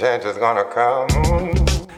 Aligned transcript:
Change 0.00 0.24
is 0.24 0.38
gonna 0.38 0.64
come. 0.64 1.08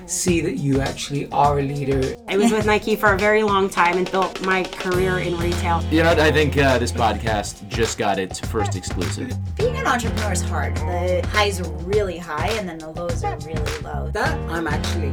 See 0.07 0.41
that 0.41 0.57
you 0.57 0.81
actually 0.81 1.31
are 1.31 1.61
a 1.61 1.63
leader. 1.63 2.17
I 2.27 2.37
was 2.37 2.51
with 2.51 2.67
Nike 2.67 2.97
for 2.97 3.13
a 3.13 3.17
very 3.17 3.45
long 3.45 3.71
time 3.71 3.97
and 3.97 4.11
built 4.11 4.45
my 4.45 4.65
career 4.65 5.19
in 5.19 5.39
retail. 5.39 5.85
You 5.85 6.03
know, 6.03 6.11
I 6.11 6.33
think 6.33 6.59
uh, 6.59 6.79
this 6.79 6.91
podcast 6.91 7.69
just 7.69 7.99
got 7.99 8.19
its 8.19 8.41
first 8.41 8.75
exclusive. 8.75 9.33
Being 9.55 9.77
an 9.77 9.87
entrepreneur 9.87 10.33
is 10.33 10.43
hard. 10.43 10.77
The 10.79 11.25
highs 11.31 11.61
are 11.61 11.71
really 11.85 12.19
high 12.19 12.49
and 12.49 12.69
then 12.69 12.79
the 12.79 12.89
lows 12.89 13.23
are 13.23 13.39
really 13.47 13.79
low. 13.83 14.11
That 14.11 14.37
I'm 14.51 14.67
actually 14.67 15.13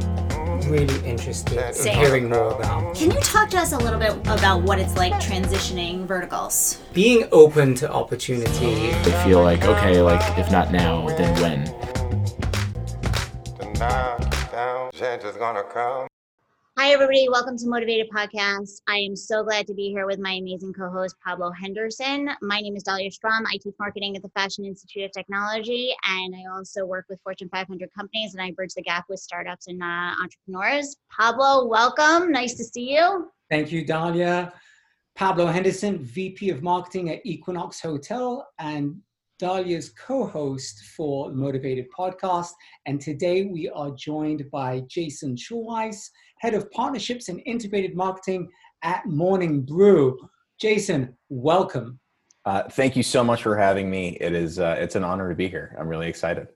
really 0.68 1.08
interested 1.08 1.76
in 1.86 1.94
hearing 1.94 2.28
more 2.28 2.50
about. 2.56 2.96
Can 2.96 3.12
you 3.12 3.20
talk 3.20 3.50
to 3.50 3.58
us 3.58 3.70
a 3.70 3.78
little 3.78 4.00
bit 4.00 4.16
about 4.26 4.62
what 4.62 4.80
it's 4.80 4.96
like 4.96 5.12
transitioning 5.12 6.06
verticals? 6.06 6.80
Being 6.92 7.28
open 7.30 7.76
to 7.76 7.88
opportunity. 7.88 8.90
I 8.90 9.24
feel 9.24 9.44
like, 9.44 9.62
okay, 9.62 10.02
like, 10.02 10.36
if 10.36 10.50
not 10.50 10.72
now, 10.72 11.06
then 11.06 11.40
when? 11.40 11.89
Change 15.00 15.24
is 15.24 15.36
gonna 15.36 15.62
come. 15.62 16.06
Hi, 16.78 16.90
everybody. 16.90 17.26
Welcome 17.30 17.56
to 17.56 17.66
Motivated 17.66 18.10
Podcast. 18.10 18.82
I 18.86 18.98
am 18.98 19.16
so 19.16 19.42
glad 19.42 19.66
to 19.68 19.72
be 19.72 19.88
here 19.88 20.04
with 20.04 20.18
my 20.18 20.32
amazing 20.32 20.74
co 20.74 20.90
host, 20.90 21.16
Pablo 21.26 21.50
Henderson. 21.52 22.28
My 22.42 22.60
name 22.60 22.76
is 22.76 22.82
Dahlia 22.82 23.10
Strom. 23.10 23.46
I 23.46 23.56
teach 23.62 23.72
marketing 23.78 24.14
at 24.16 24.22
the 24.22 24.28
Fashion 24.36 24.66
Institute 24.66 25.04
of 25.04 25.12
Technology, 25.12 25.94
and 26.06 26.34
I 26.34 26.54
also 26.54 26.84
work 26.84 27.06
with 27.08 27.18
Fortune 27.22 27.48
500 27.48 27.88
companies 27.96 28.34
and 28.34 28.42
I 28.42 28.50
bridge 28.50 28.74
the 28.74 28.82
gap 28.82 29.06
with 29.08 29.20
startups 29.20 29.68
and 29.68 29.82
uh, 29.82 30.12
entrepreneurs. 30.20 30.94
Pablo, 31.10 31.66
welcome. 31.66 32.30
Nice 32.30 32.52
to 32.56 32.64
see 32.64 32.94
you. 32.94 33.30
Thank 33.48 33.72
you, 33.72 33.86
Dahlia. 33.86 34.52
Pablo 35.16 35.46
Henderson, 35.46 36.04
VP 36.04 36.50
of 36.50 36.62
Marketing 36.62 37.08
at 37.08 37.24
Equinox 37.24 37.80
Hotel, 37.80 38.46
and 38.58 39.00
Dahlia's 39.40 39.88
co 39.90 40.26
host 40.26 40.82
for 40.94 41.30
the 41.30 41.36
Motivated 41.36 41.86
Podcast. 41.98 42.50
And 42.84 43.00
today 43.00 43.44
we 43.46 43.70
are 43.70 43.90
joined 43.92 44.50
by 44.50 44.80
Jason 44.86 45.34
Schulweiss, 45.34 46.10
Head 46.40 46.52
of 46.52 46.70
Partnerships 46.72 47.30
and 47.30 47.40
Integrated 47.46 47.96
Marketing 47.96 48.50
at 48.82 49.06
Morning 49.06 49.62
Brew. 49.62 50.18
Jason, 50.60 51.16
welcome. 51.30 51.98
Uh, 52.44 52.64
thank 52.68 52.96
you 52.96 53.02
so 53.02 53.24
much 53.24 53.42
for 53.42 53.56
having 53.56 53.88
me. 53.90 54.18
It 54.20 54.34
is 54.34 54.58
uh, 54.58 54.76
it's 54.78 54.94
an 54.94 55.04
honor 55.04 55.30
to 55.30 55.34
be 55.34 55.48
here. 55.48 55.74
I'm 55.80 55.88
really 55.88 56.08
excited. 56.08 56.48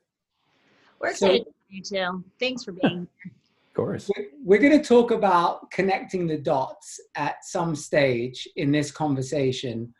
We're 1.01 1.15
So- 1.15 1.29
excited 1.29 1.45
for 1.47 1.53
you 1.75 1.83
too. 1.83 2.25
Thanks 2.39 2.65
for 2.65 2.73
being 2.73 3.09
here. 3.23 3.33
Of 3.71 3.77
course. 3.77 4.09
We're- 4.15 4.29
We're 4.45 4.61
going 4.61 4.79
to 4.81 4.87
talk 4.87 5.11
about 5.11 5.69
connecting 5.73 6.27
the 6.29 6.37
dots 6.39 7.01
at 7.17 7.45
some 7.45 7.75
stage 7.75 8.47
in 8.55 8.71
this 8.71 8.93
conversation, 8.93 9.93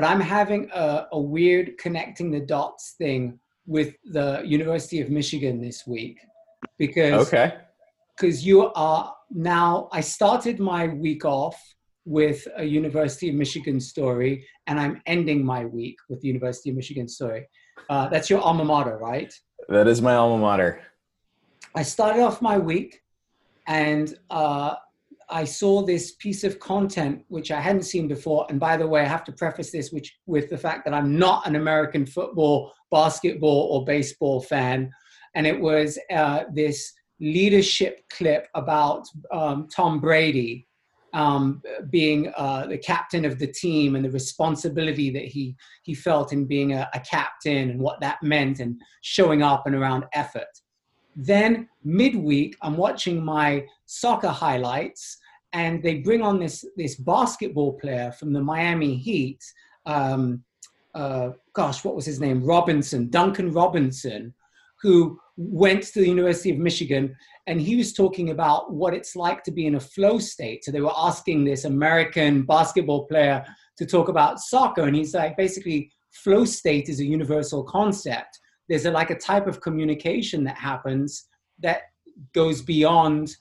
but 0.00 0.06
I'm 0.08 0.20
having 0.20 0.70
a, 0.72 1.06
a 1.12 1.20
weird 1.20 1.76
connecting 1.76 2.30
the 2.30 2.40
dots 2.40 2.94
thing 2.96 3.38
with 3.66 3.94
the 4.06 4.40
University 4.46 5.00
of 5.02 5.10
Michigan 5.10 5.60
this 5.60 5.86
week 5.86 6.18
because 6.78 7.26
Okay. 7.28 7.52
because 8.16 8.46
you 8.46 8.72
are 8.74 9.14
now 9.30 9.88
i 9.92 10.00
started 10.00 10.58
my 10.58 10.82
week 11.06 11.24
off 11.24 11.56
with 12.04 12.40
a 12.56 12.64
university 12.80 13.28
of 13.30 13.34
michigan 13.44 13.78
story 13.92 14.32
and 14.66 14.78
i'm 14.82 14.94
ending 15.06 15.40
my 15.54 15.64
week 15.64 15.96
with 16.10 16.18
the 16.22 16.28
university 16.34 16.68
of 16.70 16.76
michigan 16.76 17.08
story 17.08 17.42
uh, 17.92 18.08
that's 18.12 18.28
your 18.28 18.40
alma 18.40 18.64
mater 18.64 18.96
right 18.98 19.32
That 19.68 19.86
is 19.86 19.98
my 20.02 20.14
alma 20.22 20.38
mater. 20.46 20.70
i 21.74 21.82
started 21.94 22.20
off 22.26 22.42
my 22.42 22.58
week 22.58 22.90
and 23.66 24.06
uh, 24.30 24.74
i 25.30 25.44
saw 25.44 25.82
this 25.82 26.12
piece 26.12 26.44
of 26.44 26.58
content 26.58 27.24
which 27.28 27.50
i 27.50 27.60
hadn't 27.60 27.82
seen 27.82 28.08
before 28.08 28.46
and 28.48 28.58
by 28.60 28.76
the 28.76 28.86
way 28.86 29.00
i 29.02 29.08
have 29.08 29.24
to 29.24 29.32
preface 29.32 29.70
this 29.70 29.90
which, 29.92 30.18
with 30.26 30.48
the 30.50 30.58
fact 30.58 30.84
that 30.84 30.94
i'm 30.94 31.18
not 31.18 31.46
an 31.46 31.56
american 31.56 32.04
football 32.04 32.72
basketball 32.90 33.68
or 33.70 33.84
baseball 33.84 34.40
fan 34.40 34.90
and 35.34 35.46
it 35.46 35.60
was 35.60 35.98
uh, 36.12 36.44
this 36.52 36.92
leadership 37.20 38.02
clip 38.10 38.48
about 38.54 39.06
um, 39.32 39.68
Tom 39.74 40.00
Brady 40.00 40.66
um, 41.12 41.60
being 41.90 42.32
uh, 42.36 42.66
the 42.66 42.78
captain 42.78 43.24
of 43.24 43.38
the 43.38 43.46
team 43.46 43.96
and 43.96 44.04
the 44.04 44.10
responsibility 44.10 45.10
that 45.10 45.24
he 45.24 45.56
he 45.82 45.92
felt 45.92 46.32
in 46.32 46.44
being 46.46 46.72
a, 46.72 46.88
a 46.94 47.00
captain 47.00 47.70
and 47.70 47.80
what 47.80 48.00
that 48.00 48.22
meant 48.22 48.60
and 48.60 48.80
showing 49.02 49.42
up 49.42 49.66
and 49.66 49.74
around 49.74 50.04
effort. 50.12 50.48
Then 51.16 51.68
midweek, 51.82 52.56
I'm 52.62 52.76
watching 52.76 53.24
my 53.24 53.66
soccer 53.86 54.28
highlights, 54.28 55.18
and 55.52 55.82
they 55.82 55.96
bring 55.96 56.22
on 56.22 56.38
this 56.38 56.64
this 56.76 56.96
basketball 56.96 57.72
player 57.74 58.12
from 58.12 58.32
the 58.32 58.40
Miami 58.40 58.96
Heat. 58.96 59.42
Um, 59.86 60.44
uh, 60.94 61.30
gosh, 61.52 61.84
what 61.84 61.94
was 61.94 62.06
his 62.06 62.20
name? 62.20 62.44
Robinson, 62.44 63.10
Duncan 63.10 63.52
Robinson, 63.52 64.34
who 64.82 65.18
went 65.36 65.82
to 65.84 66.00
the 66.00 66.08
University 66.08 66.50
of 66.50 66.58
Michigan 66.58 67.16
and 67.46 67.60
he 67.60 67.74
was 67.74 67.92
talking 67.92 68.30
about 68.30 68.72
what 68.72 68.94
it's 68.94 69.16
like 69.16 69.42
to 69.42 69.50
be 69.50 69.66
in 69.66 69.74
a 69.74 69.80
flow 69.80 70.18
state. 70.18 70.64
So 70.64 70.70
they 70.70 70.80
were 70.80 70.92
asking 70.96 71.44
this 71.44 71.64
American 71.64 72.42
basketball 72.42 73.06
player 73.06 73.44
to 73.76 73.86
talk 73.86 74.08
about 74.08 74.38
soccer, 74.38 74.82
and 74.82 74.94
he's 74.94 75.14
like, 75.14 75.36
basically, 75.36 75.90
flow 76.12 76.44
state 76.44 76.88
is 76.88 77.00
a 77.00 77.04
universal 77.04 77.64
concept. 77.64 78.38
There's 78.68 78.86
a, 78.86 78.90
like 78.90 79.10
a 79.10 79.18
type 79.18 79.46
of 79.46 79.60
communication 79.60 80.44
that 80.44 80.56
happens 80.56 81.26
that 81.60 81.82
goes 82.34 82.62
beyond, 82.62 83.34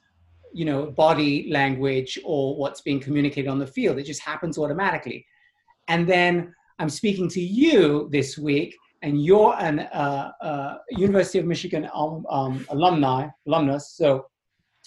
you 0.53 0.65
know, 0.65 0.87
body 0.91 1.49
language 1.51 2.19
or 2.23 2.55
what's 2.57 2.81
being 2.81 2.99
communicated 2.99 3.49
on 3.49 3.59
the 3.59 3.67
field. 3.67 3.97
It 3.97 4.03
just 4.03 4.21
happens 4.21 4.57
automatically. 4.57 5.25
And 5.87 6.07
then 6.07 6.53
I'm 6.79 6.89
speaking 6.89 7.27
to 7.29 7.41
you 7.41 8.09
this 8.11 8.37
week, 8.37 8.75
and 9.01 9.23
you're 9.23 9.55
an 9.59 9.79
uh, 9.79 10.31
uh, 10.41 10.77
University 10.91 11.39
of 11.39 11.45
Michigan 11.45 11.89
um, 11.93 12.25
um, 12.29 12.65
alumni, 12.69 13.27
alumnus. 13.47 13.93
So 13.95 14.25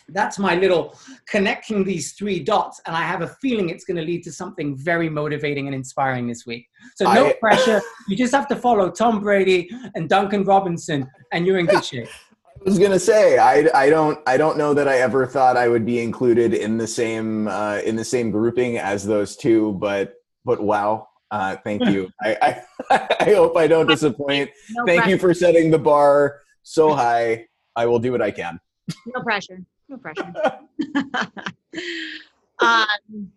that's 0.09 0.39
my 0.39 0.55
little 0.56 0.97
connecting 1.28 1.84
these 1.84 2.12
three 2.12 2.41
dots, 2.41 2.81
and 2.87 2.97
I 2.97 3.03
have 3.03 3.23
a 3.23 3.29
feeling 3.41 3.69
it's 3.69 3.84
going 3.84 3.97
to 3.97 4.03
lead 4.03 4.23
to 4.25 4.33
something 4.33 4.77
very 4.77 5.09
motivating 5.09 5.67
and 5.67 5.75
inspiring 5.75 6.27
this 6.27 6.44
week. 6.47 6.67
So 6.97 7.12
no 7.12 7.29
I- 7.29 7.37
pressure. 7.41 7.81
You 8.09 8.17
just 8.17 8.34
have 8.34 8.49
to 8.49 8.56
follow 8.56 8.91
Tom 8.91 9.21
Brady 9.21 9.71
and 9.94 10.09
Duncan 10.09 10.44
Robinson, 10.44 11.09
and 11.33 11.47
you're 11.47 11.59
in 11.59 11.67
good 11.67 11.84
shape. 11.84 12.09
I 12.62 12.65
was 12.65 12.78
gonna 12.78 12.99
say 12.99 13.39
I, 13.39 13.69
I 13.75 13.91
don't 13.91 14.21
I 14.25 14.37
don't 14.37 14.56
know 14.56 14.73
that 14.73 14.87
I 14.87 14.99
ever 14.99 15.27
thought 15.27 15.56
I 15.56 15.67
would 15.67 15.84
be 15.84 16.00
included 16.00 16.55
in 16.55 16.78
the 16.78 16.87
same 16.87 17.49
uh, 17.49 17.81
in 17.84 17.97
the 17.97 18.05
same 18.05 18.31
grouping 18.31 18.78
as 18.78 19.05
those 19.05 19.37
two, 19.37 19.73
but 19.81 20.15
but 20.45 20.62
wow. 20.62 21.09
Uh, 21.33 21.56
thank 21.65 21.84
you. 21.87 22.09
I, 22.23 22.62
I 22.91 23.06
I 23.21 23.34
hope 23.34 23.56
I 23.56 23.67
don't 23.67 23.89
disappoint. 23.89 24.50
No 24.71 24.84
Thank 24.87 25.06
you 25.06 25.19
for 25.19 25.34
setting 25.34 25.73
the 25.73 25.78
bar 25.78 26.43
so 26.62 26.95
high. 26.95 27.47
I 27.75 27.87
will 27.87 27.99
do 27.99 28.12
what 28.12 28.23
I 28.23 28.31
can. 28.31 28.61
No 29.06 29.23
pressure. 29.23 29.61
No 29.89 29.97
pressure. 29.97 30.33
um, 32.61 33.33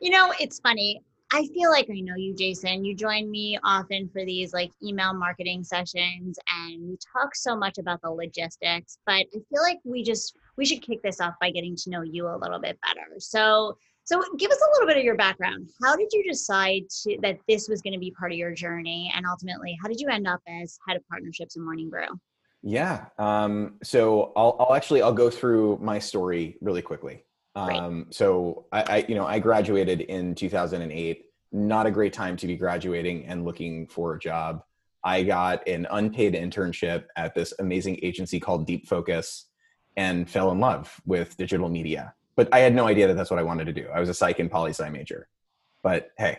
you 0.00 0.10
know, 0.10 0.34
it's 0.38 0.60
funny. 0.60 1.00
I 1.32 1.46
feel 1.52 1.70
like 1.70 1.88
I 1.90 2.00
know 2.00 2.14
you, 2.14 2.34
Jason. 2.34 2.84
You 2.84 2.94
join 2.94 3.30
me 3.30 3.58
often 3.64 4.08
for 4.12 4.24
these 4.24 4.52
like 4.52 4.70
email 4.82 5.12
marketing 5.12 5.64
sessions, 5.64 6.38
and 6.48 6.88
we 6.88 6.96
talk 7.12 7.34
so 7.34 7.56
much 7.56 7.78
about 7.78 8.00
the 8.02 8.10
logistics. 8.10 8.98
But 9.06 9.26
I 9.34 9.38
feel 9.50 9.62
like 9.62 9.78
we 9.84 10.04
just 10.04 10.36
we 10.56 10.64
should 10.64 10.82
kick 10.82 11.02
this 11.02 11.20
off 11.20 11.34
by 11.40 11.50
getting 11.50 11.74
to 11.76 11.90
know 11.90 12.02
you 12.02 12.28
a 12.28 12.36
little 12.36 12.60
bit 12.60 12.78
better. 12.80 13.18
So, 13.18 13.76
so 14.04 14.22
give 14.38 14.52
us 14.52 14.60
a 14.60 14.72
little 14.74 14.86
bit 14.86 14.98
of 14.98 15.04
your 15.04 15.16
background. 15.16 15.68
How 15.82 15.96
did 15.96 16.12
you 16.12 16.22
decide 16.22 16.82
to, 17.02 17.18
that 17.22 17.38
this 17.48 17.68
was 17.68 17.82
going 17.82 17.94
to 17.94 17.98
be 17.98 18.12
part 18.12 18.30
of 18.30 18.38
your 18.38 18.54
journey, 18.54 19.12
and 19.16 19.26
ultimately, 19.26 19.76
how 19.82 19.88
did 19.88 20.00
you 20.00 20.08
end 20.08 20.28
up 20.28 20.40
as 20.46 20.78
head 20.86 20.96
of 20.96 21.02
partnerships 21.08 21.56
in 21.56 21.64
Morning 21.64 21.90
Brew? 21.90 22.06
Yeah. 22.62 23.06
Um, 23.18 23.74
so 23.82 24.32
I'll, 24.36 24.56
I'll 24.60 24.74
actually 24.74 25.02
I'll 25.02 25.12
go 25.12 25.28
through 25.28 25.78
my 25.82 25.98
story 25.98 26.56
really 26.60 26.82
quickly. 26.82 27.25
Um, 27.56 28.06
so 28.10 28.66
I, 28.70 28.82
I, 28.82 29.04
you 29.08 29.14
know, 29.14 29.26
I 29.26 29.38
graduated 29.38 30.02
in 30.02 30.34
2008. 30.34 31.24
Not 31.52 31.86
a 31.86 31.90
great 31.90 32.12
time 32.12 32.36
to 32.36 32.46
be 32.46 32.56
graduating 32.56 33.26
and 33.26 33.44
looking 33.44 33.86
for 33.86 34.14
a 34.14 34.18
job. 34.18 34.62
I 35.02 35.22
got 35.22 35.66
an 35.66 35.86
unpaid 35.90 36.34
internship 36.34 37.04
at 37.16 37.34
this 37.34 37.54
amazing 37.58 37.98
agency 38.02 38.38
called 38.38 38.66
Deep 38.66 38.86
Focus, 38.86 39.46
and 39.96 40.28
fell 40.28 40.50
in 40.52 40.60
love 40.60 41.00
with 41.06 41.36
digital 41.36 41.68
media. 41.68 42.12
But 42.36 42.48
I 42.52 42.58
had 42.58 42.74
no 42.74 42.86
idea 42.86 43.06
that 43.06 43.14
that's 43.14 43.30
what 43.30 43.38
I 43.38 43.44
wanted 43.44 43.64
to 43.66 43.72
do. 43.72 43.88
I 43.88 43.98
was 43.98 44.10
a 44.10 44.14
psych 44.14 44.38
and 44.38 44.50
poli 44.50 44.70
sci 44.70 44.88
major. 44.90 45.26
But 45.82 46.10
hey, 46.18 46.38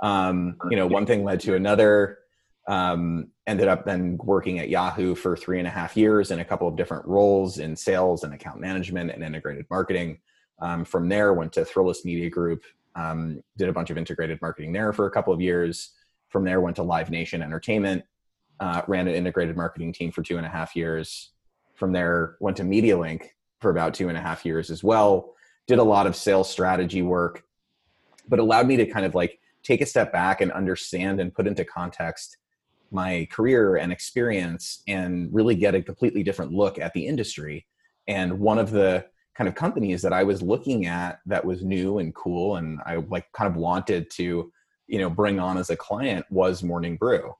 um, 0.00 0.56
you 0.70 0.76
know, 0.76 0.86
one 0.86 1.04
thing 1.04 1.24
led 1.24 1.40
to 1.40 1.54
another 1.54 2.18
um, 2.66 3.28
ended 3.46 3.68
up 3.68 3.84
then 3.84 4.16
working 4.18 4.58
at 4.58 4.68
Yahoo 4.68 5.14
for 5.14 5.36
three 5.36 5.58
and 5.58 5.66
a 5.66 5.70
half 5.70 5.96
years 5.96 6.30
in 6.30 6.38
a 6.38 6.44
couple 6.44 6.68
of 6.68 6.76
different 6.76 7.06
roles 7.06 7.58
in 7.58 7.76
sales 7.76 8.24
and 8.24 8.32
account 8.32 8.60
management 8.60 9.10
and 9.10 9.22
integrated 9.22 9.66
marketing. 9.70 10.18
Um, 10.60 10.84
from 10.84 11.08
there, 11.08 11.34
went 11.34 11.52
to 11.54 11.64
Thrillist 11.64 12.04
Media 12.04 12.28
Group, 12.28 12.64
um, 12.94 13.42
did 13.56 13.68
a 13.68 13.72
bunch 13.72 13.90
of 13.90 13.98
integrated 13.98 14.40
marketing 14.42 14.72
there 14.72 14.92
for 14.92 15.06
a 15.06 15.10
couple 15.10 15.32
of 15.32 15.40
years. 15.40 15.92
From 16.28 16.44
there, 16.44 16.60
went 16.60 16.76
to 16.76 16.82
Live 16.82 17.10
Nation 17.10 17.42
Entertainment, 17.42 18.04
uh, 18.60 18.82
ran 18.88 19.08
an 19.08 19.14
integrated 19.14 19.56
marketing 19.56 19.92
team 19.92 20.10
for 20.10 20.22
two 20.22 20.36
and 20.36 20.46
a 20.46 20.48
half 20.48 20.74
years. 20.74 21.30
From 21.74 21.92
there, 21.92 22.36
went 22.40 22.56
to 22.56 22.64
MediaLink 22.64 23.28
for 23.60 23.70
about 23.70 23.94
two 23.94 24.08
and 24.08 24.18
a 24.18 24.20
half 24.20 24.44
years 24.44 24.70
as 24.70 24.82
well. 24.82 25.34
Did 25.66 25.78
a 25.78 25.84
lot 25.84 26.06
of 26.06 26.16
sales 26.16 26.50
strategy 26.50 27.02
work, 27.02 27.44
but 28.28 28.38
allowed 28.38 28.66
me 28.66 28.76
to 28.76 28.86
kind 28.86 29.06
of 29.06 29.14
like 29.14 29.38
take 29.62 29.80
a 29.80 29.86
step 29.86 30.12
back 30.12 30.40
and 30.40 30.50
understand 30.52 31.20
and 31.20 31.34
put 31.34 31.46
into 31.46 31.64
context 31.64 32.36
my 32.90 33.28
career 33.30 33.76
and 33.76 33.92
experience 33.92 34.82
and 34.88 35.32
really 35.32 35.54
get 35.54 35.74
a 35.74 35.82
completely 35.82 36.22
different 36.22 36.52
look 36.52 36.78
at 36.78 36.92
the 36.94 37.06
industry. 37.06 37.66
And 38.06 38.40
one 38.40 38.58
of 38.58 38.70
the 38.70 39.06
kind 39.38 39.46
of 39.46 39.54
companies 39.54 40.02
that 40.02 40.12
I 40.12 40.24
was 40.24 40.42
looking 40.42 40.86
at 40.86 41.20
that 41.26 41.44
was 41.44 41.62
new 41.62 41.98
and 41.98 42.12
cool 42.12 42.56
and 42.56 42.80
I 42.84 42.96
like 42.96 43.30
kind 43.32 43.48
of 43.48 43.56
wanted 43.56 44.10
to, 44.10 44.52
you 44.88 44.98
know, 44.98 45.08
bring 45.08 45.38
on 45.38 45.56
as 45.56 45.70
a 45.70 45.76
client 45.76 46.26
was 46.28 46.64
Morning 46.64 46.96
Brew. 46.96 47.32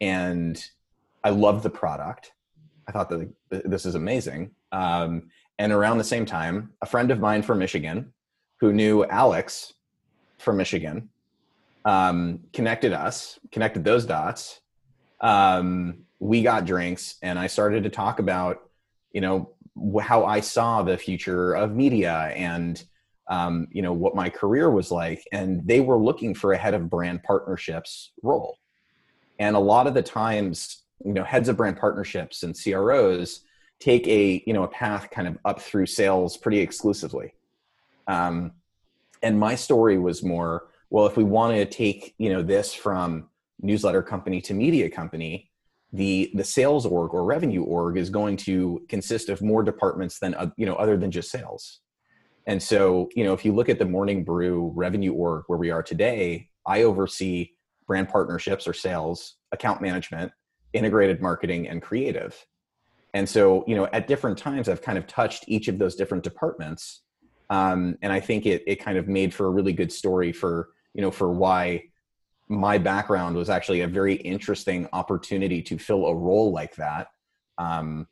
And 0.00 0.60
I 1.22 1.30
loved 1.30 1.62
the 1.62 1.70
product. 1.70 2.32
I 2.88 2.92
thought 2.92 3.08
that 3.10 3.30
this 3.48 3.86
is 3.86 3.94
amazing. 3.94 4.50
Um, 4.72 5.30
and 5.60 5.72
around 5.72 5.98
the 5.98 6.04
same 6.04 6.26
time, 6.26 6.72
a 6.82 6.86
friend 6.86 7.12
of 7.12 7.20
mine 7.20 7.42
from 7.42 7.60
Michigan 7.60 8.12
who 8.58 8.72
knew 8.72 9.04
Alex 9.04 9.72
from 10.38 10.56
Michigan 10.56 11.08
um, 11.84 12.40
connected 12.52 12.92
us, 12.92 13.38
connected 13.52 13.84
those 13.84 14.04
dots. 14.04 14.60
Um, 15.20 16.06
we 16.18 16.42
got 16.42 16.64
drinks, 16.64 17.16
and 17.22 17.38
I 17.38 17.46
started 17.46 17.84
to 17.84 17.90
talk 17.90 18.18
about, 18.18 18.68
you 19.12 19.20
know, 19.20 19.50
how 20.00 20.24
I 20.24 20.40
saw 20.40 20.82
the 20.82 20.96
future 20.96 21.54
of 21.54 21.74
media 21.74 22.32
and, 22.34 22.82
um, 23.28 23.68
you 23.70 23.82
know, 23.82 23.92
what 23.92 24.14
my 24.14 24.30
career 24.30 24.70
was 24.70 24.90
like. 24.90 25.22
And 25.32 25.66
they 25.66 25.80
were 25.80 25.98
looking 25.98 26.34
for 26.34 26.52
a 26.52 26.56
head 26.56 26.74
of 26.74 26.88
brand 26.88 27.22
partnerships 27.22 28.12
role. 28.22 28.58
And 29.38 29.54
a 29.54 29.60
lot 29.60 29.86
of 29.86 29.94
the 29.94 30.02
times, 30.02 30.82
you 31.04 31.12
know, 31.12 31.24
heads 31.24 31.48
of 31.48 31.56
brand 31.56 31.76
partnerships 31.76 32.42
and 32.42 32.56
CROs 32.58 33.40
take 33.78 34.06
a, 34.08 34.42
you 34.46 34.52
know, 34.52 34.62
a 34.62 34.68
path 34.68 35.10
kind 35.10 35.28
of 35.28 35.38
up 35.44 35.60
through 35.60 35.86
sales 35.86 36.36
pretty 36.36 36.60
exclusively. 36.60 37.34
Um, 38.06 38.52
and 39.22 39.38
my 39.38 39.54
story 39.54 39.98
was 39.98 40.22
more 40.22 40.68
well 40.90 41.06
if 41.06 41.16
we 41.16 41.24
want 41.24 41.56
to 41.56 41.64
take 41.64 42.14
you 42.18 42.32
know 42.32 42.42
this 42.42 42.72
from 42.72 43.28
newsletter 43.60 44.02
company 44.02 44.40
to 44.40 44.54
media 44.54 44.88
company 44.88 45.50
the 45.92 46.30
the 46.34 46.44
sales 46.44 46.84
org 46.84 47.14
or 47.14 47.24
revenue 47.24 47.62
org 47.62 47.96
is 47.96 48.10
going 48.10 48.36
to 48.36 48.84
consist 48.88 49.28
of 49.28 49.40
more 49.40 49.62
departments 49.62 50.18
than 50.18 50.34
uh, 50.34 50.50
you 50.56 50.66
know 50.66 50.74
other 50.74 50.96
than 50.96 51.10
just 51.10 51.30
sales. 51.30 51.80
And 52.46 52.62
so 52.62 53.08
you 53.14 53.24
know 53.24 53.32
if 53.32 53.44
you 53.44 53.52
look 53.52 53.68
at 53.68 53.78
the 53.78 53.84
morning 53.84 54.24
brew 54.24 54.72
revenue 54.74 55.12
org 55.12 55.44
where 55.46 55.58
we 55.58 55.70
are 55.70 55.82
today 55.82 56.48
i 56.66 56.82
oversee 56.82 57.50
brand 57.86 58.08
partnerships 58.08 58.66
or 58.66 58.72
sales 58.72 59.36
account 59.52 59.80
management 59.80 60.32
integrated 60.72 61.22
marketing 61.22 61.68
and 61.68 61.80
creative. 61.82 62.44
And 63.14 63.28
so 63.28 63.64
you 63.66 63.74
know 63.76 63.86
at 63.92 64.08
different 64.08 64.38
times 64.38 64.68
i've 64.68 64.82
kind 64.82 64.98
of 64.98 65.06
touched 65.06 65.44
each 65.48 65.68
of 65.68 65.78
those 65.78 65.96
different 65.96 66.24
departments 66.24 67.02
um, 67.50 67.96
and 68.02 68.12
I 68.12 68.20
think 68.20 68.46
it 68.46 68.62
it 68.66 68.76
kind 68.76 68.98
of 68.98 69.08
made 69.08 69.32
for 69.32 69.46
a 69.46 69.50
really 69.50 69.72
good 69.72 69.92
story 69.92 70.32
for 70.32 70.68
you 70.94 71.02
know 71.02 71.10
for 71.10 71.30
why 71.30 71.84
my 72.48 72.78
background 72.78 73.36
was 73.36 73.50
actually 73.50 73.80
a 73.80 73.88
very 73.88 74.14
interesting 74.14 74.88
opportunity 74.92 75.62
to 75.62 75.78
fill 75.78 76.06
a 76.06 76.14
role 76.14 76.52
like 76.52 76.76
that. 76.76 77.08
Um, 77.58 78.06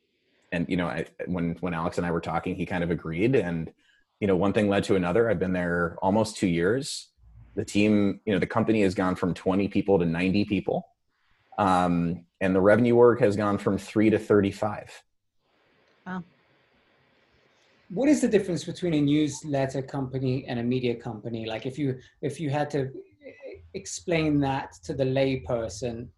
and 0.53 0.67
you 0.69 0.77
know, 0.77 0.87
I, 0.87 1.07
when 1.27 1.57
when 1.61 1.75
Alex 1.75 1.99
and 1.99 2.07
I 2.07 2.11
were 2.11 2.21
talking, 2.21 2.55
he 2.55 2.67
kind 2.67 2.85
of 2.85 2.91
agreed, 2.91 3.35
and 3.37 3.73
you 4.21 4.27
know, 4.27 4.37
one 4.37 4.53
thing 4.53 4.69
led 4.69 4.85
to 4.85 4.97
another. 4.97 5.29
I've 5.29 5.39
been 5.39 5.53
there 5.53 5.97
almost 6.01 6.37
two 6.37 6.47
years. 6.47 7.09
The 7.57 7.65
team, 7.65 8.21
you 8.25 8.33
know, 8.33 8.39
the 8.39 8.47
company 8.47 8.83
has 8.83 8.95
gone 8.95 9.15
from 9.15 9.35
20 9.35 9.69
people 9.69 9.99
to 9.99 10.05
90 10.05 10.45
people, 10.47 10.89
um, 11.59 12.25
and 12.41 12.55
the 12.55 12.61
revenue 12.61 12.97
org 12.97 13.21
has 13.21 13.37
gone 13.37 13.59
from 13.59 13.79
three 13.79 14.11
to 14.11 14.19
35. 14.19 15.03
Wow 16.07 16.23
what 17.91 18.09
is 18.09 18.21
the 18.21 18.29
difference 18.29 18.65
between 18.65 18.95
a 18.95 19.01
newsletter 19.01 19.83
company 19.83 20.45
and 20.49 20.59
a 20.59 20.63
media 20.63 20.95
company 20.95 21.47
like 21.47 21.67
if 21.67 21.79
you 21.79 21.99
if 22.23 22.41
you 22.41 22.51
had 22.51 22.71
to 22.71 22.91
explain 23.75 24.41
that 24.41 24.73
to 24.85 24.95
the 24.95 25.05
layperson? 25.05 26.09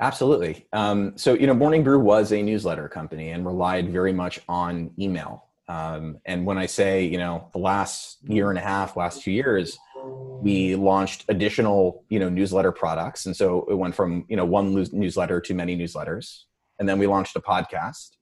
Absolutely. 0.00 0.66
Um, 0.72 1.16
so 1.16 1.34
you 1.34 1.46
know 1.46 1.54
morning 1.54 1.84
brew 1.84 2.00
was 2.00 2.32
a 2.32 2.42
newsletter 2.42 2.88
company 2.88 3.30
and 3.30 3.46
relied 3.46 3.92
very 3.92 4.12
much 4.12 4.40
on 4.48 4.90
email. 4.98 5.46
Um, 5.68 6.18
and 6.26 6.44
when 6.44 6.58
i 6.58 6.66
say 6.66 7.04
you 7.04 7.18
know 7.18 7.48
the 7.52 7.58
last 7.58 8.18
year 8.24 8.50
and 8.50 8.58
a 8.58 8.62
half 8.62 8.96
last 8.96 9.22
two 9.22 9.30
years 9.30 9.78
we 10.04 10.74
launched 10.74 11.24
additional 11.28 12.04
you 12.08 12.18
know 12.18 12.28
newsletter 12.28 12.72
products. 12.72 13.26
And 13.26 13.36
so 13.36 13.66
it 13.70 13.74
went 13.74 13.94
from 13.94 14.24
you 14.28 14.36
know 14.36 14.44
one 14.44 14.74
newsletter 14.92 15.40
to 15.40 15.54
many 15.54 15.76
newsletters. 15.76 16.44
And 16.78 16.88
then 16.88 16.98
we 16.98 17.06
launched 17.06 17.36
a 17.36 17.40
podcast. 17.40 18.16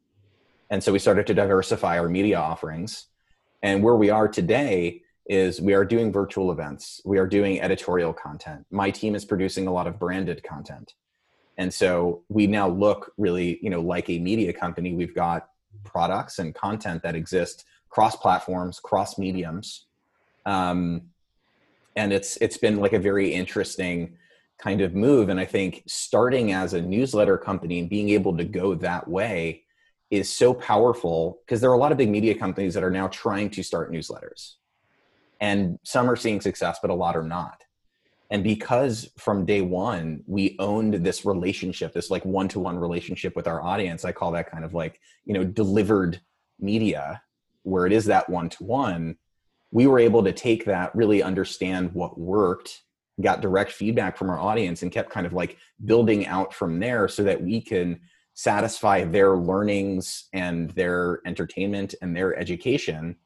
And 0.69 0.85
so 0.85 0.93
we 0.93 0.99
started 0.99 1.27
to 1.29 1.35
diversify 1.35 1.99
our 1.99 2.09
media 2.09 2.39
offerings. 2.39 3.07
And 3.63 3.83
where 3.83 3.97
we 3.97 4.11
are 4.11 4.29
today 4.29 5.03
is 5.27 5.61
we 5.61 5.75
are 5.75 5.85
doing 5.85 6.13
virtual 6.13 6.51
events, 6.51 7.01
we 7.05 7.19
are 7.19 7.27
doing 7.27 7.61
editorial 7.61 8.13
content. 8.13 8.67
My 8.71 8.91
team 8.91 9.15
is 9.15 9.25
producing 9.25 9.67
a 9.67 9.73
lot 9.73 9.87
of 9.87 9.99
branded 9.99 10.43
content. 10.43 10.95
And 11.59 11.73
so 11.73 12.23
we 12.29 12.47
now 12.47 12.69
look 12.69 13.13
really, 13.19 13.59
you 13.63 13.71
know, 13.71 13.81
like 13.81 14.09
a 14.09 14.19
media 14.19 14.53
company. 14.53 14.95
We've 14.95 15.15
got 15.15 15.49
products 15.85 16.39
and 16.39 16.55
content 16.55 17.03
that 17.03 17.15
exist 17.15 17.65
cross 17.91 18.17
platforms, 18.17 18.81
cross 18.81 19.19
mediums. 19.19 19.87
Um, 20.47 21.03
and 21.97 22.13
it's 22.13 22.39
it's 22.39 22.57
been 22.57 22.77
like 22.79 22.93
a 22.93 22.99
very 22.99 23.35
interesting 23.35 24.17
kind 24.59 24.81
of 24.81 24.95
move. 24.95 25.29
And 25.29 25.41
I 25.41 25.45
think 25.45 25.83
starting 25.87 26.53
as 26.53 26.75
a 26.75 26.81
newsletter 26.81 27.37
company 27.37 27.81
and 27.81 27.91
being 27.91 28.11
able 28.11 28.37
to 28.37 28.45
go 28.45 28.75
that 28.77 29.09
way 29.09 29.65
is 30.11 30.31
so 30.31 30.53
powerful 30.53 31.41
because 31.45 31.61
there 31.61 31.71
are 31.71 31.75
a 31.75 31.79
lot 31.79 31.93
of 31.93 31.99
big 31.99 32.11
media 32.11 32.35
companies 32.35 32.75
that 32.75 32.83
are 32.83 32.91
now 32.91 33.09
trying 33.09 33.51
to 33.51 33.63
start 33.63 33.93
newsletters. 33.93 34.55
And 35.41 35.79
some 35.83 36.09
are 36.11 36.17
seeing 36.17 36.41
success, 36.41 36.79
but 36.81 36.91
a 36.91 36.95
lot 36.95 37.17
are 37.17 37.23
not. 37.23 37.65
And 38.31 38.45
because 38.45 39.11
from 39.19 39.45
day 39.45 39.61
one, 39.61 40.23
we 40.27 40.55
owned 40.61 40.95
this 40.95 41.25
relationship, 41.25 41.93
this 41.93 42.11
like 42.11 42.25
one 42.25 42.47
to 42.49 42.61
one 42.61 42.79
relationship 42.79 43.35
with 43.35 43.49
our 43.49 43.61
audience, 43.61 44.05
I 44.05 44.13
call 44.13 44.31
that 44.33 44.51
kind 44.51 44.65
of 44.65 44.73
like, 44.73 45.01
you 45.25 45.35
know, 45.35 45.45
delivered 45.45 46.21
media, 46.61 47.23
where 47.63 47.87
it 47.87 47.93
is 47.93 48.05
that 48.07 48.29
one 48.29 48.49
to 48.51 48.65
one. 48.65 49.17
We 49.73 49.87
were 49.87 49.99
able 49.99 50.23
to 50.25 50.33
take 50.33 50.65
that, 50.67 50.95
really 50.95 51.23
understand 51.23 51.93
what 51.93 52.19
worked, 52.19 52.83
got 53.21 53.41
direct 53.41 53.73
feedback 53.73 54.17
from 54.17 54.31
our 54.31 54.39
audience, 54.39 54.83
and 54.83 54.93
kept 54.93 55.11
kind 55.11 55.27
of 55.27 55.33
like 55.33 55.57
building 55.85 56.27
out 56.27 56.55
from 56.55 56.79
there 56.79 57.09
so 57.09 57.25
that 57.25 57.43
we 57.43 57.61
can 57.61 58.01
satisfy 58.35 59.05
their 59.05 59.37
learnings 59.37 60.29
and 60.33 60.71
their 60.71 61.21
entertainment 61.27 61.95
and 62.01 62.17
their 62.17 62.37
education 62.39 63.17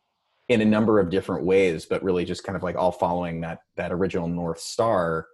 in 0.48 0.60
a 0.60 0.64
number 0.64 1.00
of 1.00 1.10
different 1.10 1.44
ways 1.44 1.86
but 1.86 2.02
really 2.02 2.24
just 2.24 2.44
kind 2.44 2.56
of 2.56 2.62
like 2.62 2.76
all 2.76 2.92
following 2.92 3.40
that 3.40 3.60
that 3.76 3.92
original 3.92 4.28
north 4.28 4.60
star 4.60 5.26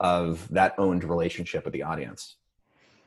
of 0.00 0.46
that 0.48 0.74
owned 0.78 1.04
relationship 1.04 1.64
with 1.64 1.72
the 1.72 1.82
audience. 1.82 2.36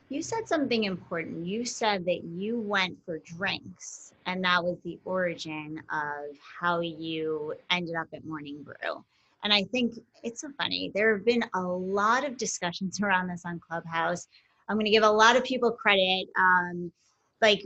You 0.08 0.22
said 0.22 0.48
something 0.48 0.84
important. 0.84 1.46
You 1.46 1.66
said 1.66 2.06
that 2.06 2.24
you 2.24 2.58
went 2.58 2.96
for 3.04 3.18
drinks 3.18 4.14
and 4.26 4.42
that 4.44 4.64
was 4.64 4.78
the 4.82 4.98
origin 5.04 5.82
of 5.92 6.36
how 6.60 6.80
you 6.80 7.54
ended 7.70 7.94
up 7.94 8.08
at 8.14 8.24
morning 8.24 8.62
brew. 8.62 9.04
And 9.44 9.52
i 9.52 9.62
think 9.64 9.94
it's 10.24 10.40
so 10.40 10.48
funny 10.58 10.90
there 10.94 11.14
have 11.14 11.24
been 11.24 11.44
a 11.54 11.62
lot 11.62 12.24
of 12.24 12.36
discussions 12.36 13.00
around 13.00 13.28
this 13.28 13.44
on 13.44 13.60
clubhouse. 13.60 14.26
I'm 14.68 14.76
going 14.76 14.86
to 14.86 14.90
give 14.90 15.04
a 15.04 15.10
lot 15.10 15.36
of 15.36 15.44
people 15.44 15.70
credit. 15.70 16.28
Um, 16.38 16.92
like 17.40 17.64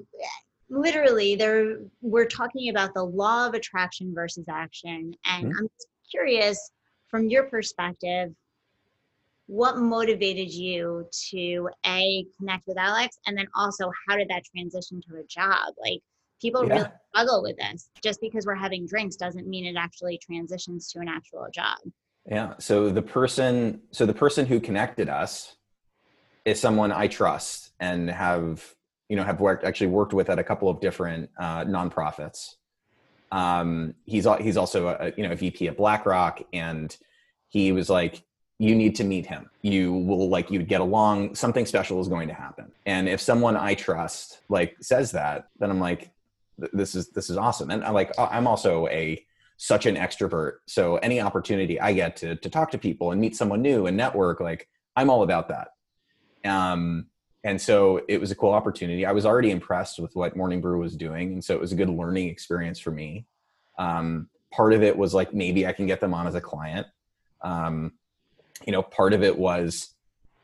literally, 0.72 1.36
there 1.36 1.76
we're 2.00 2.26
talking 2.26 2.70
about 2.70 2.94
the 2.94 3.04
law 3.04 3.46
of 3.46 3.54
attraction 3.54 4.12
versus 4.14 4.46
action, 4.48 5.14
and 5.26 5.46
mm-hmm. 5.46 5.58
I'm 5.58 5.68
curious 6.10 6.72
from 7.08 7.28
your 7.28 7.44
perspective, 7.44 8.30
what 9.46 9.76
motivated 9.76 10.50
you 10.50 11.06
to 11.30 11.68
a 11.86 12.24
connect 12.38 12.66
with 12.66 12.78
Alex, 12.78 13.18
and 13.26 13.36
then 13.36 13.46
also 13.54 13.90
how 14.08 14.16
did 14.16 14.28
that 14.28 14.42
transition 14.44 15.00
to 15.08 15.20
a 15.20 15.24
job? 15.24 15.74
Like 15.78 16.00
people 16.40 16.66
yeah. 16.66 16.74
really 16.74 16.88
struggle 17.10 17.42
with 17.42 17.56
this. 17.58 17.90
Just 18.02 18.20
because 18.20 18.46
we're 18.46 18.54
having 18.54 18.86
drinks 18.86 19.16
doesn't 19.16 19.46
mean 19.46 19.66
it 19.66 19.78
actually 19.78 20.18
transitions 20.18 20.90
to 20.92 21.00
an 21.00 21.08
actual 21.08 21.46
job. 21.52 21.78
Yeah. 22.26 22.54
So 22.58 22.88
the 22.88 23.02
person, 23.02 23.82
so 23.90 24.06
the 24.06 24.14
person 24.14 24.46
who 24.46 24.58
connected 24.58 25.08
us 25.08 25.56
is 26.44 26.58
someone 26.60 26.92
I 26.92 27.08
trust 27.08 27.72
and 27.78 28.10
have 28.10 28.74
you 29.08 29.16
know 29.16 29.24
have 29.24 29.40
worked 29.40 29.64
actually 29.64 29.88
worked 29.88 30.12
with 30.12 30.30
at 30.30 30.38
a 30.38 30.44
couple 30.44 30.68
of 30.68 30.80
different 30.80 31.30
uh, 31.38 31.64
nonprofits. 31.64 32.54
Um, 33.30 33.94
he's 34.04 34.26
he's 34.40 34.56
also 34.56 34.88
a 34.88 35.12
you 35.16 35.26
know 35.26 35.32
a 35.32 35.36
VP 35.36 35.68
at 35.68 35.76
BlackRock, 35.76 36.42
and 36.52 36.96
he 37.48 37.72
was 37.72 37.88
like, 37.88 38.22
"You 38.58 38.74
need 38.74 38.94
to 38.96 39.04
meet 39.04 39.26
him. 39.26 39.50
You 39.62 39.92
will 39.92 40.28
like 40.28 40.50
you'd 40.50 40.68
get 40.68 40.80
along. 40.80 41.34
Something 41.34 41.66
special 41.66 42.00
is 42.00 42.08
going 42.08 42.28
to 42.28 42.34
happen." 42.34 42.70
And 42.86 43.08
if 43.08 43.20
someone 43.20 43.56
I 43.56 43.74
trust 43.74 44.40
like 44.48 44.76
says 44.80 45.12
that, 45.12 45.48
then 45.58 45.70
I'm 45.70 45.80
like, 45.80 46.10
"This 46.72 46.94
is 46.94 47.08
this 47.08 47.30
is 47.30 47.36
awesome." 47.36 47.70
And 47.70 47.84
I'm 47.84 47.94
like, 47.94 48.12
I'm 48.18 48.46
also 48.46 48.86
a 48.88 49.24
such 49.56 49.86
an 49.86 49.94
extrovert, 49.94 50.54
so 50.66 50.96
any 50.96 51.20
opportunity 51.20 51.80
I 51.80 51.92
get 51.92 52.16
to 52.16 52.36
to 52.36 52.50
talk 52.50 52.70
to 52.72 52.78
people 52.78 53.12
and 53.12 53.20
meet 53.20 53.36
someone 53.36 53.62
new 53.62 53.86
and 53.86 53.96
network, 53.96 54.40
like 54.40 54.68
I'm 54.96 55.08
all 55.08 55.22
about 55.22 55.48
that. 55.48 55.68
Um, 56.44 57.06
and 57.44 57.60
so 57.60 58.02
it 58.08 58.20
was 58.20 58.30
a 58.30 58.36
cool 58.36 58.52
opportunity. 58.52 59.04
I 59.04 59.12
was 59.12 59.26
already 59.26 59.50
impressed 59.50 59.98
with 59.98 60.14
what 60.14 60.36
Morning 60.36 60.60
Brew 60.60 60.78
was 60.78 60.96
doing, 60.96 61.32
and 61.32 61.44
so 61.44 61.54
it 61.54 61.60
was 61.60 61.72
a 61.72 61.76
good 61.76 61.90
learning 61.90 62.28
experience 62.28 62.78
for 62.78 62.90
me. 62.90 63.26
Um, 63.78 64.28
part 64.52 64.72
of 64.72 64.82
it 64.82 64.96
was 64.96 65.12
like 65.14 65.34
maybe 65.34 65.66
I 65.66 65.72
can 65.72 65.86
get 65.86 66.00
them 66.00 66.14
on 66.14 66.26
as 66.26 66.34
a 66.34 66.40
client. 66.40 66.86
Um, 67.40 67.92
you 68.64 68.72
know, 68.72 68.82
part 68.82 69.12
of 69.12 69.22
it 69.22 69.36
was 69.36 69.94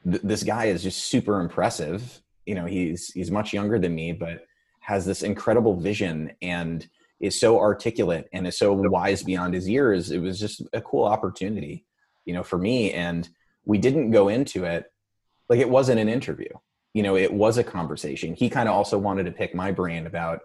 th- 0.05 0.23
this 0.23 0.43
guy 0.43 0.67
is 0.67 0.83
just 0.83 1.05
super 1.05 1.40
impressive. 1.40 2.21
You 2.47 2.57
know, 2.57 2.67
he's 2.67 3.09
he's 3.12 3.31
much 3.31 3.52
younger 3.52 3.78
than 3.78 3.95
me, 3.95 4.12
but 4.12 4.45
has 4.81 5.05
this 5.05 5.23
incredible 5.23 5.78
vision 5.78 6.33
and 6.43 6.88
is 7.21 7.38
so 7.38 7.59
articulate 7.59 8.28
and 8.33 8.47
is 8.47 8.59
so 8.59 8.73
wise 8.73 9.23
beyond 9.23 9.55
his 9.55 9.69
years. 9.69 10.11
It 10.11 10.19
was 10.19 10.40
just 10.40 10.62
a 10.73 10.81
cool 10.81 11.05
opportunity, 11.05 11.85
you 12.25 12.33
know, 12.33 12.43
for 12.43 12.59
me. 12.59 12.93
And 12.93 13.28
we 13.64 13.78
didn't 13.78 14.12
go 14.12 14.28
into 14.28 14.64
it 14.64 14.90
like 15.49 15.61
it 15.61 15.69
wasn't 15.69 16.00
an 16.00 16.09
interview. 16.09 16.49
You 16.99 17.05
know, 17.05 17.17
it 17.17 17.33
was 17.33 17.59
a 17.59 17.64
conversation. 17.64 18.35
He 18.35 18.50
kind 18.50 18.69
of 18.69 18.75
also 18.75 18.99
wanted 18.99 19.26
to 19.26 19.31
pick 19.40 19.55
my 19.55 19.71
brain 19.71 20.07
about, 20.12 20.40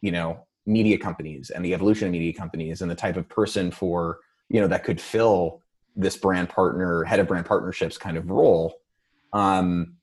you 0.00 0.12
know, 0.12 0.46
media 0.64 0.96
companies 0.96 1.50
and 1.50 1.64
the 1.64 1.74
evolution 1.74 2.06
of 2.06 2.12
media 2.12 2.32
companies 2.32 2.82
and 2.82 2.88
the 2.88 2.94
type 2.94 3.16
of 3.16 3.28
person 3.28 3.72
for, 3.72 4.20
you 4.48 4.60
know, 4.60 4.68
that 4.68 4.84
could 4.84 5.00
fill 5.00 5.60
this 5.96 6.16
brand 6.16 6.48
partner, 6.48 7.02
head 7.02 7.18
of 7.18 7.26
brand 7.26 7.46
partnerships 7.46 7.98
kind 7.98 8.16
of 8.16 8.30
role. 8.30 8.74
Um, 9.32 9.94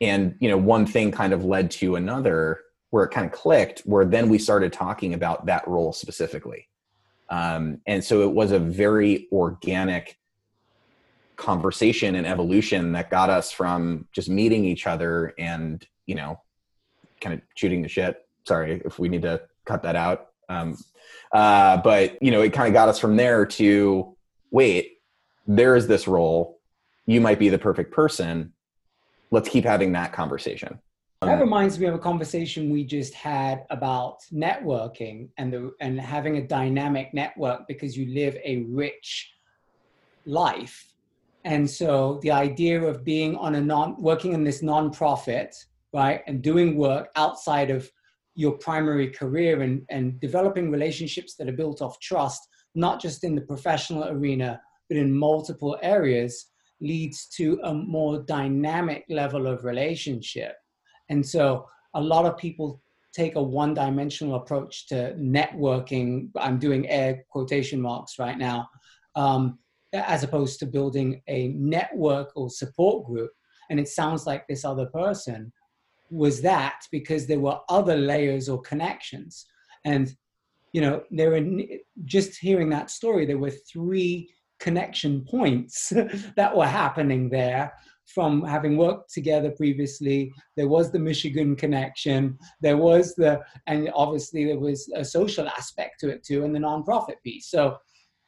and 0.00 0.22
you 0.40 0.48
know, 0.48 0.56
one 0.56 0.86
thing 0.86 1.10
kind 1.10 1.34
of 1.34 1.44
led 1.44 1.70
to 1.72 1.96
another 1.96 2.60
where 2.88 3.04
it 3.04 3.10
kind 3.10 3.26
of 3.26 3.32
clicked, 3.32 3.80
where 3.80 4.06
then 4.06 4.30
we 4.30 4.38
started 4.38 4.72
talking 4.72 5.12
about 5.12 5.44
that 5.44 5.68
role 5.68 5.92
specifically. 5.92 6.66
Um, 7.28 7.82
and 7.86 8.02
so 8.02 8.22
it 8.22 8.32
was 8.32 8.52
a 8.52 8.58
very 8.58 9.28
organic 9.30 10.16
conversation 11.36 12.14
and 12.14 12.26
evolution 12.26 12.92
that 12.92 13.10
got 13.10 13.30
us 13.30 13.52
from 13.52 14.06
just 14.12 14.28
meeting 14.28 14.64
each 14.64 14.86
other 14.86 15.34
and 15.38 15.86
you 16.06 16.14
know 16.14 16.40
kind 17.20 17.34
of 17.34 17.40
shooting 17.54 17.82
the 17.82 17.88
shit. 17.88 18.26
Sorry 18.46 18.82
if 18.84 18.98
we 18.98 19.08
need 19.08 19.22
to 19.22 19.42
cut 19.64 19.82
that 19.82 19.96
out. 19.96 20.28
Um, 20.48 20.76
uh, 21.32 21.78
but 21.78 22.22
you 22.22 22.30
know 22.30 22.42
it 22.42 22.52
kind 22.52 22.68
of 22.68 22.74
got 22.74 22.88
us 22.88 22.98
from 22.98 23.16
there 23.16 23.44
to 23.46 24.16
wait 24.50 24.96
there 25.46 25.76
is 25.76 25.86
this 25.86 26.08
role. 26.08 26.60
You 27.06 27.20
might 27.20 27.38
be 27.38 27.48
the 27.48 27.58
perfect 27.58 27.92
person. 27.92 28.52
Let's 29.30 29.48
keep 29.48 29.64
having 29.64 29.92
that 29.92 30.12
conversation. 30.12 30.80
That 31.22 31.40
reminds 31.40 31.78
me 31.78 31.86
of 31.86 31.94
a 31.94 31.98
conversation 31.98 32.70
we 32.70 32.84
just 32.84 33.14
had 33.14 33.64
about 33.70 34.18
networking 34.32 35.28
and 35.38 35.52
the 35.52 35.72
and 35.80 35.98
having 35.98 36.36
a 36.36 36.46
dynamic 36.46 37.14
network 37.14 37.66
because 37.66 37.96
you 37.96 38.12
live 38.14 38.36
a 38.44 38.58
rich 38.68 39.32
life 40.26 40.92
and 41.46 41.70
so 41.70 42.18
the 42.22 42.32
idea 42.32 42.82
of 42.82 43.04
being 43.04 43.36
on 43.36 43.54
a 43.54 43.60
non 43.60 43.94
working 44.02 44.32
in 44.32 44.42
this 44.42 44.62
nonprofit, 44.62 45.54
right, 45.94 46.20
and 46.26 46.42
doing 46.42 46.76
work 46.76 47.08
outside 47.14 47.70
of 47.70 47.88
your 48.34 48.58
primary 48.58 49.08
career 49.08 49.62
and, 49.62 49.82
and 49.88 50.18
developing 50.20 50.72
relationships 50.72 51.36
that 51.36 51.48
are 51.48 51.52
built 51.52 51.80
off 51.80 52.00
trust, 52.00 52.48
not 52.74 53.00
just 53.00 53.22
in 53.22 53.36
the 53.36 53.40
professional 53.40 54.08
arena, 54.08 54.60
but 54.88 54.98
in 54.98 55.16
multiple 55.16 55.78
areas, 55.82 56.46
leads 56.80 57.28
to 57.28 57.60
a 57.62 57.72
more 57.72 58.24
dynamic 58.24 59.04
level 59.08 59.46
of 59.46 59.64
relationship. 59.64 60.56
And 61.10 61.24
so 61.24 61.68
a 61.94 62.00
lot 62.00 62.26
of 62.26 62.36
people 62.36 62.82
take 63.14 63.36
a 63.36 63.42
one 63.42 63.72
dimensional 63.72 64.34
approach 64.34 64.88
to 64.88 65.14
networking. 65.16 66.28
I'm 66.36 66.58
doing 66.58 66.88
air 66.88 67.24
quotation 67.30 67.80
marks 67.80 68.18
right 68.18 68.36
now. 68.36 68.68
Um, 69.14 69.60
as 70.06 70.22
opposed 70.22 70.58
to 70.60 70.66
building 70.66 71.22
a 71.28 71.48
network 71.48 72.30
or 72.36 72.50
support 72.50 73.06
group. 73.06 73.30
And 73.70 73.80
it 73.80 73.88
sounds 73.88 74.26
like 74.26 74.46
this 74.46 74.64
other 74.64 74.86
person 74.86 75.52
was 76.10 76.40
that 76.42 76.80
because 76.92 77.26
there 77.26 77.40
were 77.40 77.58
other 77.68 77.96
layers 77.96 78.48
or 78.48 78.60
connections. 78.62 79.46
And, 79.84 80.14
you 80.72 80.80
know, 80.80 81.02
there 81.10 81.30
were 81.30 81.62
just 82.04 82.38
hearing 82.38 82.70
that 82.70 82.90
story, 82.90 83.26
there 83.26 83.38
were 83.38 83.50
three 83.50 84.30
connection 84.58 85.24
points 85.24 85.92
that 86.36 86.56
were 86.56 86.66
happening 86.66 87.28
there 87.28 87.72
from 88.06 88.44
having 88.44 88.76
worked 88.76 89.12
together 89.12 89.50
previously. 89.50 90.32
There 90.56 90.68
was 90.68 90.92
the 90.92 90.98
Michigan 90.98 91.56
connection. 91.56 92.38
There 92.60 92.76
was 92.76 93.14
the, 93.16 93.40
and 93.66 93.90
obviously 93.94 94.44
there 94.44 94.58
was 94.58 94.90
a 94.94 95.04
social 95.04 95.48
aspect 95.48 96.00
to 96.00 96.10
it 96.10 96.24
too, 96.24 96.44
and 96.44 96.54
the 96.54 96.60
nonprofit 96.60 97.20
piece. 97.24 97.48
So 97.50 97.78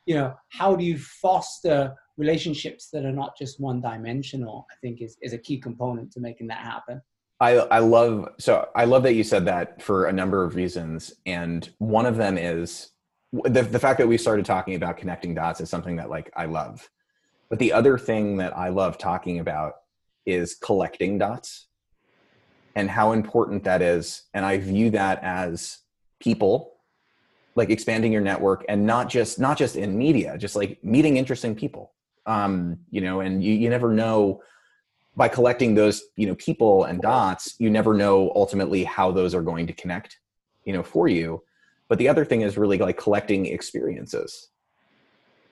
you 0.09 0.15
know 0.15 0.35
how 0.49 0.75
do 0.75 0.85
you 0.85 0.97
foster 0.99 1.95
relationships 2.17 2.89
that 2.91 3.05
are 3.05 3.13
not 3.13 3.37
just 3.37 3.61
one 3.61 3.81
dimensional 3.81 4.67
i 4.73 4.75
think 4.81 5.03
is, 5.03 5.19
is 5.21 5.35
a 5.35 5.39
key 5.39 5.59
component 5.59 6.11
to 6.13 6.21
making 6.21 6.49
that 6.49 6.59
happen. 6.59 7.01
I, 7.41 7.53
I 7.53 7.79
love 7.79 8.31
so 8.41 8.69
I 8.75 8.85
love 8.85 9.05
that 9.05 9.15
you 9.15 9.23
said 9.23 9.45
that 9.45 9.81
for 9.81 10.07
a 10.07 10.13
number 10.13 10.43
of 10.43 10.57
reasons, 10.57 11.13
and 11.25 11.69
one 11.79 12.05
of 12.05 12.17
them 12.17 12.37
is 12.37 12.91
the 13.33 13.63
the 13.63 13.79
fact 13.79 13.99
that 13.99 14.09
we 14.09 14.19
started 14.19 14.45
talking 14.45 14.75
about 14.75 14.97
connecting 14.97 15.35
dots 15.35 15.61
is 15.61 15.71
something 15.71 15.97
that 15.97 16.11
like 16.11 16.33
I 16.37 16.47
love, 16.47 16.91
but 17.49 17.61
the 17.61 17.73
other 17.73 17.97
thing 17.97 18.39
that 18.39 18.57
I 18.57 18.71
love 18.71 18.99
talking 18.99 19.39
about 19.39 19.75
is 20.27 20.57
collecting 20.57 21.19
dots, 21.19 21.69
and 22.75 22.91
how 22.91 23.13
important 23.13 23.63
that 23.65 23.83
is, 23.83 24.23
and 24.35 24.45
I 24.45 24.59
view 24.59 24.91
that 24.91 25.23
as 25.23 25.79
people 26.19 26.78
like 27.59 27.71
expanding 27.71 28.13
your 28.13 28.23
network 28.23 28.65
and 28.69 28.87
not 28.87 29.09
just 29.11 29.39
not 29.39 29.59
just 29.59 29.77
in 29.77 29.99
media 29.99 30.39
just 30.39 30.57
like 30.57 30.83
meeting 30.83 31.17
interesting 31.17 31.55
people. 31.55 31.93
Um 32.25 32.79
you 32.91 33.01
know 33.01 33.21
and 33.21 33.45
you, 33.45 33.53
you 33.53 33.69
never 33.69 33.93
know 33.93 34.41
by 35.17 35.29
collecting 35.29 35.75
those 35.75 36.03
you 36.17 36.27
know 36.27 36.37
people 36.37 36.85
and 36.85 37.03
dots 37.03 37.57
you 37.59 37.69
never 37.69 37.93
know 37.93 38.33
ultimately 38.35 38.85
how 38.85 39.11
those 39.11 39.35
are 39.35 39.43
going 39.43 39.67
to 39.67 39.73
connect 39.73 40.19
you 40.65 40.73
know 40.73 40.83
for 40.83 41.09
you. 41.09 41.43
But 41.89 41.99
the 41.99 42.09
other 42.09 42.25
thing 42.25 42.43
is 42.43 42.57
really 42.57 42.79
like 42.79 42.99
collecting 42.99 43.47
experiences. 43.47 44.49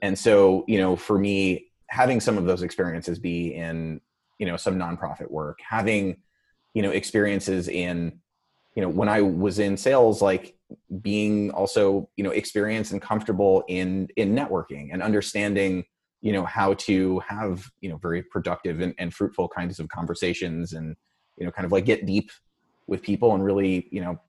And 0.01 0.17
so 0.17 0.63
you 0.67 0.79
know 0.79 0.95
for 0.95 1.19
me 1.19 1.67
having 1.89 2.19
some 2.19 2.37
of 2.37 2.45
those 2.45 2.63
experiences 2.63 3.19
be 3.19 3.53
in 3.53 4.01
you 4.39 4.45
know 4.45 4.57
some 4.57 4.77
nonprofit 4.77 5.29
work 5.29 5.59
having 5.67 6.17
you 6.73 6.81
know 6.81 6.91
experiences 6.91 7.67
in 7.67 8.19
you 8.77 8.83
know 8.83 8.89
when 8.89 9.09
i 9.09 9.19
was 9.19 9.57
in 9.57 9.75
sales 9.75 10.21
like 10.21 10.55
being 11.01 11.49
also 11.51 12.07
you 12.15 12.23
know 12.23 12.29
experienced 12.29 12.91
and 12.91 13.01
comfortable 13.01 13.63
in 13.67 14.07
in 14.17 14.35
networking 14.35 14.89
and 14.93 15.01
understanding 15.01 15.83
you 16.21 16.31
know 16.31 16.45
how 16.45 16.75
to 16.75 17.19
have 17.19 17.69
you 17.81 17.89
know 17.89 17.97
very 17.97 18.21
productive 18.21 18.79
and, 18.79 18.93
and 18.99 19.13
fruitful 19.13 19.47
kinds 19.47 19.79
of 19.79 19.87
conversations 19.89 20.73
and 20.73 20.95
you 21.37 21.45
know 21.45 21.51
kind 21.51 21.65
of 21.65 21.71
like 21.71 21.85
get 21.85 22.05
deep 22.05 22.29
with 22.85 23.01
people 23.01 23.33
and 23.33 23.43
really 23.43 23.87
you 23.91 23.99
know 23.99 24.19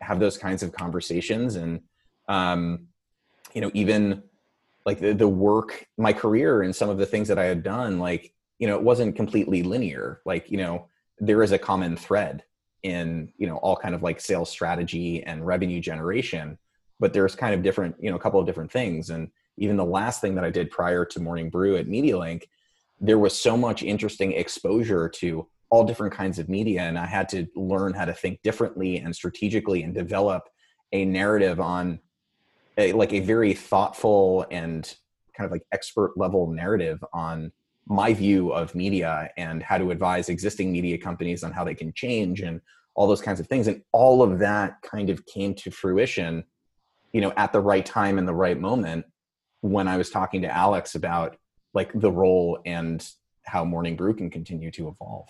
have 0.00 0.18
those 0.18 0.36
kinds 0.36 0.62
of 0.62 0.72
conversations. 0.72 1.56
And 1.56 1.80
um 2.28 2.88
you 3.54 3.60
know 3.62 3.70
even 3.72 4.22
like 4.84 5.00
the, 5.00 5.14
the 5.14 5.28
work 5.28 5.86
my 5.96 6.12
career 6.12 6.62
and 6.62 6.74
some 6.74 6.90
of 6.90 6.98
the 6.98 7.06
things 7.06 7.28
that 7.28 7.38
i 7.38 7.44
had 7.44 7.62
done 7.62 8.00
like 8.00 8.32
you 8.58 8.66
know 8.66 8.74
it 8.76 8.82
wasn't 8.82 9.16
completely 9.16 9.62
linear. 9.62 10.20
Like 10.26 10.50
you 10.50 10.58
know 10.58 10.88
there 11.20 11.42
is 11.42 11.52
a 11.52 11.58
common 11.58 11.96
thread 11.96 12.44
in 12.82 13.32
you 13.36 13.46
know 13.46 13.56
all 13.58 13.76
kind 13.76 13.94
of 13.94 14.02
like 14.02 14.20
sales 14.20 14.50
strategy 14.50 15.22
and 15.24 15.46
revenue 15.46 15.80
generation 15.80 16.58
but 17.02 17.12
there's 17.12 17.34
kind 17.34 17.54
of 17.54 17.62
different 17.62 17.96
you 18.00 18.10
know 18.10 18.16
a 18.16 18.20
couple 18.20 18.38
of 18.38 18.46
different 18.46 18.70
things. 18.70 19.10
And 19.10 19.28
even 19.56 19.76
the 19.76 19.84
last 19.84 20.20
thing 20.20 20.34
that 20.36 20.44
i 20.44 20.50
did 20.50 20.70
prior 20.70 21.04
to 21.04 21.20
morning 21.20 21.50
brew 21.50 21.76
at 21.76 21.86
medialink 21.86 22.44
there 23.00 23.18
was 23.18 23.38
so 23.38 23.56
much 23.56 23.82
interesting 23.82 24.32
exposure 24.32 25.08
to 25.08 25.46
all 25.68 25.84
different 25.84 26.12
kinds 26.14 26.38
of 26.38 26.48
media 26.48 26.80
and 26.80 26.98
i 26.98 27.04
had 27.04 27.28
to 27.28 27.46
learn 27.54 27.92
how 27.92 28.04
to 28.04 28.14
think 28.14 28.40
differently 28.42 28.96
and 28.96 29.14
strategically 29.14 29.82
and 29.82 29.94
develop 29.94 30.48
a 30.92 31.04
narrative 31.04 31.60
on 31.60 31.98
a, 32.78 32.92
like 32.92 33.12
a 33.12 33.20
very 33.20 33.52
thoughtful 33.52 34.46
and 34.50 34.96
kind 35.36 35.46
of 35.46 35.52
like 35.52 35.66
expert 35.72 36.16
level 36.16 36.50
narrative 36.50 37.04
on 37.12 37.52
my 37.86 38.14
view 38.14 38.52
of 38.52 38.74
media 38.74 39.30
and 39.36 39.62
how 39.62 39.76
to 39.78 39.90
advise 39.90 40.28
existing 40.28 40.72
media 40.72 40.96
companies 40.96 41.42
on 41.42 41.52
how 41.52 41.64
they 41.64 41.74
can 41.74 41.92
change 41.92 42.40
and 42.40 42.60
all 42.94 43.06
those 43.06 43.22
kinds 43.22 43.40
of 43.40 43.46
things. 43.46 43.66
And 43.68 43.82
all 43.92 44.22
of 44.22 44.38
that 44.38 44.80
kind 44.82 45.10
of 45.10 45.24
came 45.26 45.54
to 45.54 45.70
fruition 45.70 46.44
you 47.12 47.20
know 47.20 47.32
at 47.36 47.52
the 47.52 47.60
right 47.60 47.84
time 47.84 48.16
and 48.16 48.26
the 48.26 48.34
right 48.34 48.58
moment 48.58 49.04
when 49.60 49.86
i 49.86 49.98
was 49.98 50.08
talking 50.08 50.40
to 50.40 50.48
alex 50.48 50.94
about 50.94 51.36
like 51.74 51.90
the 51.94 52.10
role 52.10 52.58
and 52.64 53.06
how 53.44 53.64
morning 53.64 53.96
brew 53.96 54.14
can 54.14 54.30
continue 54.30 54.70
to 54.70 54.88
evolve. 54.88 55.28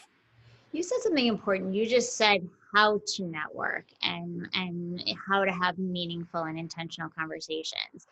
You 0.73 0.83
said 0.83 0.99
something 1.01 1.27
important. 1.27 1.75
You 1.75 1.87
just 1.87 2.17
said 2.17 2.49
how 2.75 3.01
to 3.07 3.25
network 3.25 3.85
and 4.03 4.49
and 4.55 5.03
how 5.29 5.45
to 5.45 5.53
have 5.53 5.79
meaningful 5.79 6.45
and 6.45 6.59
intentional 6.59 7.11
conversations 7.11 8.07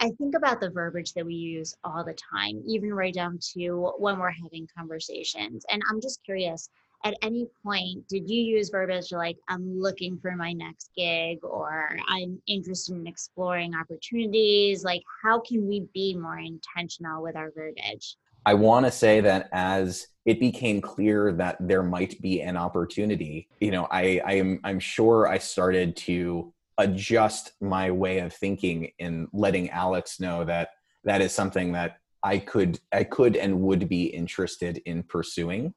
I 0.00 0.10
think 0.10 0.34
about 0.34 0.60
the 0.60 0.70
verbiage 0.70 1.12
that 1.14 1.24
we 1.24 1.34
use 1.34 1.74
all 1.84 2.04
the 2.04 2.14
time, 2.14 2.62
even 2.66 2.92
right 2.92 3.14
down 3.14 3.38
to 3.54 3.92
when 3.98 4.18
we're 4.18 4.30
having 4.30 4.68
conversations. 4.76 5.64
And 5.70 5.82
I'm 5.90 6.00
just 6.00 6.22
curious 6.24 6.68
at 7.04 7.14
any 7.22 7.46
point, 7.64 8.06
did 8.08 8.28
you 8.28 8.42
use 8.42 8.70
verbiage 8.70 9.12
like, 9.12 9.36
I'm 9.48 9.80
looking 9.80 10.18
for 10.18 10.34
my 10.34 10.52
next 10.52 10.90
gig 10.96 11.38
or 11.42 11.96
I'm 12.08 12.40
interested 12.46 12.96
in 12.96 13.06
exploring 13.06 13.74
opportunities? 13.74 14.84
Like, 14.84 15.02
how 15.22 15.40
can 15.40 15.66
we 15.68 15.86
be 15.94 16.16
more 16.16 16.38
intentional 16.38 17.22
with 17.22 17.36
our 17.36 17.52
verbiage? 17.52 18.16
I 18.46 18.54
want 18.54 18.86
to 18.86 18.92
say 18.92 19.20
that 19.20 19.48
as 19.52 20.08
it 20.24 20.40
became 20.40 20.80
clear 20.80 21.32
that 21.32 21.56
there 21.60 21.82
might 21.82 22.20
be 22.20 22.40
an 22.40 22.56
opportunity, 22.56 23.48
you 23.60 23.70
know, 23.70 23.86
I, 23.90 24.20
I 24.24 24.34
am 24.34 24.60
I'm 24.64 24.80
sure 24.80 25.28
I 25.28 25.38
started 25.38 25.96
to 25.96 26.52
adjust 26.78 27.52
my 27.60 27.90
way 27.90 28.20
of 28.20 28.32
thinking 28.32 28.92
in 28.98 29.28
letting 29.32 29.68
Alex 29.70 30.20
know 30.20 30.44
that 30.44 30.70
that 31.04 31.20
is 31.20 31.32
something 31.32 31.72
that 31.72 31.98
I 32.22 32.38
could 32.38 32.80
I 32.92 33.04
could 33.04 33.36
and 33.36 33.60
would 33.62 33.88
be 33.88 34.04
interested 34.04 34.80
in 34.86 35.02
pursuing. 35.02 35.74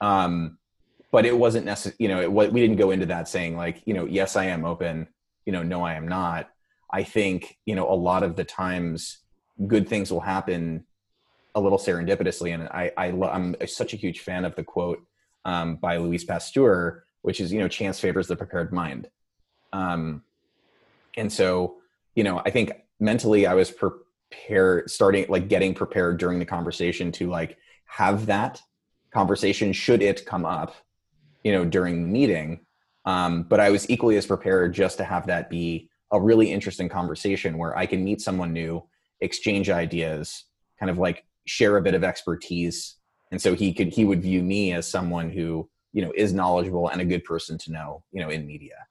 Um, 0.00 0.58
but 1.12 1.24
it 1.24 1.36
wasn't 1.36 1.66
necessary. 1.66 1.96
You 1.98 2.08
know, 2.08 2.20
it, 2.20 2.32
we 2.32 2.60
didn't 2.60 2.76
go 2.76 2.90
into 2.90 3.06
that 3.06 3.28
saying 3.28 3.56
like, 3.56 3.82
you 3.84 3.94
know, 3.94 4.06
yes, 4.06 4.36
I 4.36 4.46
am 4.46 4.64
open. 4.64 5.08
You 5.44 5.52
know, 5.52 5.62
no, 5.62 5.82
I 5.82 5.94
am 5.94 6.08
not. 6.08 6.50
I 6.90 7.02
think 7.02 7.58
you 7.66 7.74
know 7.74 7.90
a 7.90 7.94
lot 7.94 8.22
of 8.22 8.36
the 8.36 8.44
times 8.44 9.18
good 9.66 9.88
things 9.88 10.12
will 10.12 10.20
happen 10.20 10.84
a 11.54 11.60
little 11.60 11.78
serendipitously, 11.78 12.54
and 12.54 12.64
I, 12.68 12.92
I 12.96 13.06
I'm 13.28 13.56
such 13.66 13.94
a 13.94 13.96
huge 13.96 14.20
fan 14.20 14.44
of 14.44 14.54
the 14.56 14.64
quote 14.64 15.02
um, 15.44 15.76
by 15.76 15.96
Louis 15.96 16.24
Pasteur, 16.24 17.04
which 17.22 17.40
is 17.40 17.52
you 17.52 17.58
know 17.58 17.68
chance 17.68 17.98
favors 17.98 18.28
the 18.28 18.36
prepared 18.36 18.72
mind. 18.72 19.08
Um, 19.76 20.22
and 21.16 21.32
so 21.32 21.76
you 22.14 22.24
know 22.24 22.42
I 22.44 22.50
think 22.50 22.72
mentally 23.00 23.46
I 23.46 23.54
was 23.54 23.70
prepared, 23.70 24.90
starting 24.90 25.26
like 25.28 25.48
getting 25.48 25.74
prepared 25.74 26.18
during 26.18 26.38
the 26.38 26.44
conversation 26.44 27.12
to 27.12 27.28
like 27.28 27.58
have 27.86 28.26
that 28.26 28.60
conversation 29.12 29.72
should 29.72 30.02
it 30.02 30.26
come 30.26 30.44
up, 30.44 30.74
you 31.42 31.52
know, 31.52 31.64
during 31.64 32.02
the 32.02 32.08
meeting. 32.08 32.60
Um, 33.04 33.44
but 33.44 33.60
I 33.60 33.70
was 33.70 33.88
equally 33.88 34.16
as 34.16 34.26
prepared 34.26 34.74
just 34.74 34.98
to 34.98 35.04
have 35.04 35.26
that 35.26 35.48
be 35.48 35.88
a 36.12 36.20
really 36.20 36.50
interesting 36.50 36.88
conversation 36.88 37.58
where 37.58 37.76
I 37.76 37.86
can 37.86 38.04
meet 38.04 38.20
someone 38.20 38.52
new, 38.52 38.82
exchange 39.20 39.70
ideas, 39.70 40.44
kind 40.78 40.90
of 40.90 40.98
like 40.98 41.24
share 41.46 41.76
a 41.76 41.82
bit 41.82 41.94
of 41.94 42.04
expertise. 42.04 42.96
And 43.30 43.40
so 43.40 43.54
he 43.54 43.72
could 43.72 43.88
he 43.88 44.04
would 44.04 44.22
view 44.22 44.42
me 44.42 44.72
as 44.72 44.86
someone 44.86 45.30
who, 45.30 45.68
you 45.92 46.02
know, 46.02 46.12
is 46.16 46.32
knowledgeable 46.32 46.88
and 46.88 47.00
a 47.00 47.04
good 47.04 47.24
person 47.24 47.58
to 47.58 47.72
know, 47.72 48.02
you 48.12 48.20
know, 48.20 48.30
in 48.30 48.46
media. 48.46 48.86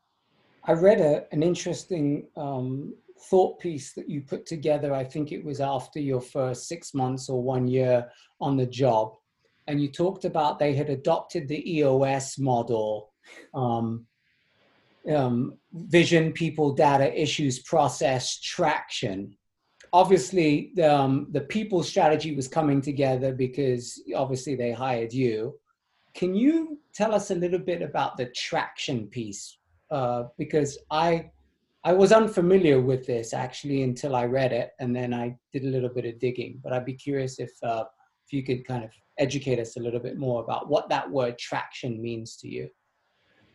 I 0.67 0.73
read 0.73 0.99
a, 0.99 1.25
an 1.31 1.43
interesting 1.43 2.27
um, 2.35 2.95
thought 3.29 3.59
piece 3.59 3.93
that 3.93 4.09
you 4.09 4.21
put 4.21 4.45
together. 4.45 4.93
I 4.93 5.03
think 5.03 5.31
it 5.31 5.43
was 5.43 5.61
after 5.61 5.99
your 5.99 6.21
first 6.21 6.67
six 6.67 6.93
months 6.93 7.29
or 7.29 7.41
one 7.41 7.67
year 7.67 8.09
on 8.41 8.57
the 8.57 8.65
job. 8.65 9.15
And 9.67 9.81
you 9.81 9.89
talked 9.89 10.25
about 10.25 10.59
they 10.59 10.73
had 10.73 10.89
adopted 10.89 11.47
the 11.47 11.77
EOS 11.77 12.37
model 12.37 13.13
um, 13.53 14.05
um, 15.13 15.57
vision, 15.73 16.31
people, 16.31 16.73
data, 16.73 17.19
issues, 17.19 17.59
process, 17.59 18.39
traction. 18.39 19.35
Obviously, 19.93 20.77
um, 20.81 21.27
the 21.31 21.41
people 21.41 21.83
strategy 21.83 22.35
was 22.35 22.47
coming 22.47 22.81
together 22.81 23.33
because 23.33 24.01
obviously 24.15 24.55
they 24.55 24.71
hired 24.71 25.13
you. 25.13 25.59
Can 26.13 26.33
you 26.33 26.79
tell 26.93 27.13
us 27.13 27.29
a 27.29 27.35
little 27.35 27.59
bit 27.59 27.81
about 27.81 28.17
the 28.17 28.27
traction 28.27 29.07
piece? 29.07 29.57
Uh, 29.91 30.23
because 30.37 30.77
I 30.91 31.31
I 31.83 31.93
was 31.93 32.11
unfamiliar 32.11 32.81
with 32.81 33.05
this 33.05 33.31
actually 33.33 33.83
until 33.83 34.15
I 34.15 34.25
read 34.25 34.51
it, 34.51 34.71
and 34.79 34.95
then 34.95 35.13
I 35.13 35.37
did 35.53 35.65
a 35.65 35.67
little 35.67 35.89
bit 35.89 36.05
of 36.05 36.19
digging. 36.19 36.59
But 36.63 36.73
I'd 36.73 36.85
be 36.85 36.95
curious 36.95 37.39
if 37.39 37.51
uh, 37.63 37.83
if 38.25 38.33
you 38.33 38.43
could 38.43 38.65
kind 38.65 38.83
of 38.83 38.91
educate 39.19 39.59
us 39.59 39.77
a 39.77 39.79
little 39.79 39.99
bit 39.99 40.17
more 40.17 40.43
about 40.43 40.67
what 40.67 40.89
that 40.89 41.09
word 41.09 41.37
traction 41.37 42.01
means 42.01 42.37
to 42.37 42.47
you. 42.47 42.69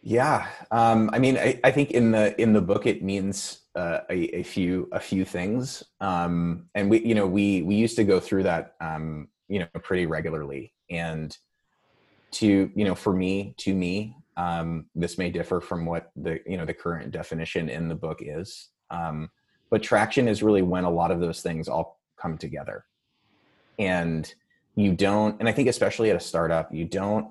Yeah, 0.03 0.47
um, 0.71 1.11
I 1.13 1.19
mean, 1.19 1.37
I, 1.37 1.61
I, 1.63 1.71
think 1.71 1.91
in 1.91 2.13
the 2.13 2.41
in 2.41 2.55
the 2.55 2.61
book 2.63 2.87
it 2.87 3.03
means 3.03 3.61
uh, 3.75 3.99
a, 4.09 4.39
a, 4.39 4.43
few 4.43 4.89
a 4.93 5.01
few 5.01 5.27
things, 5.27 5.85
um, 6.01 6.69
and 6.75 6.89
we 6.89 7.05
you 7.05 7.15
know 7.15 7.27
we 7.27 7.63
we 7.63 7.75
used 7.75 7.97
to 7.97 8.05
go 8.05 8.19
through 8.19 8.45
that 8.45 8.77
um, 8.81 9.29
you 9.49 9.59
know 9.59 9.67
pretty 9.83 10.07
regularly, 10.07 10.73
and 10.89 11.37
to 12.33 12.71
you 12.75 12.85
know 12.85 12.95
for 12.95 13.13
me 13.13 13.55
to 13.59 13.75
me 13.75 14.17
um, 14.41 14.87
this 14.95 15.19
may 15.19 15.31
differ 15.31 15.61
from 15.61 15.85
what 15.85 16.11
the 16.17 16.41
you 16.47 16.57
know 16.57 16.65
the 16.65 16.75
current 16.75 17.11
definition 17.11 17.69
in 17.69 17.89
the 17.89 17.95
book 17.95 18.19
is, 18.21 18.69
um, 18.91 19.31
but 19.71 19.83
traction 19.83 20.29
is 20.29 20.43
really 20.43 20.63
when 20.63 20.85
a 20.85 20.91
lot 20.91 21.11
of 21.11 21.21
those 21.21 21.43
things 21.43 21.69
all 21.69 22.01
come 22.17 22.39
together, 22.39 22.85
and 23.79 24.33
you 24.77 24.93
don't, 24.93 25.39
and 25.41 25.49
I 25.49 25.53
think 25.53 25.69
especially 25.69 26.11
at 26.11 26.17
a 26.17 26.21
startup, 26.21 26.73
you 26.73 26.85
don't 26.85 27.29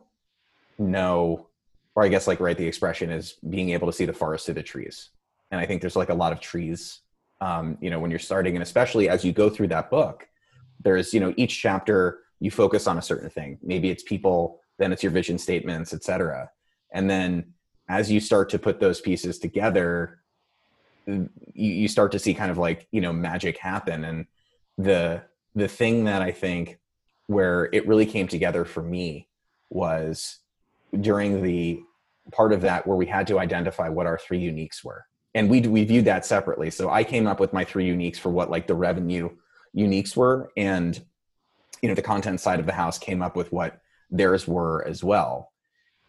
know 0.78 1.50
or 2.00 2.04
I 2.04 2.08
guess 2.08 2.28
like 2.28 2.40
right, 2.40 2.58
the 2.58 2.66
expression 2.66 3.12
is 3.12 3.36
being 3.50 3.72
able 3.72 3.86
to 3.88 3.92
see 3.94 4.06
the 4.06 4.14
forest 4.14 4.46
through 4.46 4.56
the 4.56 4.64
trees. 4.64 5.10
And 5.52 5.60
I 5.60 5.66
think 5.66 5.82
there's 5.82 5.98
like 5.98 6.08
a 6.08 6.14
lot 6.14 6.32
of 6.32 6.40
trees, 6.40 7.02
um, 7.42 7.78
you 7.82 7.90
know, 7.90 8.00
when 8.00 8.10
you're 8.10 8.20
starting, 8.20 8.56
and 8.56 8.64
especially 8.64 9.10
as 9.10 9.26
you 9.26 9.34
go 9.34 9.50
through 9.50 9.68
that 9.70 9.90
book, 9.90 10.26
there's 10.82 11.14
you 11.14 11.20
know 11.20 11.34
each 11.36 11.62
chapter 11.62 12.20
you 12.40 12.52
focus 12.52 12.88
on 12.88 12.98
a 12.98 13.02
certain 13.02 13.30
thing. 13.30 13.58
Maybe 13.62 13.90
it's 13.90 14.04
people, 14.04 14.62
then 14.78 14.94
it's 14.94 15.04
your 15.04 15.12
vision 15.12 15.38
statements, 15.38 15.94
etc. 15.94 16.50
And 16.92 17.10
then 17.10 17.54
as 17.88 18.12
you 18.12 18.20
start 18.20 18.50
to 18.50 18.60
put 18.60 18.80
those 18.80 19.02
pieces 19.02 19.40
together, 19.40 20.20
you, 21.06 21.30
you 21.54 21.88
start 21.88 22.12
to 22.12 22.20
see 22.20 22.34
kind 22.34 22.52
of 22.52 22.58
like 22.58 22.88
you 22.92 23.02
know 23.02 23.14
magic 23.14 23.58
happen. 23.58 24.04
And 24.04 24.26
the 24.78 25.24
the 25.56 25.68
thing 25.68 26.06
that 26.06 26.22
I 26.22 26.32
think 26.32 26.80
where 27.28 27.70
it 27.74 27.88
really 27.88 28.06
came 28.06 28.28
together 28.28 28.66
for 28.66 28.82
me 28.82 29.28
was 29.70 30.40
during 31.00 31.44
the 31.44 31.82
part 32.32 32.54
of 32.54 32.62
that 32.62 32.86
where 32.88 32.98
we 32.98 33.06
had 33.06 33.28
to 33.28 33.40
identify 33.40 33.90
what 33.90 34.08
our 34.08 34.18
three 34.18 34.42
uniques 34.42 34.84
were. 34.84 35.06
And 35.36 35.50
we 35.50 35.62
we 35.62 35.84
viewed 35.84 36.06
that 36.06 36.26
separately. 36.26 36.70
So 36.70 36.90
i 36.90 37.04
came 37.04 37.28
up 37.28 37.40
with 37.40 37.54
my 37.54 37.64
three 37.64 37.88
uniques 37.88 38.18
for 38.18 38.30
what 38.30 38.50
like 38.50 38.68
the 38.68 38.76
revenue 38.76 39.30
uniques 39.76 40.16
were 40.16 40.52
and 40.58 41.00
you 41.82 41.88
know 41.88 41.94
the 41.94 42.02
content 42.02 42.40
side 42.40 42.60
of 42.60 42.66
the 42.66 42.74
house 42.74 42.98
came 42.98 43.22
up 43.22 43.36
with 43.36 43.52
what 43.52 43.80
theirs 44.10 44.48
were 44.48 44.86
as 44.88 45.04
well. 45.04 45.52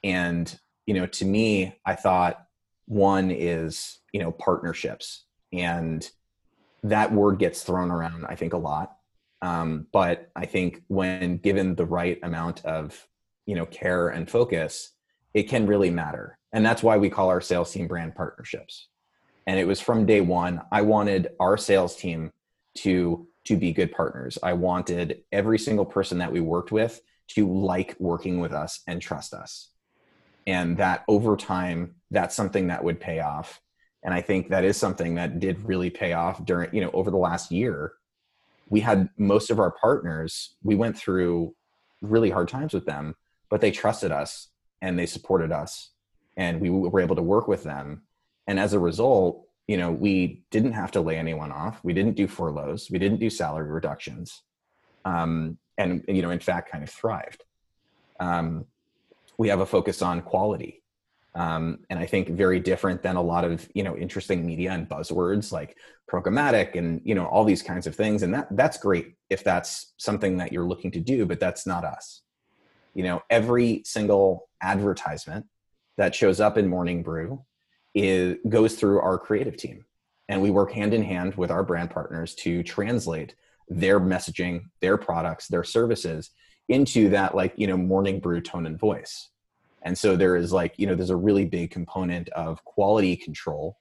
And 0.02 0.58
you 0.90 0.94
know 0.94 1.06
to 1.06 1.24
me 1.24 1.74
i 1.86 1.94
thought 1.94 2.46
one 2.86 3.30
is 3.30 4.00
you 4.12 4.20
know 4.20 4.32
partnerships 4.32 5.24
and 5.52 6.10
that 6.82 7.12
word 7.12 7.38
gets 7.38 7.62
thrown 7.62 7.90
around 7.90 8.26
i 8.26 8.34
think 8.34 8.52
a 8.52 8.58
lot 8.58 8.96
um, 9.42 9.86
but 9.92 10.30
i 10.34 10.44
think 10.44 10.82
when 10.88 11.38
given 11.38 11.74
the 11.74 11.86
right 11.86 12.18
amount 12.22 12.64
of 12.64 13.06
you 13.46 13.54
know 13.54 13.66
care 13.66 14.08
and 14.08 14.28
focus 14.28 14.92
it 15.34 15.44
can 15.44 15.66
really 15.66 15.90
matter. 15.90 16.38
And 16.52 16.64
that's 16.64 16.82
why 16.82 16.96
we 16.96 17.10
call 17.10 17.28
our 17.28 17.40
sales 17.40 17.72
team 17.72 17.86
brand 17.86 18.14
partnerships. 18.14 18.88
And 19.46 19.58
it 19.58 19.66
was 19.66 19.80
from 19.80 20.06
day 20.06 20.20
one, 20.20 20.60
I 20.72 20.82
wanted 20.82 21.28
our 21.38 21.56
sales 21.56 21.96
team 21.96 22.30
to 22.78 23.26
to 23.46 23.56
be 23.56 23.72
good 23.72 23.90
partners. 23.90 24.38
I 24.42 24.52
wanted 24.52 25.22
every 25.32 25.58
single 25.58 25.86
person 25.86 26.18
that 26.18 26.30
we 26.30 26.40
worked 26.40 26.72
with 26.72 27.00
to 27.28 27.50
like 27.50 27.96
working 27.98 28.38
with 28.38 28.52
us 28.52 28.80
and 28.86 29.00
trust 29.00 29.32
us. 29.32 29.70
And 30.46 30.76
that 30.78 31.04
over 31.08 31.36
time, 31.36 31.94
that's 32.10 32.34
something 32.34 32.68
that 32.68 32.82
would 32.82 33.00
pay 33.00 33.20
off. 33.20 33.60
And 34.02 34.14
I 34.14 34.20
think 34.20 34.48
that 34.48 34.64
is 34.64 34.76
something 34.76 35.16
that 35.16 35.40
did 35.40 35.64
really 35.66 35.90
pay 35.90 36.14
off 36.14 36.44
during, 36.44 36.74
you 36.74 36.80
know, 36.80 36.90
over 36.92 37.10
the 37.10 37.16
last 37.16 37.52
year. 37.52 37.92
We 38.68 38.80
had 38.80 39.10
most 39.18 39.50
of 39.50 39.58
our 39.58 39.70
partners, 39.70 40.54
we 40.62 40.74
went 40.74 40.96
through 40.96 41.54
really 42.00 42.30
hard 42.30 42.48
times 42.48 42.72
with 42.72 42.86
them, 42.86 43.16
but 43.50 43.60
they 43.60 43.70
trusted 43.70 44.10
us 44.10 44.48
and 44.80 44.98
they 44.98 45.06
supported 45.06 45.52
us 45.52 45.90
and 46.36 46.60
we 46.60 46.70
were 46.70 47.00
able 47.00 47.16
to 47.16 47.22
work 47.22 47.48
with 47.48 47.64
them. 47.64 48.02
And 48.46 48.58
as 48.58 48.72
a 48.72 48.78
result 48.78 49.46
you 49.70 49.76
know 49.76 49.92
we 49.92 50.42
didn't 50.50 50.72
have 50.72 50.90
to 50.90 51.00
lay 51.00 51.16
anyone 51.16 51.52
off. 51.52 51.78
We 51.84 51.94
didn't 51.94 52.16
do 52.16 52.26
furloughs. 52.26 52.90
We 52.90 52.98
didn't 52.98 53.20
do 53.20 53.30
salary 53.30 53.70
reductions. 53.70 54.42
Um, 55.04 55.58
and 55.78 56.04
you 56.08 56.22
know 56.22 56.30
in 56.30 56.40
fact 56.40 56.72
kind 56.72 56.82
of 56.82 56.90
thrived. 56.90 57.44
Um, 58.18 58.64
we 59.40 59.48
have 59.48 59.60
a 59.60 59.66
focus 59.66 60.02
on 60.02 60.20
quality. 60.20 60.82
Um, 61.34 61.78
and 61.88 61.98
i 61.98 62.06
think 62.06 62.28
very 62.28 62.58
different 62.58 63.04
than 63.04 63.14
a 63.14 63.22
lot 63.22 63.44
of 63.44 63.68
you 63.72 63.84
know 63.84 63.96
interesting 63.96 64.44
media 64.44 64.72
and 64.72 64.88
buzzwords 64.88 65.52
like 65.52 65.76
programmatic 66.10 66.74
and 66.76 67.00
you 67.04 67.14
know 67.14 67.26
all 67.26 67.44
these 67.44 67.62
kinds 67.62 67.86
of 67.86 67.94
things. 67.94 68.22
And 68.22 68.34
that 68.34 68.48
that's 68.60 68.78
great 68.86 69.06
if 69.30 69.42
that's 69.42 69.94
something 69.96 70.36
that 70.38 70.52
you're 70.52 70.70
looking 70.72 70.90
to 70.96 71.00
do 71.12 71.24
but 71.24 71.40
that's 71.40 71.66
not 71.72 71.84
us. 71.84 72.22
You 72.94 73.04
know 73.04 73.22
every 73.38 73.82
single 73.86 74.48
advertisement 74.60 75.46
that 75.96 76.14
shows 76.14 76.38
up 76.46 76.58
in 76.58 76.66
morning 76.68 77.02
brew 77.02 77.42
is 77.94 78.36
goes 78.56 78.74
through 78.74 79.00
our 79.00 79.18
creative 79.18 79.56
team. 79.56 79.78
And 80.28 80.42
we 80.42 80.50
work 80.50 80.72
hand 80.72 80.92
in 80.92 81.04
hand 81.12 81.34
with 81.36 81.50
our 81.50 81.64
brand 81.64 81.90
partners 81.90 82.34
to 82.44 82.62
translate 82.62 83.34
their 83.68 84.00
messaging 84.00 84.54
their 84.82 84.98
products 84.98 85.48
their 85.48 85.64
services 85.64 86.30
into 86.70 87.10
that 87.10 87.34
like 87.34 87.52
you 87.56 87.66
know 87.66 87.76
morning 87.76 88.20
brew 88.20 88.40
tone 88.40 88.66
and 88.66 88.78
voice. 88.78 89.28
And 89.82 89.96
so 89.96 90.16
there 90.16 90.36
is 90.36 90.52
like 90.52 90.74
you 90.78 90.86
know 90.86 90.94
there's 90.94 91.10
a 91.10 91.16
really 91.16 91.44
big 91.44 91.70
component 91.70 92.28
of 92.30 92.64
quality 92.64 93.16
control 93.16 93.78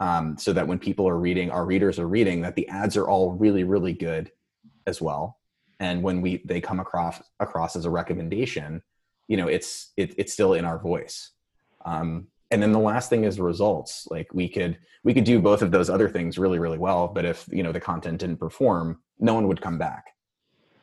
um, 0.00 0.36
so 0.38 0.52
that 0.52 0.66
when 0.66 0.78
people 0.78 1.08
are 1.08 1.18
reading 1.18 1.50
our 1.50 1.64
readers 1.64 1.98
are 1.98 2.08
reading 2.08 2.42
that 2.42 2.56
the 2.56 2.68
ads 2.68 2.96
are 2.96 3.08
all 3.08 3.32
really 3.32 3.64
really 3.64 3.92
good 3.92 4.30
as 4.86 5.00
well. 5.00 5.38
And 5.80 6.02
when 6.02 6.20
we 6.20 6.42
they 6.44 6.60
come 6.60 6.80
across 6.80 7.22
across 7.40 7.76
as 7.76 7.84
a 7.84 7.90
recommendation 7.90 8.82
you 9.28 9.36
know 9.36 9.48
it's 9.48 9.92
it, 9.96 10.14
it's 10.18 10.32
still 10.32 10.54
in 10.54 10.64
our 10.64 10.78
voice. 10.78 11.30
Um, 11.84 12.28
and 12.52 12.60
then 12.60 12.72
the 12.72 12.80
last 12.80 13.08
thing 13.08 13.24
is 13.24 13.38
results. 13.38 14.08
Like 14.10 14.34
we 14.34 14.48
could 14.48 14.78
we 15.02 15.14
could 15.14 15.24
do 15.24 15.40
both 15.40 15.62
of 15.62 15.70
those 15.70 15.88
other 15.88 16.08
things 16.08 16.38
really 16.38 16.58
really 16.58 16.78
well 16.78 17.08
but 17.08 17.24
if 17.24 17.48
you 17.50 17.62
know 17.62 17.72
the 17.72 17.80
content 17.80 18.20
didn't 18.20 18.36
perform 18.36 19.00
no 19.18 19.34
one 19.34 19.48
would 19.48 19.60
come 19.60 19.78
back 19.78 20.14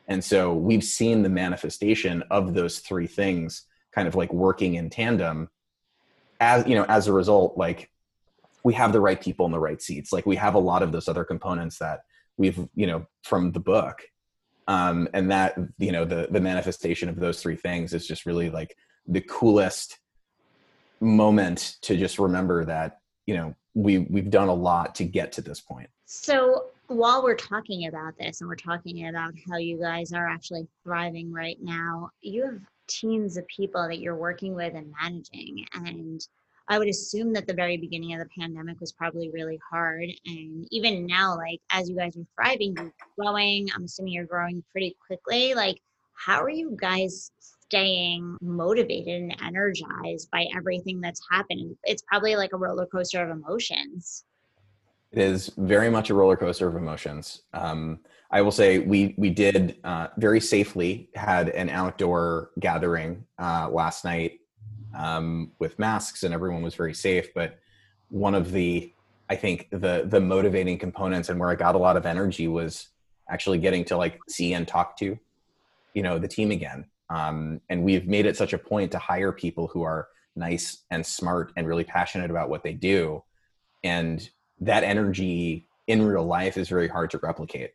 and 0.08 0.24
so 0.24 0.54
we've 0.54 0.84
seen 0.84 1.22
the 1.22 1.28
manifestation 1.28 2.22
of 2.30 2.54
those 2.54 2.80
three 2.80 3.06
things 3.06 3.64
kind 3.92 4.08
of 4.08 4.14
like 4.14 4.32
working 4.32 4.74
in 4.74 4.90
tandem 4.90 5.48
as 6.40 6.66
you 6.66 6.74
know 6.74 6.84
as 6.88 7.06
a 7.06 7.12
result 7.12 7.56
like 7.56 7.90
we 8.68 8.74
have 8.74 8.92
the 8.92 9.00
right 9.00 9.20
people 9.20 9.46
in 9.46 9.52
the 9.52 9.58
right 9.58 9.80
seats. 9.80 10.12
Like 10.12 10.26
we 10.26 10.36
have 10.36 10.54
a 10.54 10.58
lot 10.58 10.82
of 10.82 10.92
those 10.92 11.08
other 11.08 11.24
components 11.24 11.78
that 11.78 12.00
we've 12.36 12.58
you 12.74 12.86
know 12.86 13.06
from 13.22 13.52
the 13.52 13.60
book. 13.60 14.02
Um, 14.66 15.08
and 15.14 15.30
that 15.30 15.56
you 15.78 15.92
know 15.92 16.04
the 16.04 16.28
the 16.30 16.40
manifestation 16.40 17.08
of 17.08 17.16
those 17.16 17.42
three 17.42 17.56
things 17.56 17.94
is 17.94 18.06
just 18.06 18.26
really 18.26 18.50
like 18.50 18.76
the 19.06 19.22
coolest 19.22 19.98
moment 21.00 21.76
to 21.82 21.96
just 21.96 22.18
remember 22.18 22.66
that 22.66 23.00
you 23.24 23.34
know 23.34 23.54
we 23.74 23.98
we've 23.98 24.30
done 24.30 24.48
a 24.48 24.54
lot 24.54 24.94
to 24.96 25.04
get 25.04 25.32
to 25.32 25.40
this 25.40 25.60
point. 25.60 25.88
So 26.04 26.66
while 26.88 27.22
we're 27.22 27.36
talking 27.36 27.86
about 27.86 28.14
this 28.18 28.40
and 28.40 28.48
we're 28.48 28.56
talking 28.56 29.08
about 29.08 29.34
how 29.48 29.58
you 29.58 29.78
guys 29.78 30.12
are 30.12 30.26
actually 30.26 30.66
thriving 30.82 31.32
right 31.32 31.58
now, 31.60 32.10
you 32.22 32.44
have 32.44 32.60
teams 32.88 33.36
of 33.36 33.46
people 33.46 33.86
that 33.86 34.00
you're 34.00 34.16
working 34.16 34.54
with 34.54 34.74
and 34.74 34.92
managing. 35.00 35.66
And 35.74 36.26
I 36.68 36.78
would 36.78 36.88
assume 36.88 37.34
that 37.34 37.46
the 37.46 37.54
very 37.54 37.76
beginning 37.76 38.14
of 38.14 38.20
the 38.20 38.28
pandemic 38.38 38.80
was 38.80 38.92
probably 38.92 39.30
really 39.30 39.60
hard. 39.70 40.08
And 40.26 40.66
even 40.70 41.06
now, 41.06 41.36
like 41.36 41.60
as 41.70 41.90
you 41.90 41.96
guys 41.96 42.16
are 42.16 42.26
thriving, 42.34 42.74
you're 42.76 42.92
growing, 43.18 43.68
I'm 43.74 43.84
assuming 43.84 44.14
you're 44.14 44.24
growing 44.24 44.64
pretty 44.72 44.96
quickly. 45.06 45.54
Like, 45.54 45.80
how 46.14 46.42
are 46.42 46.50
you 46.50 46.76
guys 46.80 47.30
staying 47.38 48.38
motivated 48.40 49.22
and 49.22 49.36
energized 49.42 50.30
by 50.30 50.46
everything 50.56 51.00
that's 51.00 51.20
happened? 51.30 51.76
It's 51.84 52.02
probably 52.02 52.34
like 52.34 52.54
a 52.54 52.58
roller 52.58 52.86
coaster 52.86 53.22
of 53.22 53.30
emotions. 53.30 54.24
It 55.12 55.18
is 55.18 55.50
very 55.56 55.90
much 55.90 56.10
a 56.10 56.14
roller 56.14 56.36
coaster 56.36 56.68
of 56.68 56.76
emotions. 56.76 57.42
Um, 57.52 58.00
I 58.30 58.42
will 58.42 58.52
say 58.52 58.78
we 58.78 59.14
we 59.16 59.30
did 59.30 59.76
uh, 59.84 60.08
very 60.18 60.40
safely 60.40 61.08
had 61.14 61.48
an 61.50 61.70
outdoor 61.70 62.50
gathering 62.60 63.24
uh, 63.38 63.68
last 63.70 64.04
night 64.04 64.40
um, 64.94 65.52
with 65.58 65.78
masks 65.78 66.24
and 66.24 66.34
everyone 66.34 66.62
was 66.62 66.74
very 66.74 66.92
safe. 66.92 67.32
But 67.34 67.58
one 68.10 68.34
of 68.34 68.52
the 68.52 68.92
I 69.30 69.36
think 69.36 69.68
the 69.70 70.04
the 70.06 70.20
motivating 70.20 70.78
components 70.78 71.30
and 71.30 71.40
where 71.40 71.48
I 71.48 71.54
got 71.54 71.74
a 71.74 71.78
lot 71.78 71.96
of 71.96 72.04
energy 72.04 72.48
was 72.48 72.88
actually 73.30 73.58
getting 73.58 73.84
to 73.86 73.96
like 73.96 74.18
see 74.28 74.52
and 74.52 74.68
talk 74.68 74.96
to 74.98 75.18
you 75.94 76.02
know 76.02 76.18
the 76.18 76.28
team 76.28 76.50
again. 76.50 76.84
Um, 77.08 77.62
and 77.70 77.82
we've 77.82 78.06
made 78.06 78.26
it 78.26 78.36
such 78.36 78.52
a 78.52 78.58
point 78.58 78.92
to 78.92 78.98
hire 78.98 79.32
people 79.32 79.68
who 79.68 79.82
are 79.82 80.08
nice 80.36 80.84
and 80.90 81.04
smart 81.04 81.52
and 81.56 81.66
really 81.66 81.84
passionate 81.84 82.30
about 82.30 82.50
what 82.50 82.62
they 82.62 82.74
do 82.74 83.22
and 83.82 84.28
that 84.60 84.84
energy 84.84 85.68
in 85.86 86.02
real 86.02 86.24
life 86.24 86.56
is 86.56 86.68
very 86.68 86.88
hard 86.88 87.10
to 87.10 87.18
replicate. 87.18 87.72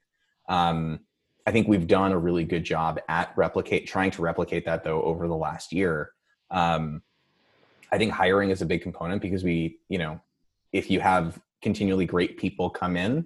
Um, 0.50 1.00
I 1.46 1.52
think 1.52 1.67
we've 1.67 1.88
done 1.88 2.12
a 2.12 2.17
really 2.17 2.46
good 2.46 2.63
job 2.63 3.00
at 3.10 3.34
replicate, 3.36 3.88
trying 3.88 4.12
to 4.12 4.22
replicate 4.22 4.65
that 4.65 4.84
though 4.84 5.02
over 5.02 5.28
the 5.28 5.36
last 5.36 5.74
year. 5.74 6.12
Um, 6.52 7.02
I 7.91 7.98
think 7.98 8.12
hiring 8.12 8.50
is 8.50 8.62
a 8.62 8.65
big 8.65 8.82
component 8.82 9.22
because 9.22 9.43
we, 9.43 9.80
you 9.89 9.98
know, 9.98 10.22
if 10.72 10.89
you 10.89 11.00
have 11.00 11.39
continually 11.62 12.06
great 12.06 12.38
people 12.38 12.69
come 12.69 12.98
in, 12.98 13.26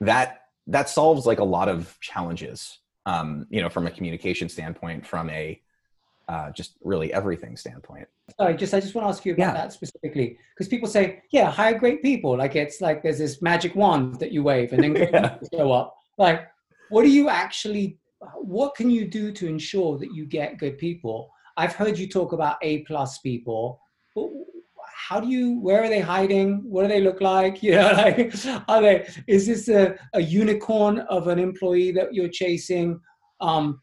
that 0.00 0.40
that 0.66 0.88
solves 0.88 1.26
like 1.26 1.38
a 1.38 1.44
lot 1.44 1.68
of 1.68 1.96
challenges. 2.00 2.78
Um, 3.04 3.46
you 3.50 3.60
know, 3.60 3.68
from 3.68 3.86
a 3.86 3.90
communication 3.90 4.48
standpoint, 4.48 5.04
from 5.04 5.28
a 5.30 5.60
uh, 6.32 6.50
just 6.50 6.76
really 6.82 7.12
everything 7.12 7.56
standpoint. 7.56 8.06
Sorry, 8.38 8.54
just 8.56 8.72
I 8.72 8.80
just 8.80 8.94
want 8.94 9.04
to 9.04 9.10
ask 9.10 9.24
you 9.26 9.34
about 9.34 9.42
Yeah. 9.48 9.52
that 9.60 9.72
specifically 9.72 10.38
because 10.54 10.68
people 10.74 10.88
say, 10.88 11.04
yeah, 11.30 11.50
hire 11.50 11.78
great 11.78 12.00
people. 12.02 12.32
Like 12.42 12.56
it's 12.56 12.80
like 12.80 13.02
there's 13.02 13.18
this 13.18 13.42
magic 13.42 13.72
wand 13.76 14.18
that 14.20 14.32
you 14.32 14.42
wave 14.42 14.72
and 14.72 14.82
then 14.82 14.94
Yeah. 15.12 15.36
show 15.54 15.70
up. 15.72 15.94
Like, 16.16 16.40
what 16.88 17.02
do 17.02 17.10
you 17.10 17.28
actually? 17.28 17.98
What 18.36 18.74
can 18.78 18.88
you 18.88 19.04
do 19.20 19.32
to 19.32 19.46
ensure 19.46 19.98
that 19.98 20.14
you 20.14 20.24
get 20.24 20.58
good 20.58 20.78
people? 20.78 21.18
I've 21.58 21.74
heard 21.74 21.98
you 21.98 22.08
talk 22.08 22.32
about 22.32 22.56
A 22.62 22.78
plus 22.90 23.18
people. 23.18 23.78
But 24.14 24.28
how 25.08 25.20
do 25.20 25.28
you? 25.28 25.60
Where 25.60 25.82
are 25.84 25.88
they 25.88 26.00
hiding? 26.00 26.48
What 26.72 26.82
do 26.82 26.88
they 26.88 27.02
look 27.08 27.20
like? 27.20 27.62
You 27.66 27.72
know, 27.72 27.92
like 27.92 28.32
are 28.68 28.80
they? 28.80 28.96
Is 29.26 29.46
this 29.46 29.68
a, 29.68 29.96
a 30.14 30.22
unicorn 30.22 31.00
of 31.16 31.28
an 31.28 31.38
employee 31.38 31.92
that 31.92 32.14
you're 32.14 32.28
chasing? 32.42 32.98
Um, 33.40 33.82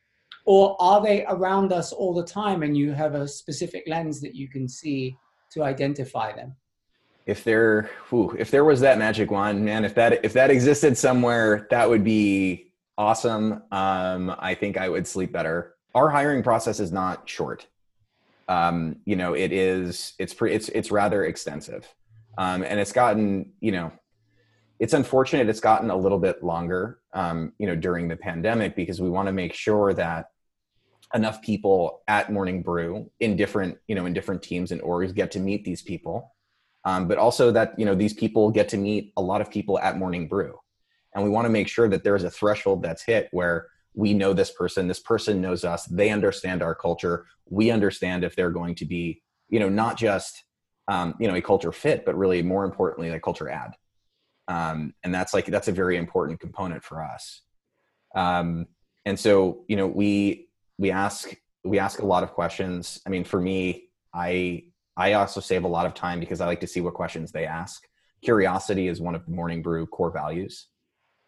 or 0.49 0.75
are 0.81 0.99
they 0.99 1.23
around 1.27 1.71
us 1.71 1.93
all 1.93 2.11
the 2.11 2.23
time 2.23 2.63
and 2.63 2.75
you 2.75 2.91
have 2.91 3.13
a 3.13 3.27
specific 3.27 3.83
lens 3.85 4.19
that 4.19 4.33
you 4.33 4.49
can 4.49 4.67
see 4.67 5.15
to 5.51 5.61
identify 5.63 6.31
them? 6.35 6.55
If 7.27 7.43
there 7.43 7.91
whew, 8.09 8.35
if 8.39 8.49
there 8.49 8.65
was 8.65 8.79
that 8.79 8.97
magic 8.97 9.29
wand 9.29 9.63
man 9.63 9.85
if 9.85 9.93
that 9.93 10.25
if 10.25 10.33
that 10.33 10.49
existed 10.49 10.97
somewhere 10.97 11.67
that 11.69 11.87
would 11.87 12.03
be 12.03 12.71
awesome. 12.97 13.61
Um, 13.71 14.35
i 14.39 14.55
think 14.55 14.75
i 14.75 14.89
would 14.89 15.05
sleep 15.05 15.31
better. 15.31 15.75
Our 15.93 16.09
hiring 16.09 16.41
process 16.41 16.79
is 16.79 16.91
not 16.91 17.29
short. 17.29 17.67
Um, 18.47 18.95
you 19.05 19.15
know 19.15 19.35
it 19.35 19.51
is 19.51 20.13
it's 20.17 20.33
pretty 20.33 20.55
it's 20.55 20.69
it's 20.69 20.89
rather 20.89 21.25
extensive. 21.25 21.87
Um, 22.39 22.63
and 22.63 22.79
it's 22.79 22.91
gotten 22.91 23.51
you 23.59 23.71
know 23.71 23.91
it's 24.79 24.95
unfortunate 24.95 25.47
it's 25.47 25.59
gotten 25.59 25.91
a 25.91 25.95
little 25.95 26.17
bit 26.17 26.43
longer 26.43 27.01
um, 27.13 27.53
you 27.59 27.67
know 27.67 27.75
during 27.75 28.07
the 28.07 28.15
pandemic 28.15 28.75
because 28.75 28.99
we 28.99 29.11
want 29.11 29.27
to 29.27 29.31
make 29.31 29.53
sure 29.53 29.93
that 29.93 30.31
enough 31.13 31.41
people 31.41 32.01
at 32.07 32.31
morning 32.31 32.61
brew 32.61 33.09
in 33.19 33.35
different 33.35 33.77
you 33.87 33.95
know 33.95 34.05
in 34.05 34.13
different 34.13 34.41
teams 34.43 34.71
and 34.71 34.81
orgs 34.81 35.13
get 35.13 35.31
to 35.31 35.39
meet 35.39 35.63
these 35.63 35.81
people. 35.81 36.33
Um, 36.85 37.07
but 37.07 37.17
also 37.17 37.51
that 37.51 37.77
you 37.77 37.85
know 37.85 37.95
these 37.95 38.13
people 38.13 38.51
get 38.51 38.69
to 38.69 38.77
meet 38.77 39.13
a 39.17 39.21
lot 39.21 39.41
of 39.41 39.49
people 39.49 39.79
at 39.79 39.97
morning 39.97 40.27
brew. 40.27 40.57
And 41.13 41.23
we 41.23 41.29
want 41.29 41.45
to 41.45 41.49
make 41.49 41.67
sure 41.67 41.89
that 41.89 42.03
there's 42.03 42.23
a 42.23 42.29
threshold 42.29 42.83
that's 42.83 43.03
hit 43.03 43.29
where 43.31 43.67
we 43.95 44.13
know 44.13 44.33
this 44.33 44.51
person 44.51 44.87
this 44.87 44.99
person 44.99 45.41
knows 45.41 45.65
us 45.65 45.85
they 45.85 46.11
understand 46.11 46.61
our 46.61 46.75
culture 46.75 47.25
we 47.49 47.71
understand 47.71 48.23
if 48.23 48.35
they're 48.35 48.51
going 48.51 48.75
to 48.75 48.85
be 48.85 49.21
you 49.49 49.59
know 49.59 49.67
not 49.67 49.97
just 49.97 50.43
um, 50.87 51.15
you 51.19 51.27
know 51.27 51.35
a 51.35 51.41
culture 51.41 51.71
fit 51.71 52.05
but 52.05 52.15
really 52.15 52.43
more 52.43 52.63
importantly 52.63 53.09
a 53.09 53.19
culture 53.19 53.49
add 53.49 53.73
um, 54.49 54.95
and 55.03 55.13
that's 55.13 55.33
like 55.33 55.45
that's 55.45 55.67
a 55.67 55.71
very 55.71 55.95
important 55.95 56.39
component 56.39 56.83
for 56.83 57.03
us. 57.03 57.41
Um, 58.15 58.65
and 59.05 59.17
so 59.17 59.63
you 59.67 59.77
know 59.77 59.87
we 59.87 60.48
we 60.79 60.89
ask 60.89 61.35
we 61.63 61.77
ask 61.77 61.99
a 61.99 62.05
lot 62.05 62.23
of 62.23 62.31
questions. 62.31 63.01
I 63.05 63.09
mean 63.09 63.23
for 63.23 63.39
me 63.39 63.89
i 64.11 64.63
i 64.97 65.13
also 65.13 65.39
save 65.39 65.65
a 65.65 65.67
lot 65.67 65.85
of 65.85 65.93
time 65.93 66.19
because 66.19 66.41
i 66.41 66.47
like 66.47 66.61
to 66.61 66.67
see 66.67 66.81
what 66.81 66.95
questions 66.95 67.31
they 67.31 67.45
ask. 67.45 67.83
Curiosity 68.23 68.87
is 68.87 68.99
one 68.99 69.13
of 69.13 69.25
the 69.25 69.31
morning 69.31 69.61
brew 69.61 69.85
core 69.85 70.11
values. 70.11 70.67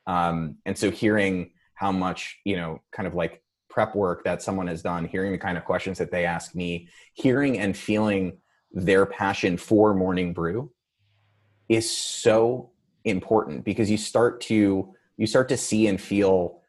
Um, 0.08 0.58
and 0.66 0.76
so 0.76 0.90
hearing 0.90 1.52
how 1.76 1.92
much 1.92 2.40
you 2.46 2.56
know 2.56 2.82
kind 2.92 3.08
of 3.08 3.14
like 3.14 3.44
prep 3.70 3.96
work 3.96 4.24
that 4.24 4.42
someone 4.42 4.68
has 4.68 4.82
done 4.82 5.06
hearing 5.06 5.32
the 5.32 5.38
kind 5.38 5.58
of 5.58 5.64
questions 5.64 5.98
that 5.98 6.12
they 6.12 6.26
ask 6.26 6.56
me 6.56 6.90
hearing 7.14 7.60
and 7.60 7.78
feeling 7.78 8.38
their 8.72 9.06
passion 9.06 9.58
for 9.58 9.94
morning 9.94 10.34
brew 10.34 10.72
is 11.70 11.90
so 11.90 12.72
important 13.06 13.64
because 13.64 13.90
you 13.90 13.98
start 13.98 14.42
to 14.42 14.94
you 15.18 15.28
start 15.28 15.50
to 15.50 15.58
see 15.58 15.88
and 15.88 16.00
feel 16.00 16.61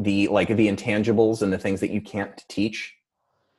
the 0.00 0.28
like 0.28 0.48
the 0.48 0.66
intangibles 0.66 1.42
and 1.42 1.52
the 1.52 1.58
things 1.58 1.80
that 1.80 1.90
you 1.90 2.00
can't 2.00 2.42
teach 2.48 2.96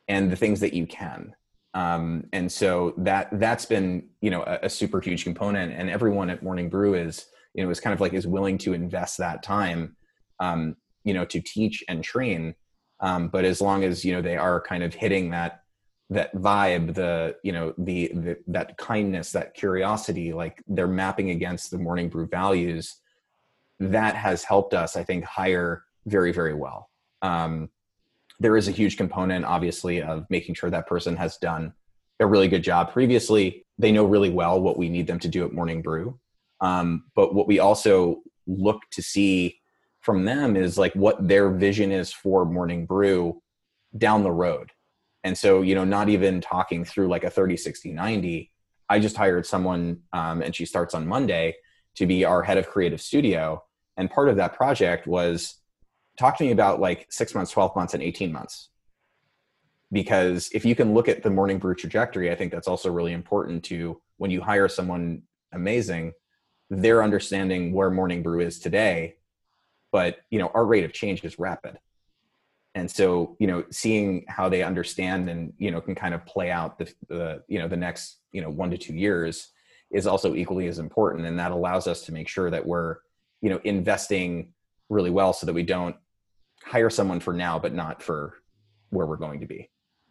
and 0.08 0.32
the 0.32 0.36
things 0.36 0.60
that 0.60 0.74
you 0.74 0.88
can. 0.88 1.36
Um, 1.74 2.26
and 2.34 2.52
so 2.52 2.94
that 2.98 3.30
that's 3.40 3.66
been 3.66 4.10
you 4.22 4.32
know 4.32 4.44
a, 4.44 4.60
a 4.64 4.70
super 4.70 5.00
huge 5.00 5.24
component. 5.24 5.72
And 5.74 5.90
everyone 5.90 6.30
at 6.30 6.44
morning 6.44 6.70
brew 6.70 6.96
is 6.96 7.28
you 7.54 7.64
know 7.64 7.70
is 7.70 7.80
kind 7.80 7.94
of 7.94 8.02
like 8.02 8.14
is 8.14 8.28
willing 8.28 8.58
to 8.60 8.74
invest 8.74 9.18
that 9.20 9.44
time 9.44 9.96
um, 10.40 10.76
you 11.04 11.14
know 11.14 11.26
to 11.26 11.40
teach 11.40 11.84
and 11.88 12.04
train. 12.04 12.56
Um, 13.00 13.30
but 13.30 13.46
as 13.46 13.62
long 13.62 13.84
as 13.84 14.04
you 14.04 14.14
know 14.14 14.22
they 14.22 14.38
are 14.38 14.60
kind 14.60 14.84
of 14.84 14.94
hitting 14.94 15.30
that 15.30 15.62
that 16.10 16.36
vibe 16.36 16.94
the 16.94 17.36
you 17.42 17.54
know 17.54 17.74
the, 17.78 18.12
the 18.14 18.38
that 18.48 18.78
kindness 18.78 19.32
that 19.32 19.54
curiosity 19.54 20.34
like 20.34 20.62
they're 20.68 20.88
mapping 20.88 21.30
against 21.30 21.72
the 21.72 21.78
morning 21.78 22.10
brew 22.10 22.28
values 22.28 22.98
that 23.80 24.14
has 24.14 24.44
helped 24.44 24.74
us 24.74 24.98
i 24.98 25.04
think 25.04 25.24
hire 25.24 25.86
very 26.06 26.32
very 26.32 26.54
well. 26.54 26.90
Um, 27.22 27.70
there 28.40 28.58
is 28.58 28.68
a 28.68 28.72
huge 28.72 28.98
component 28.98 29.46
obviously 29.46 30.02
of 30.02 30.26
making 30.30 30.56
sure 30.56 30.70
that 30.70 30.88
person 30.88 31.16
has 31.16 31.38
done 31.38 31.74
a 32.20 32.26
really 32.26 32.48
good 32.48 32.64
job. 32.64 32.92
Previously 32.92 33.66
they 33.78 33.92
know 33.92 34.06
really 34.06 34.30
well 34.30 34.62
what 34.62 34.78
we 34.78 34.90
need 34.90 35.08
them 35.08 35.20
to 35.20 35.28
do 35.28 35.44
at 35.44 35.54
morning 35.54 35.82
brew. 35.82 36.20
Um, 36.60 37.06
but 37.16 37.34
what 37.34 37.48
we 37.48 37.60
also 37.60 38.22
look 38.46 38.82
to 38.92 39.02
see 39.02 39.60
from 40.02 40.26
them 40.26 40.56
is 40.56 40.78
like 40.78 40.94
what 40.94 41.28
their 41.28 41.50
vision 41.50 41.92
is 41.92 42.14
for 42.14 42.46
morning 42.46 42.86
brew 42.86 43.42
down 43.98 44.24
the 44.24 44.32
road. 44.32 44.72
And 45.24 45.38
so 45.38 45.62
you 45.62 45.76
know 45.76 45.84
not 45.84 46.10
even 46.10 46.42
talking 46.42 46.86
through 46.86 47.08
like 47.08 47.24
a 47.24 47.30
30 47.30 47.58
60 47.58 47.92
90 47.92 48.52
i 48.90 49.00
just 49.00 49.16
hired 49.16 49.46
someone 49.46 50.02
um, 50.14 50.42
and 50.42 50.56
she 50.56 50.66
starts 50.66 50.94
on 50.94 51.08
monday 51.08 51.56
to 51.96 52.06
be 52.06 52.26
our 52.26 52.42
head 52.42 52.58
of 52.58 52.68
creative 52.68 53.02
studio. 53.02 53.64
And 53.98 54.10
part 54.10 54.30
of 54.30 54.38
that 54.38 54.56
project 54.56 55.08
was 55.08 55.56
talk 56.22 56.38
to 56.38 56.44
me 56.44 56.52
about 56.52 56.80
like 56.80 57.08
six 57.10 57.36
months 57.36 57.52
12 57.52 57.76
months 57.76 57.94
and 57.94 58.04
18 58.04 58.32
months. 58.32 58.70
Because 59.92 60.50
if 60.54 60.64
you 60.64 60.76
can 60.76 60.94
look 60.94 61.10
at 61.10 61.22
the 61.24 61.30
morning 61.30 61.58
brew 61.58 61.76
trajectory 61.76 62.32
i 62.32 62.36
think 62.36 62.52
that's 62.52 62.68
also 62.68 62.90
really 62.90 63.14
important 63.14 63.64
to 63.66 64.00
when 64.18 64.32
you 64.32 64.42
hire 64.42 64.70
someone 64.70 65.24
amazing 65.52 66.14
they're 66.70 67.04
understanding 67.04 67.74
where 67.74 67.90
morning 67.92 68.24
brew 68.24 68.40
is 68.40 68.58
today 68.60 69.16
but 69.92 70.20
you 70.30 70.40
know 70.40 70.50
our 70.54 70.66
rate 70.66 70.84
of 70.84 70.94
change 70.94 71.24
is 71.24 71.38
rapid. 71.38 71.78
And 72.74 72.90
so 72.90 73.36
you 73.40 73.48
know 73.48 73.64
seeing 73.70 74.26
how 74.28 74.50
they 74.50 74.64
understand 74.64 75.30
and 75.30 75.54
you 75.58 75.72
know 75.72 75.82
can 75.82 75.96
kind 75.96 76.14
of 76.14 76.26
play 76.26 76.50
out 76.50 76.80
the, 76.80 76.92
the 77.08 77.44
you 77.48 77.60
know 77.60 77.68
the 77.68 77.78
next 77.78 78.18
you 78.32 78.42
know 78.42 78.50
one 78.50 78.72
to 78.72 78.78
two 78.78 78.94
years 78.94 79.50
is 79.92 80.08
also 80.08 80.36
equally 80.36 80.68
as 80.68 80.80
important. 80.80 81.26
And 81.26 81.38
that 81.38 81.52
allows 81.52 81.88
us 81.88 82.04
to 82.04 82.14
make 82.14 82.30
sure 82.30 82.50
that 82.50 82.66
we're 82.66 82.98
you 83.42 83.50
know 83.50 83.60
investing 83.64 84.54
really 84.90 85.10
well 85.10 85.34
so 85.34 85.46
that 85.46 85.54
we 85.54 85.64
don't 85.64 85.96
hire 86.66 86.90
someone 86.90 87.20
for 87.20 87.34
now 87.34 87.58
but 87.60 87.74
not 87.74 88.02
for 88.02 88.42
where 88.90 89.06
we're 89.06 89.18
going 89.18 89.40
to 89.40 89.48
be 89.48 89.70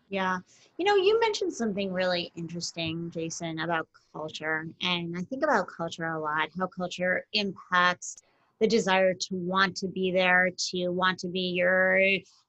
Yeah. 0.08 0.38
You 0.76 0.84
know, 0.84 0.96
you 0.96 1.20
mentioned 1.20 1.52
something 1.52 1.92
really 1.92 2.32
interesting, 2.34 3.12
Jason, 3.12 3.60
about 3.60 3.86
culture. 4.12 4.66
And 4.82 5.16
I 5.16 5.22
think 5.22 5.44
about 5.44 5.68
culture 5.68 6.06
a 6.06 6.20
lot, 6.20 6.48
how 6.58 6.66
culture 6.66 7.24
impacts 7.32 8.16
the 8.60 8.66
desire 8.66 9.14
to 9.14 9.36
want 9.36 9.76
to 9.76 9.88
be 9.88 10.10
there, 10.10 10.50
to 10.70 10.88
want 10.88 11.18
to 11.20 11.28
be 11.28 11.52
your 11.54 12.00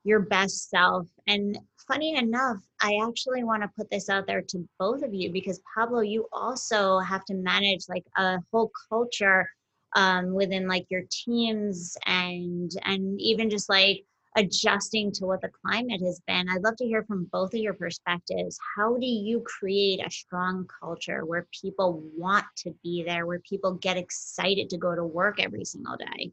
your 0.03 0.19
best 0.19 0.69
self. 0.69 1.07
And 1.27 1.57
funny 1.87 2.15
enough, 2.15 2.57
I 2.81 2.99
actually 3.07 3.43
want 3.43 3.61
to 3.61 3.69
put 3.77 3.89
this 3.89 4.09
out 4.09 4.27
there 4.27 4.41
to 4.41 4.67
both 4.79 5.03
of 5.03 5.13
you 5.13 5.31
because 5.31 5.61
Pablo, 5.75 6.01
you 6.01 6.27
also 6.33 6.99
have 6.99 7.23
to 7.25 7.35
manage 7.35 7.87
like 7.87 8.05
a 8.17 8.39
whole 8.51 8.71
culture 8.89 9.47
um, 9.93 10.33
within 10.33 10.67
like 10.67 10.85
your 10.89 11.03
teams 11.09 11.97
and 12.05 12.71
and 12.83 13.19
even 13.19 13.49
just 13.49 13.69
like 13.69 14.05
adjusting 14.37 15.11
to 15.11 15.25
what 15.25 15.41
the 15.41 15.49
climate 15.65 16.01
has 16.01 16.21
been. 16.25 16.47
I'd 16.49 16.63
love 16.63 16.77
to 16.77 16.85
hear 16.85 17.03
from 17.03 17.25
both 17.31 17.53
of 17.53 17.59
your 17.59 17.73
perspectives. 17.73 18.57
How 18.77 18.97
do 18.97 19.05
you 19.05 19.41
create 19.41 20.05
a 20.05 20.09
strong 20.09 20.67
culture 20.79 21.25
where 21.25 21.47
people 21.61 22.01
want 22.17 22.45
to 22.57 22.73
be 22.81 23.03
there, 23.05 23.25
where 23.25 23.39
people 23.39 23.73
get 23.73 23.97
excited 23.97 24.69
to 24.69 24.77
go 24.77 24.95
to 24.95 25.03
work 25.03 25.41
every 25.41 25.65
single 25.65 25.97
day? 25.97 26.31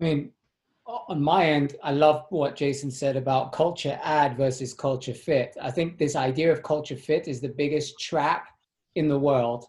I 0.00 0.04
mean, 0.04 0.32
on 0.86 1.22
my 1.22 1.46
end, 1.46 1.76
I 1.82 1.92
love 1.92 2.26
what 2.30 2.56
Jason 2.56 2.90
said 2.90 3.16
about 3.16 3.52
culture 3.52 3.98
ad 4.02 4.36
versus 4.36 4.72
culture 4.72 5.14
fit. 5.14 5.56
I 5.60 5.70
think 5.70 5.98
this 5.98 6.16
idea 6.16 6.52
of 6.52 6.62
culture 6.62 6.96
fit 6.96 7.28
is 7.28 7.40
the 7.40 7.48
biggest 7.48 7.98
trap 7.98 8.46
in 8.94 9.08
the 9.08 9.18
world. 9.18 9.66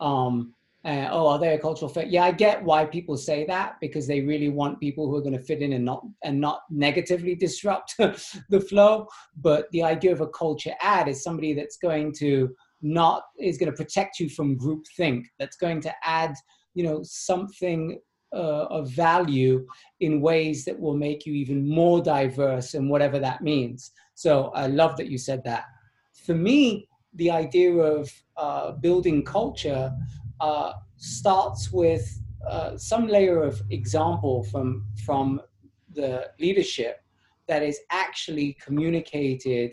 Um, 0.00 0.54
uh, 0.84 1.08
oh, 1.12 1.28
are 1.28 1.38
they 1.38 1.54
a 1.54 1.58
cultural 1.58 1.88
fit? 1.88 2.08
Yeah, 2.08 2.24
I 2.24 2.32
get 2.32 2.62
why 2.62 2.84
people 2.84 3.16
say 3.16 3.44
that 3.46 3.76
because 3.80 4.06
they 4.06 4.20
really 4.20 4.48
want 4.48 4.80
people 4.80 5.08
who 5.08 5.16
are 5.16 5.20
going 5.20 5.38
to 5.38 5.42
fit 5.42 5.62
in 5.62 5.74
and 5.74 5.84
not 5.84 6.02
and 6.24 6.40
not 6.40 6.62
negatively 6.70 7.36
disrupt 7.36 7.94
the 8.48 8.60
flow. 8.60 9.06
But 9.36 9.66
the 9.70 9.84
idea 9.84 10.12
of 10.12 10.20
a 10.20 10.28
culture 10.28 10.74
add 10.80 11.06
is 11.06 11.22
somebody 11.22 11.52
that's 11.54 11.76
going 11.76 12.14
to 12.18 12.54
not 12.82 13.22
is 13.38 13.58
going 13.58 13.70
to 13.70 13.76
protect 13.76 14.18
you 14.18 14.28
from 14.28 14.56
group 14.56 14.84
think. 14.96 15.26
That's 15.38 15.56
going 15.56 15.80
to 15.82 15.94
add, 16.02 16.34
you 16.74 16.82
know, 16.82 17.02
something 17.04 18.00
uh, 18.34 18.66
of 18.70 18.90
value 18.90 19.64
in 20.00 20.20
ways 20.20 20.64
that 20.64 20.78
will 20.78 20.96
make 20.96 21.26
you 21.26 21.34
even 21.34 21.68
more 21.68 22.02
diverse 22.02 22.74
and 22.74 22.90
whatever 22.90 23.20
that 23.20 23.42
means. 23.42 23.92
So 24.14 24.50
I 24.54 24.66
love 24.66 24.96
that 24.96 25.08
you 25.08 25.18
said 25.18 25.44
that. 25.44 25.64
For 26.26 26.34
me, 26.34 26.88
the 27.14 27.30
idea 27.30 27.72
of 27.72 28.10
uh, 28.36 28.72
building 28.72 29.24
culture 29.24 29.92
uh, 30.42 30.72
starts 30.96 31.72
with 31.72 32.20
uh, 32.46 32.76
some 32.76 33.06
layer 33.06 33.42
of 33.42 33.62
example 33.70 34.42
from 34.44 34.84
from 35.06 35.40
the 35.94 36.28
leadership 36.40 36.96
that 37.46 37.62
is 37.62 37.78
actually 37.90 38.56
communicated 38.64 39.72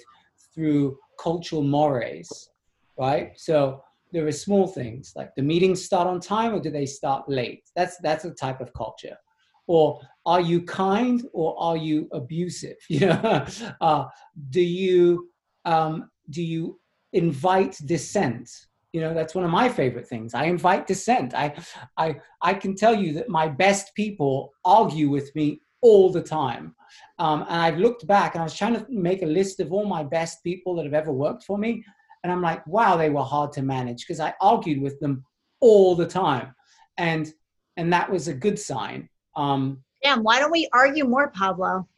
through 0.54 0.98
cultural 1.20 1.64
mores, 1.64 2.50
right? 2.98 3.32
So 3.36 3.84
there 4.12 4.28
are 4.28 4.32
small 4.32 4.68
things 4.68 5.14
like 5.16 5.34
the 5.36 5.42
meetings 5.42 5.84
start 5.84 6.08
on 6.08 6.20
time 6.20 6.54
or 6.54 6.60
do 6.60 6.70
they 6.70 6.86
start 6.86 7.28
late? 7.28 7.64
That's 7.76 7.98
that's 7.98 8.26
a 8.26 8.32
type 8.32 8.62
of 8.62 8.72
culture. 8.74 9.18
Or 9.66 10.00
are 10.26 10.42
you 10.42 10.62
kind 10.64 11.24
or 11.34 11.60
are 11.60 11.78
you 11.78 12.08
abusive? 12.12 12.78
You 12.90 13.08
know, 13.08 13.46
uh, 13.82 14.06
do 14.52 14.62
you 14.62 15.30
um, 15.66 16.10
do 16.30 16.44
you 16.44 16.80
invite 17.14 17.78
dissent? 17.86 18.50
You 18.94 19.02
know 19.02 19.14
that's 19.14 19.36
one 19.36 19.44
of 19.44 19.52
my 19.52 19.70
favorite 19.70 20.08
things. 20.08 20.34
I 20.34 20.46
invite 20.46 20.88
dissent. 20.88 21.34
I 21.34 21.54
i 21.98 22.16
i 22.42 22.54
can 22.54 22.76
tell 22.76 22.96
you 22.96 23.14
that 23.14 23.30
my 23.30 23.48
best 23.48 23.94
people 23.96 24.52
argue 24.66 25.10
with 25.10 25.34
me 25.36 25.62
all 25.82 26.12
the 26.12 26.22
time. 26.22 26.76
Um, 27.20 27.42
and 27.44 27.62
i've 27.62 27.78
looked 27.78 28.08
back 28.08 28.34
and 28.34 28.42
i 28.42 28.46
was 28.46 28.58
trying 28.58 28.74
to 28.74 28.86
make 28.90 29.22
a 29.22 29.28
list 29.28 29.60
of 29.60 29.72
all 29.72 29.86
my 29.86 30.04
best 30.04 30.44
people 30.44 30.76
that 30.76 30.86
have 30.86 30.94
ever 30.94 31.12
worked 31.12 31.44
for 31.44 31.58
me. 31.58 31.84
And 32.24 32.32
i'm 32.32 32.42
like 32.42 32.66
wow 32.68 32.98
they 32.98 33.10
were 33.10 33.24
hard 33.24 33.52
to 33.54 33.62
manage 33.62 34.06
because 34.06 34.20
i 34.20 34.34
argued 34.42 34.82
with 34.82 35.00
them 35.00 35.24
all 35.60 35.96
the 35.96 36.08
time. 36.08 36.54
And 36.98 37.32
and 37.78 37.94
that 37.94 38.12
was 38.12 38.28
a 38.28 38.34
good 38.34 38.60
sign. 38.60 39.10
Um 39.36 39.84
damn 40.04 40.24
why 40.24 40.40
don't 40.40 40.52
we 40.52 40.68
argue 40.74 41.06
more 41.06 41.30
pablo? 41.30 41.88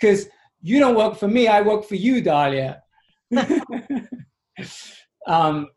Because 0.00 0.28
you 0.62 0.78
don't 0.78 0.94
work 0.94 1.16
for 1.16 1.28
me 1.28 1.46
i 1.48 1.60
work 1.60 1.84
for 1.84 1.96
you 1.96 2.22
dahlia 2.22 2.82
um, 5.26 5.68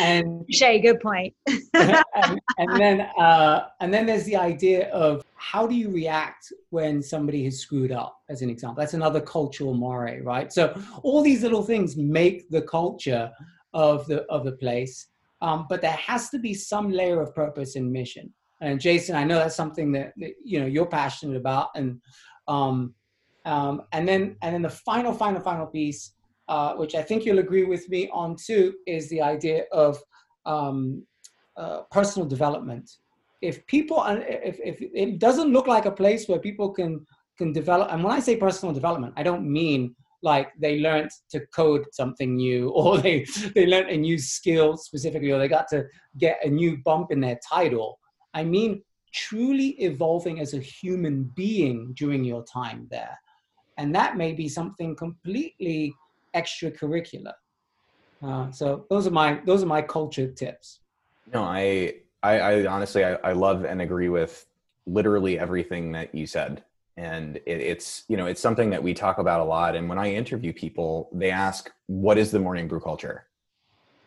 and 0.00 0.44
Shay, 0.50 0.80
good 0.80 1.00
point. 1.00 1.34
and, 1.74 2.40
and, 2.58 2.80
then 2.80 3.00
uh, 3.18 3.68
and 3.80 3.92
then 3.92 4.06
there's 4.06 4.24
the 4.24 4.36
idea 4.36 4.88
of 4.90 5.24
how 5.36 5.66
do 5.66 5.74
you 5.74 5.90
react 5.90 6.52
when 6.70 7.02
somebody 7.02 7.44
has 7.44 7.58
screwed 7.58 7.92
up, 7.92 8.18
as 8.28 8.42
an 8.42 8.50
example. 8.50 8.80
That's 8.80 8.94
another 8.94 9.20
cultural 9.20 9.74
more, 9.74 10.20
right? 10.22 10.52
So 10.52 10.78
all 11.02 11.22
these 11.22 11.42
little 11.42 11.62
things 11.62 11.96
make 11.96 12.48
the 12.50 12.62
culture 12.62 13.30
of 13.72 14.06
the 14.06 14.22
of 14.24 14.44
the 14.44 14.52
place, 14.52 15.08
um, 15.42 15.66
but 15.68 15.82
there 15.82 15.92
has 15.92 16.30
to 16.30 16.38
be 16.38 16.54
some 16.54 16.90
layer 16.90 17.20
of 17.20 17.34
purpose 17.34 17.76
and 17.76 17.92
mission. 17.92 18.32
And 18.60 18.80
Jason, 18.80 19.16
I 19.16 19.24
know 19.24 19.36
that's 19.36 19.56
something 19.56 19.92
that, 19.92 20.14
that 20.16 20.34
you 20.42 20.60
know 20.60 20.66
you're 20.66 20.86
passionate 20.86 21.36
about, 21.36 21.68
and 21.74 22.00
um, 22.48 22.94
um, 23.44 23.82
and 23.92 24.08
then 24.08 24.36
and 24.42 24.54
then 24.54 24.62
the 24.62 24.70
final, 24.70 25.12
final, 25.12 25.40
final 25.40 25.66
piece 25.66 26.12
uh, 26.48 26.74
which 26.74 26.94
I 26.94 27.02
think 27.02 27.24
you'll 27.24 27.38
agree 27.38 27.64
with 27.64 27.88
me 27.88 28.08
on 28.12 28.36
too, 28.36 28.74
is 28.86 29.08
the 29.08 29.22
idea 29.22 29.64
of 29.72 29.98
um, 30.46 31.04
uh, 31.56 31.82
personal 31.90 32.28
development. 32.28 32.90
If 33.40 33.66
people, 33.66 34.02
if, 34.06 34.58
if 34.62 34.76
it 34.80 35.18
doesn't 35.18 35.52
look 35.52 35.66
like 35.66 35.86
a 35.86 35.90
place 35.90 36.28
where 36.28 36.38
people 36.38 36.70
can 36.70 37.06
can 37.36 37.52
develop, 37.52 37.92
and 37.92 38.02
when 38.02 38.12
I 38.12 38.20
say 38.20 38.36
personal 38.36 38.74
development, 38.74 39.14
I 39.16 39.22
don't 39.22 39.50
mean 39.50 39.94
like 40.22 40.52
they 40.58 40.80
learned 40.80 41.10
to 41.30 41.40
code 41.48 41.84
something 41.92 42.36
new 42.36 42.68
or 42.78 42.98
they 42.98 43.26
they 43.54 43.66
learned 43.66 43.90
a 43.90 43.96
new 43.96 44.18
skill 44.18 44.76
specifically 44.76 45.30
or 45.30 45.38
they 45.38 45.48
got 45.48 45.68
to 45.68 45.84
get 46.18 46.44
a 46.44 46.48
new 46.48 46.78
bump 46.78 47.10
in 47.10 47.20
their 47.20 47.38
title. 47.48 47.98
I 48.32 48.44
mean 48.44 48.82
truly 49.14 49.68
evolving 49.80 50.40
as 50.40 50.54
a 50.54 50.58
human 50.58 51.30
being 51.36 51.94
during 51.94 52.24
your 52.24 52.44
time 52.44 52.88
there. 52.90 53.16
And 53.78 53.94
that 53.94 54.16
may 54.16 54.32
be 54.32 54.48
something 54.48 54.96
completely 54.96 55.94
extracurricular. 56.34 57.34
Uh, 58.22 58.50
so 58.50 58.86
those 58.90 59.06
are 59.06 59.10
my 59.10 59.40
those 59.44 59.62
are 59.62 59.66
my 59.66 59.82
culture 59.82 60.30
tips. 60.30 60.80
No, 61.32 61.42
I 61.42 61.94
I, 62.22 62.38
I 62.38 62.66
honestly 62.66 63.04
I, 63.04 63.14
I, 63.14 63.32
love 63.32 63.64
and 63.64 63.82
agree 63.82 64.08
with 64.08 64.46
literally 64.86 65.38
everything 65.38 65.92
that 65.92 66.14
you 66.14 66.26
said, 66.26 66.64
and 66.96 67.36
it, 67.36 67.60
it's 67.60 68.04
you 68.08 68.16
know 68.16 68.26
it's 68.26 68.40
something 68.40 68.70
that 68.70 68.82
we 68.82 68.94
talk 68.94 69.18
about 69.18 69.40
a 69.40 69.44
lot. 69.44 69.76
And 69.76 69.88
when 69.88 69.98
I 69.98 70.12
interview 70.12 70.52
people, 70.52 71.10
they 71.12 71.30
ask, 71.30 71.70
"What 71.86 72.16
is 72.16 72.30
the 72.30 72.40
morning 72.40 72.66
brew 72.66 72.80
culture?" 72.80 73.26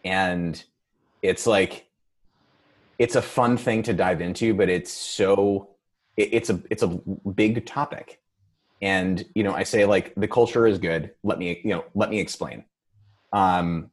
And 0.03 0.63
it's 1.21 1.45
like 1.45 1.87
it's 2.97 3.15
a 3.15 3.21
fun 3.21 3.57
thing 3.57 3.83
to 3.83 3.93
dive 3.93 4.21
into, 4.21 4.53
but 4.53 4.69
it's 4.69 4.91
so 4.91 5.69
it, 6.15 6.29
it's 6.33 6.49
a 6.49 6.59
it's 6.71 6.83
a 6.83 6.87
big 7.35 7.65
topic 7.65 8.19
and 8.81 9.25
you 9.33 9.43
know 9.43 9.53
i 9.53 9.63
say 9.63 9.85
like 9.85 10.13
the 10.15 10.27
culture 10.27 10.67
is 10.67 10.77
good. 10.77 11.11
Let 11.23 11.39
me 11.39 11.61
you 11.63 11.71
know 11.71 11.85
let 11.93 12.09
me 12.09 12.19
explain. 12.19 12.65
Um 13.33 13.91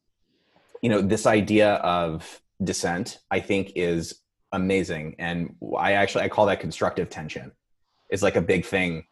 you 0.83 0.89
know 0.89 1.01
this 1.01 1.27
idea 1.27 1.75
of 1.75 2.41
dissent 2.63 3.19
i 3.31 3.41
think 3.41 3.73
is 3.75 4.21
amazing. 4.53 5.17
And 5.19 5.57
i 5.79 5.93
actually 5.93 6.25
i 6.25 6.29
call 6.29 6.47
that 6.47 6.61
constructive 6.61 7.11
tension. 7.11 7.53
It's 8.11 8.23
like 8.23 8.37
a 8.37 8.43
big 8.43 8.65
thing 8.65 9.05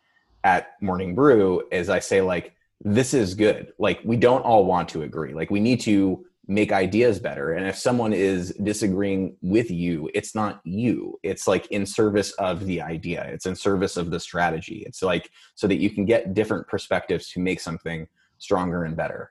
at 0.45 0.81
morning 0.81 1.15
brew 1.15 1.63
is 1.71 1.89
i 1.89 2.01
say 2.01 2.21
like 2.21 2.55
this 2.85 3.15
is 3.15 3.35
good. 3.35 3.73
Like 3.79 4.01
we 4.05 4.17
don't 4.17 4.43
all 4.43 4.65
want 4.65 4.89
to 4.91 5.03
agree. 5.03 5.35
Like 5.35 5.51
we 5.51 5.61
need 5.61 5.81
to 5.83 6.27
make 6.47 6.73
ideas 6.73 7.21
better. 7.21 7.53
And 7.53 7.67
if 7.67 7.77
someone 7.77 8.13
is 8.13 8.51
disagreeing 8.63 9.37
with 9.43 9.71
you 9.71 10.11
it's 10.13 10.35
not 10.35 10.61
you. 10.65 11.19
It's 11.23 11.47
like 11.47 11.67
in 11.69 11.87
service 11.87 12.33
of 12.33 12.67
the 12.67 12.83
idea. 12.83 13.25
It's 13.25 13.47
in 13.47 13.55
service 13.55 13.97
of 13.97 14.11
the 14.11 14.19
strategy. 14.19 14.83
It's 14.87 15.03
like 15.03 15.31
so 15.55 15.67
that 15.69 15.79
you 15.79 15.91
can 15.91 16.05
get 16.05 16.35
different 16.35 16.67
perspectives 16.67 17.31
to 17.31 17.41
make 17.41 17.61
something 17.61 18.09
stronger 18.39 18.85
and 18.85 18.97
better. 18.97 19.31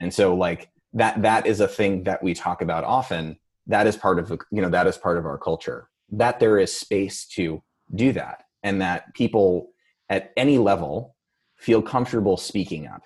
And 0.00 0.14
so 0.14 0.34
like 0.34 0.70
that 0.92 1.22
that 1.22 1.46
is 1.46 1.60
a 1.60 1.68
thing 1.68 2.04
that 2.04 2.22
we 2.22 2.34
talk 2.34 2.62
about 2.62 2.84
often. 2.84 3.38
That 3.66 3.86
is 3.86 3.96
part 3.96 4.18
of 4.18 4.30
you 4.50 4.62
know 4.62 4.70
that 4.70 4.86
is 4.86 4.96
part 4.96 5.18
of 5.18 5.26
our 5.26 5.38
culture 5.38 5.88
that 6.10 6.40
there 6.40 6.58
is 6.58 6.74
space 6.74 7.26
to 7.26 7.62
do 7.94 8.12
that 8.12 8.44
and 8.62 8.80
that 8.80 9.14
people 9.14 9.70
at 10.08 10.32
any 10.36 10.58
level 10.58 11.14
feel 11.56 11.82
comfortable 11.82 12.36
speaking 12.36 12.86
up. 12.86 13.02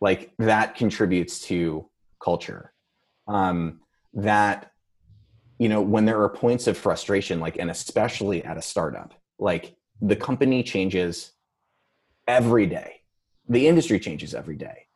Like 0.00 0.32
that 0.38 0.74
contributes 0.74 1.40
to 1.46 1.88
culture. 2.22 2.72
Um, 3.28 3.80
that 4.14 4.72
you 5.58 5.68
know 5.68 5.80
when 5.80 6.04
there 6.04 6.20
are 6.22 6.28
points 6.28 6.66
of 6.66 6.76
frustration 6.76 7.40
like 7.40 7.56
and 7.58 7.70
especially 7.70 8.44
at 8.44 8.58
a 8.58 8.62
startup 8.62 9.14
like 9.38 9.74
the 10.00 10.16
company 10.16 10.62
changes 10.62 11.32
every 12.26 12.66
day. 12.66 13.00
The 13.48 13.68
industry 13.68 14.00
changes 14.00 14.34
every 14.34 14.56
day. 14.56 14.86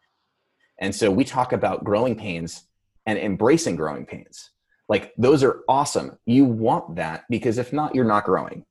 And 0.80 0.94
so 0.94 1.10
we 1.10 1.24
talk 1.24 1.52
about 1.52 1.84
growing 1.84 2.16
pains 2.16 2.64
and 3.06 3.18
embracing 3.18 3.76
growing 3.76 4.04
pains. 4.04 4.50
Like 4.88 5.12
those 5.16 5.42
are 5.42 5.62
awesome. 5.68 6.18
You 6.26 6.44
want 6.44 6.96
that 6.96 7.24
because 7.30 7.58
if 7.58 7.72
not 7.72 7.94
you're 7.94 8.04
not 8.04 8.24
growing. 8.24 8.64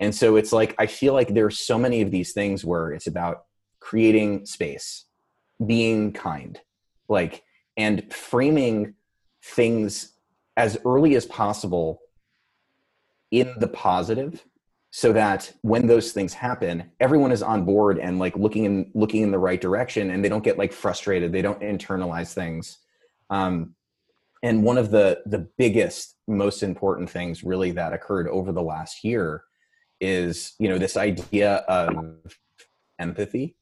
And 0.00 0.14
so 0.14 0.36
it's 0.36 0.52
like 0.52 0.74
I 0.78 0.86
feel 0.86 1.12
like 1.12 1.34
there's 1.34 1.58
so 1.58 1.78
many 1.78 2.02
of 2.02 2.10
these 2.10 2.32
things 2.32 2.64
where 2.64 2.92
it's 2.92 3.06
about 3.06 3.44
creating 3.80 4.46
space, 4.46 5.06
being 5.64 6.12
kind, 6.12 6.60
like 7.08 7.42
and 7.78 8.12
framing 8.12 8.94
things 9.42 10.12
as 10.58 10.76
early 10.84 11.14
as 11.14 11.24
possible 11.24 12.00
in 13.30 13.54
the 13.58 13.68
positive 13.68 14.44
so 14.90 15.12
that 15.12 15.52
when 15.62 15.86
those 15.86 16.12
things 16.12 16.32
happen 16.34 16.90
everyone 16.98 17.30
is 17.30 17.42
on 17.42 17.64
board 17.64 17.98
and 17.98 18.18
like 18.18 18.34
looking 18.36 18.64
in 18.64 18.90
looking 18.94 19.22
in 19.22 19.30
the 19.30 19.38
right 19.38 19.60
direction 19.60 20.10
and 20.10 20.24
they 20.24 20.28
don't 20.28 20.44
get 20.44 20.58
like 20.58 20.72
frustrated. 20.72 21.32
They 21.32 21.42
don't 21.42 21.60
internalize 21.60 22.34
things. 22.34 22.78
Um, 23.30 23.74
and 24.42 24.62
one 24.62 24.78
of 24.78 24.90
the 24.90 25.20
the 25.26 25.48
biggest 25.58 26.16
most 26.26 26.62
important 26.62 27.10
things 27.10 27.44
really 27.44 27.70
that 27.72 27.92
occurred 27.92 28.28
over 28.28 28.52
the 28.52 28.62
last 28.62 29.04
year 29.04 29.44
is 30.00 30.54
you 30.58 30.68
know 30.68 30.78
this 30.78 30.96
idea 30.96 31.56
of 31.68 32.36
empathy. 32.98 33.56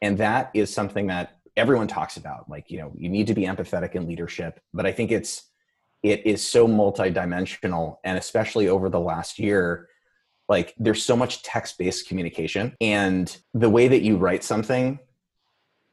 And 0.00 0.18
that 0.18 0.50
is 0.54 0.72
something 0.72 1.06
that 1.08 1.38
everyone 1.56 1.86
talks 1.86 2.16
about 2.16 2.48
like 2.48 2.70
you 2.70 2.78
know 2.78 2.92
you 2.96 3.08
need 3.08 3.26
to 3.26 3.34
be 3.34 3.42
empathetic 3.42 3.94
in 3.94 4.06
leadership 4.06 4.60
but 4.72 4.86
i 4.86 4.92
think 4.92 5.10
it's 5.10 5.50
it 6.02 6.26
is 6.26 6.44
so 6.44 6.66
multidimensional 6.66 7.96
and 8.04 8.18
especially 8.18 8.68
over 8.68 8.88
the 8.88 9.00
last 9.00 9.38
year 9.38 9.88
like 10.48 10.74
there's 10.78 11.04
so 11.04 11.16
much 11.16 11.42
text-based 11.42 12.08
communication 12.08 12.74
and 12.80 13.38
the 13.54 13.70
way 13.70 13.88
that 13.88 14.02
you 14.02 14.16
write 14.16 14.42
something 14.42 14.98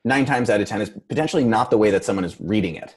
nine 0.05 0.25
times 0.25 0.49
out 0.49 0.61
of 0.61 0.67
ten 0.67 0.81
is 0.81 0.91
potentially 1.07 1.43
not 1.43 1.69
the 1.69 1.77
way 1.77 1.91
that 1.91 2.05
someone 2.05 2.25
is 2.25 2.39
reading 2.39 2.75
it. 2.75 2.95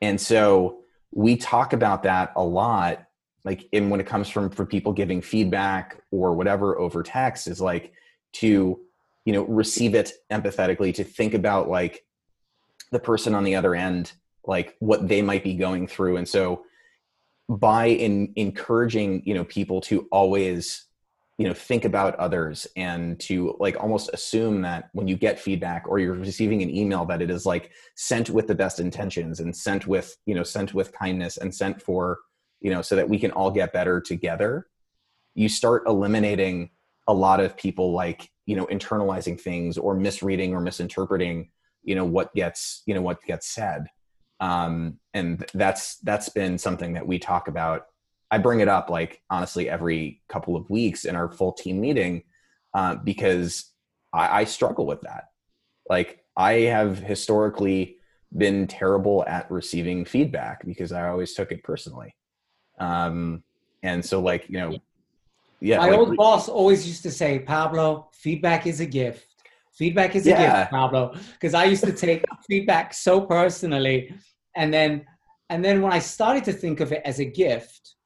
And 0.00 0.20
so 0.20 0.80
we 1.12 1.36
talk 1.36 1.72
about 1.72 2.02
that 2.04 2.32
a 2.36 2.42
lot 2.42 3.06
like 3.44 3.68
in 3.72 3.90
when 3.90 4.00
it 4.00 4.06
comes 4.06 4.28
from 4.28 4.50
for 4.50 4.64
people 4.64 4.92
giving 4.92 5.20
feedback 5.20 6.00
or 6.10 6.34
whatever 6.34 6.78
over 6.78 7.02
text 7.02 7.48
is 7.48 7.60
like 7.60 7.92
to 8.32 8.80
you 9.24 9.32
know 9.32 9.44
receive 9.44 9.94
it 9.94 10.12
empathetically 10.30 10.94
to 10.94 11.04
think 11.04 11.34
about 11.34 11.68
like 11.68 12.04
the 12.90 12.98
person 12.98 13.34
on 13.34 13.44
the 13.44 13.54
other 13.54 13.74
end 13.74 14.12
like 14.44 14.76
what 14.80 15.08
they 15.08 15.22
might 15.22 15.44
be 15.44 15.54
going 15.54 15.86
through. 15.86 16.16
And 16.16 16.28
so 16.28 16.64
by 17.48 17.86
in 17.86 18.32
encouraging 18.36 19.22
you 19.26 19.34
know 19.34 19.44
people 19.44 19.80
to 19.80 20.08
always 20.12 20.86
you 21.38 21.46
know 21.46 21.52
think 21.52 21.84
about 21.84 22.14
others 22.16 22.66
and 22.76 23.18
to 23.18 23.56
like 23.58 23.76
almost 23.78 24.08
assume 24.12 24.62
that 24.62 24.88
when 24.92 25.08
you 25.08 25.16
get 25.16 25.40
feedback 25.40 25.84
or 25.86 25.98
you're 25.98 26.14
receiving 26.14 26.62
an 26.62 26.70
email 26.70 27.04
that 27.04 27.20
it 27.20 27.30
is 27.30 27.44
like 27.44 27.72
sent 27.96 28.30
with 28.30 28.46
the 28.46 28.54
best 28.54 28.78
intentions 28.78 29.40
and 29.40 29.54
sent 29.54 29.86
with 29.86 30.16
you 30.24 30.34
know 30.34 30.44
sent 30.44 30.72
with 30.72 30.92
kindness 30.92 31.36
and 31.36 31.54
sent 31.54 31.82
for 31.82 32.20
you 32.60 32.70
know 32.70 32.80
so 32.80 32.94
that 32.96 33.08
we 33.08 33.18
can 33.18 33.32
all 33.32 33.50
get 33.50 33.72
better 33.72 34.00
together 34.00 34.68
you 35.34 35.48
start 35.48 35.82
eliminating 35.86 36.70
a 37.08 37.12
lot 37.12 37.40
of 37.40 37.56
people 37.56 37.92
like 37.92 38.30
you 38.46 38.56
know 38.56 38.66
internalizing 38.66 39.40
things 39.40 39.78
or 39.78 39.94
misreading 39.94 40.54
or 40.54 40.60
misinterpreting 40.60 41.48
you 41.82 41.94
know 41.94 42.04
what 42.04 42.34
gets 42.34 42.82
you 42.86 42.94
know 42.94 43.02
what 43.02 43.22
gets 43.24 43.48
said. 43.48 43.86
Um, 44.40 44.98
and 45.14 45.44
that's 45.54 45.96
that's 45.98 46.28
been 46.28 46.58
something 46.58 46.94
that 46.94 47.06
we 47.06 47.18
talk 47.18 47.48
about. 47.48 47.86
I 48.30 48.38
bring 48.38 48.60
it 48.60 48.68
up 48.68 48.90
like 48.90 49.22
honestly 49.30 49.68
every 49.68 50.22
couple 50.28 50.56
of 50.56 50.68
weeks 50.70 51.04
in 51.04 51.16
our 51.16 51.30
full 51.30 51.52
team 51.52 51.80
meeting 51.80 52.24
uh, 52.74 52.96
because 52.96 53.70
I, 54.12 54.40
I 54.40 54.44
struggle 54.44 54.86
with 54.86 55.02
that. 55.02 55.24
Like 55.88 56.20
i 56.34 56.52
have 56.52 56.96
historically 56.96 57.98
been 58.34 58.66
terrible 58.66 59.22
at 59.26 59.50
receiving 59.50 60.06
feedback 60.06 60.64
because 60.64 60.90
i 60.90 61.06
always 61.08 61.34
took 61.34 61.52
it 61.52 61.62
personally. 61.62 62.14
Um, 62.78 63.42
and 63.82 64.04
so 64.04 64.20
like 64.20 64.48
you 64.48 64.58
know 64.58 64.78
yeah 65.62 65.78
My 65.78 65.88
like, 65.88 65.98
old 65.98 66.16
boss 66.16 66.48
always 66.48 66.86
used 66.86 67.02
to 67.04 67.10
say, 67.10 67.38
Pablo, 67.38 68.08
feedback 68.12 68.66
is 68.66 68.80
a 68.80 68.86
gift. 68.86 69.26
Feedback 69.72 70.14
is 70.16 70.26
a 70.26 70.30
Yeah. 70.30 70.42
gift, 70.42 70.72
Pablo. 70.72 71.14
Because 71.32 71.54
I 71.54 71.64
used 71.64 71.84
to 71.84 71.92
take 71.92 72.24
feedback 72.50 72.92
so 72.92 73.20
personally. 73.20 74.12
And 74.56 74.74
then 74.74 75.06
and 75.50 75.62
then 75.64 75.82
when 75.82 75.92
I 75.92 75.98
started 75.98 76.44
to 76.44 76.52
think 76.52 76.80
of 76.80 76.92
it 76.92 77.02
as 77.04 77.18
a 77.20 77.24
gift, 77.24 77.96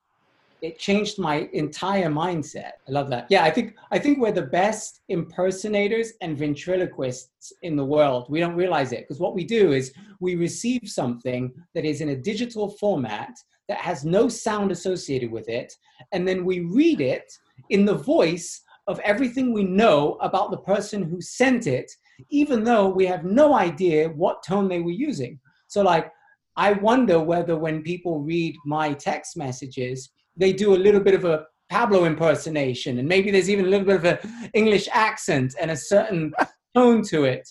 it 0.63 0.79
changed 0.79 1.19
my 1.19 1.49
entire 1.53 2.09
mindset. 2.09 2.73
I 2.89 2.91
love 2.91 3.09
that. 3.11 3.27
Yeah, 3.31 3.45
I 3.45 3.51
think 3.51 3.75
I 3.91 3.99
think 3.99 4.19
we're 4.19 4.33
the 4.33 4.51
best 4.63 5.01
impersonators 5.09 6.13
and 6.23 6.37
ventriloquists 6.37 7.53
in 7.63 7.77
the 7.77 7.85
world. 7.85 8.27
We 8.29 8.41
don't 8.41 8.57
realize 8.57 8.93
it 8.93 9.03
because 9.03 9.21
what 9.21 9.35
we 9.35 9.45
do 9.45 9.73
is 9.73 9.93
we 10.21 10.35
receive 10.35 10.83
something 10.85 11.53
that 11.75 11.85
is 11.85 12.01
in 12.01 12.11
a 12.11 12.17
digital 12.17 12.69
format 12.69 13.35
that 13.69 13.79
has 13.79 14.05
no 14.05 14.29
sound 14.29 14.71
associated 14.71 15.31
with 15.31 15.49
it, 15.49 15.73
and 16.13 16.27
then 16.27 16.45
we 16.45 16.61
read 16.61 17.01
it 17.01 17.33
in 17.71 17.85
the 17.85 17.95
voice 17.95 18.63
of 18.87 19.01
everything 19.01 19.53
we 19.53 19.65
know 19.65 20.17
about 20.21 20.51
the 20.51 20.59
person 20.59 21.03
who 21.03 21.21
sent 21.21 21.67
it, 21.67 21.91
even 22.31 22.65
though 22.65 22.89
we 22.89 23.07
have 23.07 23.25
no 23.25 23.55
idea 23.55 24.09
what 24.11 24.45
tone 24.45 24.69
they 24.69 24.81
were 24.81 24.91
using. 24.91 25.39
So, 25.67 25.83
like, 25.83 26.11
I 26.57 26.73
wonder 26.73 27.21
whether 27.21 27.57
when 27.57 27.83
people 27.83 28.21
read 28.21 28.55
my 28.65 28.95
text 28.95 29.37
messages, 29.37 30.11
they 30.37 30.53
do 30.53 30.75
a 30.75 30.77
little 30.77 31.01
bit 31.01 31.15
of 31.15 31.25
a 31.25 31.45
Pablo 31.69 32.05
impersonation, 32.05 32.99
and 32.99 33.09
maybe 33.09 33.31
there's 33.31 33.51
even 33.51 33.67
a 33.67 33.69
little 33.69 33.87
bit 33.87 33.97
of 33.97 34.05
an 34.05 34.51
English 34.55 34.89
accent 34.93 35.55
and 35.61 35.71
a 35.71 35.77
certain 35.77 36.33
tone 36.75 37.03
to 37.03 37.25
it. 37.25 37.49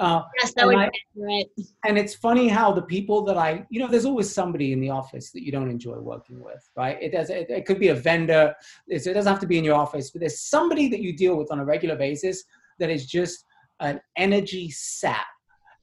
Uh, 0.00 0.22
Yes, 0.42 0.54
that 0.54 0.62
And 0.62 0.68
would 0.68 0.76
I- 0.78 0.88
be 0.90 1.22
accurate. 1.22 1.50
and 1.86 1.98
it's 1.98 2.14
funny 2.14 2.48
how 2.48 2.72
the 2.72 2.82
people 2.82 3.22
that 3.24 3.36
I, 3.36 3.66
you 3.68 3.78
know, 3.80 3.86
there's 3.86 4.06
always 4.06 4.32
somebody 4.32 4.72
in 4.72 4.80
the 4.80 4.88
office 4.90 5.30
that 5.32 5.44
you 5.44 5.52
don't 5.52 5.70
enjoy 5.70 5.98
working 5.98 6.40
with, 6.42 6.62
right? 6.74 6.96
It 7.02 7.10
does. 7.12 7.28
It, 7.28 7.50
it 7.50 7.66
could 7.66 7.78
be 7.78 7.88
a 7.88 7.94
vendor. 7.94 8.54
It's, 8.88 9.06
it 9.06 9.12
doesn't 9.14 9.30
have 9.30 9.40
to 9.40 9.46
be 9.46 9.58
in 9.58 9.64
your 9.64 9.76
office, 9.76 10.10
but 10.10 10.20
there's 10.20 10.40
somebody 10.40 10.88
that 10.88 11.00
you 11.00 11.14
deal 11.14 11.36
with 11.36 11.52
on 11.52 11.60
a 11.60 11.64
regular 11.64 11.96
basis 11.96 12.44
that 12.78 12.88
is 12.90 13.04
just 13.06 13.44
an 13.80 14.00
energy 14.16 14.70
sap. 14.70 15.26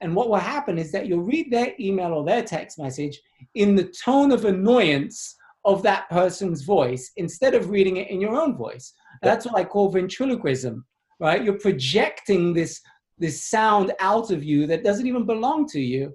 And 0.01 0.15
what 0.15 0.29
will 0.29 0.37
happen 0.37 0.77
is 0.79 0.91
that 0.93 1.07
you'll 1.07 1.23
read 1.23 1.51
their 1.51 1.73
email 1.79 2.13
or 2.13 2.23
their 2.25 2.43
text 2.43 2.79
message 2.79 3.19
in 3.53 3.75
the 3.75 3.85
tone 3.85 4.31
of 4.31 4.45
annoyance 4.45 5.35
of 5.65 5.83
that 5.83 6.09
person's 6.09 6.63
voice 6.63 7.11
instead 7.17 7.53
of 7.53 7.69
reading 7.69 7.97
it 7.97 8.09
in 8.09 8.19
your 8.21 8.35
own 8.39 8.55
voice. 8.55 8.93
That's 9.21 9.45
what 9.45 9.55
I 9.55 9.63
call 9.63 9.89
ventriloquism, 9.89 10.85
right? 11.19 11.43
You're 11.43 11.59
projecting 11.59 12.53
this 12.53 12.81
this 13.17 13.43
sound 13.43 13.93
out 13.99 14.31
of 14.31 14.43
you 14.43 14.67
that 14.67 14.83
doesn't 14.83 15.07
even 15.07 15.25
belong 15.25 15.67
to 15.69 15.79
you. 15.79 16.13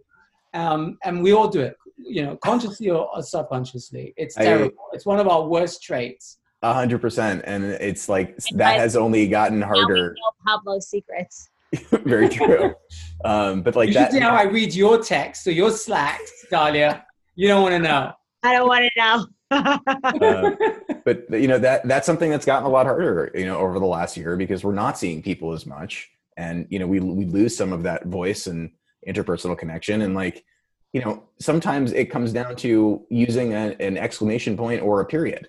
Um, 0.54 0.98
and 1.04 1.22
we 1.22 1.32
all 1.32 1.48
do 1.48 1.60
it, 1.60 1.76
you 1.96 2.22
know, 2.22 2.36
consciously 2.36 2.90
or, 2.90 3.08
or 3.14 3.22
subconsciously. 3.22 4.12
It's 4.16 4.36
I- 4.36 4.44
terrible. 4.44 4.84
it's 4.92 5.06
one 5.06 5.18
of 5.20 5.28
our 5.28 5.44
worst 5.46 5.82
traits. 5.82 6.38
A 6.64 6.72
hundred 6.72 7.00
percent, 7.00 7.42
and 7.44 7.64
it's 7.64 8.08
like 8.08 8.36
And 8.50 8.60
that 8.60 8.74
I- 8.76 8.78
has 8.78 8.94
only 8.96 9.26
gotten 9.26 9.58
Now 9.58 9.72
we 9.72 9.78
harder. 9.80 10.14
know 10.14 10.30
Pablo's 10.46 10.88
secrets. 10.88 11.48
Very 12.04 12.28
true. 12.28 12.74
Um, 13.24 13.62
but 13.62 13.74
like 13.74 13.88
you 13.88 13.94
that, 13.94 14.12
should 14.12 14.18
see 14.18 14.20
how 14.20 14.34
I 14.36 14.44
read 14.44 14.72
your 14.74 15.02
text 15.02 15.46
or 15.46 15.52
your 15.52 15.70
Slack, 15.72 16.20
Dahlia. 16.50 17.04
You 17.34 17.48
don't 17.48 17.62
want 17.62 17.72
to 17.74 17.78
know. 17.80 18.12
I 18.44 18.52
don't 18.52 18.68
want 18.68 18.84
to 18.84 19.00
know. 19.00 19.26
uh, 19.52 20.50
but 21.04 21.30
you 21.32 21.48
know 21.48 21.58
that 21.58 21.86
that's 21.88 22.06
something 22.06 22.30
that's 22.30 22.46
gotten 22.46 22.66
a 22.66 22.70
lot 22.70 22.86
harder, 22.86 23.30
you 23.34 23.44
know, 23.46 23.58
over 23.58 23.78
the 23.78 23.86
last 23.86 24.16
year 24.16 24.36
because 24.36 24.62
we're 24.62 24.72
not 24.74 24.96
seeing 24.98 25.20
people 25.22 25.52
as 25.52 25.66
much, 25.66 26.10
and 26.36 26.66
you 26.70 26.78
know 26.78 26.86
we 26.86 27.00
we 27.00 27.26
lose 27.26 27.56
some 27.56 27.72
of 27.72 27.82
that 27.82 28.06
voice 28.06 28.46
and 28.46 28.70
interpersonal 29.06 29.56
connection, 29.56 30.02
and 30.02 30.14
like 30.14 30.44
you 30.92 31.00
know 31.00 31.24
sometimes 31.38 31.92
it 31.92 32.06
comes 32.06 32.32
down 32.32 32.56
to 32.56 33.04
using 33.10 33.52
a, 33.52 33.74
an 33.80 33.96
exclamation 33.96 34.56
point 34.56 34.82
or 34.82 35.00
a 35.00 35.06
period. 35.06 35.48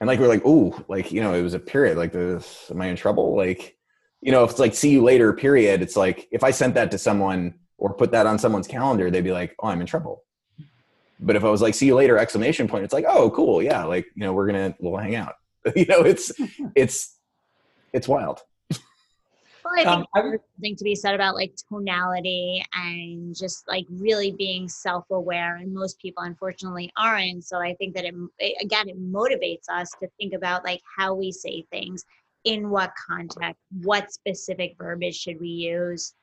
And 0.00 0.06
like 0.06 0.18
we're 0.18 0.28
like, 0.28 0.42
oh 0.44 0.82
like 0.88 1.12
you 1.12 1.20
know, 1.20 1.34
it 1.34 1.42
was 1.42 1.54
a 1.54 1.58
period. 1.58 1.98
Like, 1.98 2.12
this, 2.12 2.70
am 2.70 2.80
I 2.80 2.86
in 2.86 2.96
trouble? 2.96 3.36
Like, 3.36 3.76
you 4.22 4.32
know, 4.32 4.44
if 4.44 4.50
it's 4.50 4.58
like 4.58 4.74
see 4.74 4.90
you 4.90 5.02
later, 5.02 5.32
period. 5.32 5.82
It's 5.82 5.96
like 5.96 6.28
if 6.30 6.42
I 6.42 6.50
sent 6.50 6.74
that 6.74 6.90
to 6.92 6.98
someone 6.98 7.54
or 7.78 7.94
put 7.94 8.12
that 8.12 8.26
on 8.26 8.38
someone's 8.38 8.66
calendar, 8.66 9.10
they'd 9.10 9.24
be 9.24 9.32
like, 9.32 9.54
oh, 9.58 9.68
I'm 9.68 9.80
in 9.80 9.86
trouble. 9.86 10.24
But 11.20 11.36
if 11.36 11.44
I 11.44 11.50
was 11.50 11.60
like, 11.60 11.74
see 11.74 11.86
you 11.86 11.94
later, 11.94 12.16
exclamation 12.16 12.66
point, 12.66 12.84
it's 12.84 12.94
like, 12.94 13.04
oh, 13.06 13.30
cool, 13.30 13.62
yeah, 13.62 13.84
like 13.84 14.06
you 14.14 14.22
know, 14.22 14.32
we're 14.32 14.46
gonna 14.46 14.74
we'll 14.80 14.96
hang 14.96 15.16
out. 15.16 15.34
you 15.76 15.84
know, 15.86 16.00
it's 16.00 16.32
it's 16.74 17.16
it's 17.92 18.08
wild. 18.08 18.40
Well, 19.70 19.80
I 19.80 19.84
think 19.84 20.08
Um, 20.14 20.24
there's 20.30 20.40
something 20.56 20.76
to 20.76 20.84
be 20.84 20.94
said 20.94 21.14
about 21.14 21.36
like 21.36 21.54
tonality 21.68 22.64
and 22.74 23.34
just 23.34 23.68
like 23.68 23.86
really 23.88 24.32
being 24.32 24.68
self-aware, 24.68 25.56
and 25.56 25.72
most 25.72 26.00
people 26.00 26.24
unfortunately 26.24 26.90
aren't. 26.96 27.44
So 27.44 27.58
I 27.58 27.74
think 27.74 27.94
that 27.94 28.04
it, 28.04 28.14
it 28.38 28.56
again 28.60 28.88
it 28.88 29.00
motivates 29.00 29.68
us 29.70 29.90
to 30.00 30.08
think 30.18 30.34
about 30.34 30.64
like 30.64 30.80
how 30.96 31.14
we 31.14 31.30
say 31.30 31.64
things, 31.70 32.04
in 32.44 32.70
what 32.70 32.92
context, 33.08 33.60
what 33.82 34.12
specific 34.12 34.74
verbiage 34.78 35.16
should 35.16 35.38
we 35.40 35.48
use, 35.48 36.14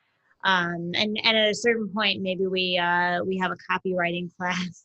um, 0.44 0.92
and 0.96 1.18
and 1.24 1.38
at 1.38 1.50
a 1.50 1.56
certain 1.56 1.90
point 1.90 2.22
maybe 2.22 2.48
we 2.48 2.78
uh, 2.78 3.24
we 3.24 3.38
have 3.38 3.52
a 3.52 3.58
copywriting 3.72 4.30
class. 4.38 4.84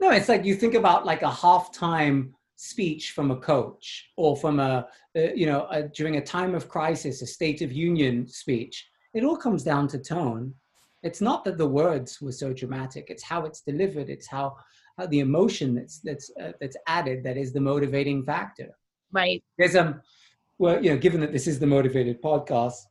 No, 0.00 0.10
it's 0.10 0.28
like 0.28 0.44
you 0.44 0.54
think 0.54 0.74
about 0.74 1.06
like 1.06 1.22
a 1.22 1.30
halftime 1.30 2.32
speech 2.56 3.12
from 3.12 3.30
a 3.30 3.36
coach 3.36 4.10
or 4.16 4.36
from 4.36 4.60
a, 4.60 4.86
uh, 5.16 5.20
you 5.34 5.46
know, 5.46 5.66
a, 5.70 5.82
during 5.82 6.16
a 6.16 6.20
time 6.20 6.54
of 6.54 6.68
crisis, 6.68 7.22
a 7.22 7.26
State 7.26 7.62
of 7.62 7.72
Union 7.72 8.26
speech. 8.26 8.88
It 9.12 9.24
all 9.24 9.36
comes 9.36 9.62
down 9.62 9.88
to 9.88 9.98
tone. 9.98 10.54
It's 11.02 11.20
not 11.20 11.44
that 11.44 11.58
the 11.58 11.66
words 11.66 12.20
were 12.20 12.32
so 12.32 12.52
dramatic. 12.52 13.06
It's 13.08 13.22
how 13.22 13.44
it's 13.44 13.60
delivered. 13.60 14.08
It's 14.08 14.26
how 14.26 14.56
uh, 14.98 15.06
the 15.06 15.20
emotion 15.20 15.74
that's 15.74 15.98
that's 16.00 16.30
uh, 16.40 16.52
that's 16.60 16.76
added 16.86 17.24
that 17.24 17.36
is 17.36 17.52
the 17.52 17.60
motivating 17.60 18.24
factor. 18.24 18.70
Right. 19.12 19.42
There's 19.58 19.76
um, 19.76 20.00
well, 20.58 20.82
you 20.82 20.90
know, 20.90 20.96
given 20.96 21.20
that 21.20 21.32
this 21.32 21.46
is 21.46 21.58
the 21.58 21.66
motivated 21.66 22.22
podcast, 22.22 22.86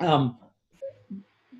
um, 0.00 0.38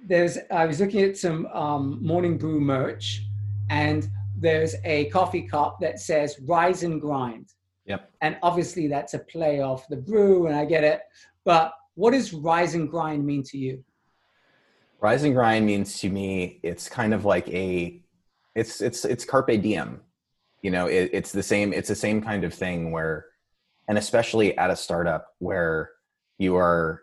there's 0.04 0.38
I 0.50 0.66
was 0.66 0.80
looking 0.80 1.02
at 1.02 1.16
some 1.16 1.46
um, 1.46 2.04
morning 2.04 2.36
brew 2.36 2.60
merch, 2.60 3.22
and 3.70 4.08
there's 4.42 4.74
a 4.84 5.06
coffee 5.06 5.42
cup 5.42 5.78
that 5.80 6.00
says 6.00 6.38
"Rise 6.46 6.82
and 6.82 7.00
Grind." 7.00 7.48
Yep. 7.86 8.10
And 8.20 8.36
obviously, 8.42 8.86
that's 8.88 9.14
a 9.14 9.18
play 9.18 9.60
off 9.60 9.88
the 9.88 9.96
brew, 9.96 10.46
and 10.46 10.54
I 10.54 10.64
get 10.64 10.84
it. 10.84 11.00
But 11.44 11.72
what 11.94 12.12
does 12.12 12.32
"Rise 12.32 12.74
and 12.74 12.90
Grind" 12.90 13.24
mean 13.24 13.42
to 13.44 13.58
you? 13.58 13.84
Rise 15.02 15.24
and 15.24 15.34
grind 15.34 15.66
means 15.66 15.98
to 15.98 16.08
me, 16.08 16.60
it's 16.62 16.88
kind 16.88 17.12
of 17.12 17.24
like 17.24 17.48
a, 17.48 18.00
it's 18.54 18.80
it's 18.80 19.04
it's 19.04 19.24
carpe 19.24 19.60
diem. 19.60 20.00
You 20.62 20.70
know, 20.70 20.86
it, 20.86 21.10
it's 21.12 21.32
the 21.32 21.42
same. 21.42 21.72
It's 21.72 21.88
the 21.88 21.96
same 21.96 22.22
kind 22.22 22.44
of 22.44 22.54
thing 22.54 22.92
where, 22.92 23.26
and 23.88 23.98
especially 23.98 24.56
at 24.56 24.70
a 24.70 24.76
startup 24.76 25.26
where 25.40 25.90
you 26.38 26.54
are, 26.54 27.02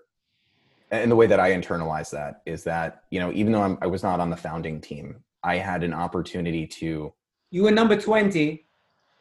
and 0.91 1.11
the 1.11 1.15
way 1.17 1.27
that 1.27 1.41
I 1.41 1.51
internalize 1.51 2.09
that 2.11 2.41
is 2.45 2.63
that 2.63 3.03
you 3.11 3.19
know, 3.19 3.33
even 3.33 3.51
though 3.51 3.63
I'm, 3.63 3.77
I 3.81 3.87
was 3.87 4.01
not 4.01 4.21
on 4.21 4.29
the 4.29 4.37
founding 4.37 4.79
team, 4.79 5.17
I 5.43 5.57
had 5.57 5.83
an 5.83 5.93
opportunity 5.93 6.65
to. 6.79 7.13
You 7.51 7.63
were 7.63 7.71
number 7.71 7.99
twenty. 7.99 8.65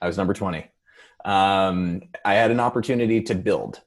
I 0.01 0.07
was 0.07 0.17
number 0.17 0.35
twenty. 0.35 0.67
Um, 1.25 2.03
I 2.25 2.35
had 2.35 2.51
an 2.51 2.61
opportunity 2.61 3.23
to 3.23 3.35
build 3.35 3.81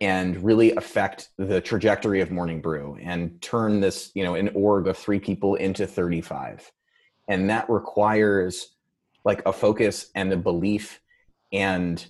and 0.00 0.42
really 0.42 0.72
affect 0.72 1.30
the 1.38 1.60
trajectory 1.60 2.20
of 2.20 2.30
morning 2.30 2.60
brew 2.60 2.98
and 3.00 3.40
turn 3.40 3.80
this 3.80 4.10
you 4.14 4.22
know 4.22 4.34
an 4.34 4.50
org 4.54 4.86
of 4.86 4.96
three 4.96 5.18
people 5.18 5.54
into 5.54 5.86
35 5.86 6.70
and 7.28 7.48
that 7.48 7.68
requires 7.70 8.74
like 9.24 9.42
a 9.46 9.52
focus 9.52 10.10
and 10.14 10.32
a 10.32 10.36
belief 10.36 11.00
and 11.52 12.06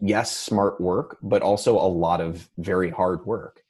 yes 0.00 0.36
smart 0.36 0.80
work 0.80 1.18
but 1.22 1.42
also 1.42 1.76
a 1.76 1.88
lot 1.88 2.20
of 2.20 2.48
very 2.58 2.90
hard 2.90 3.24
work 3.26 3.62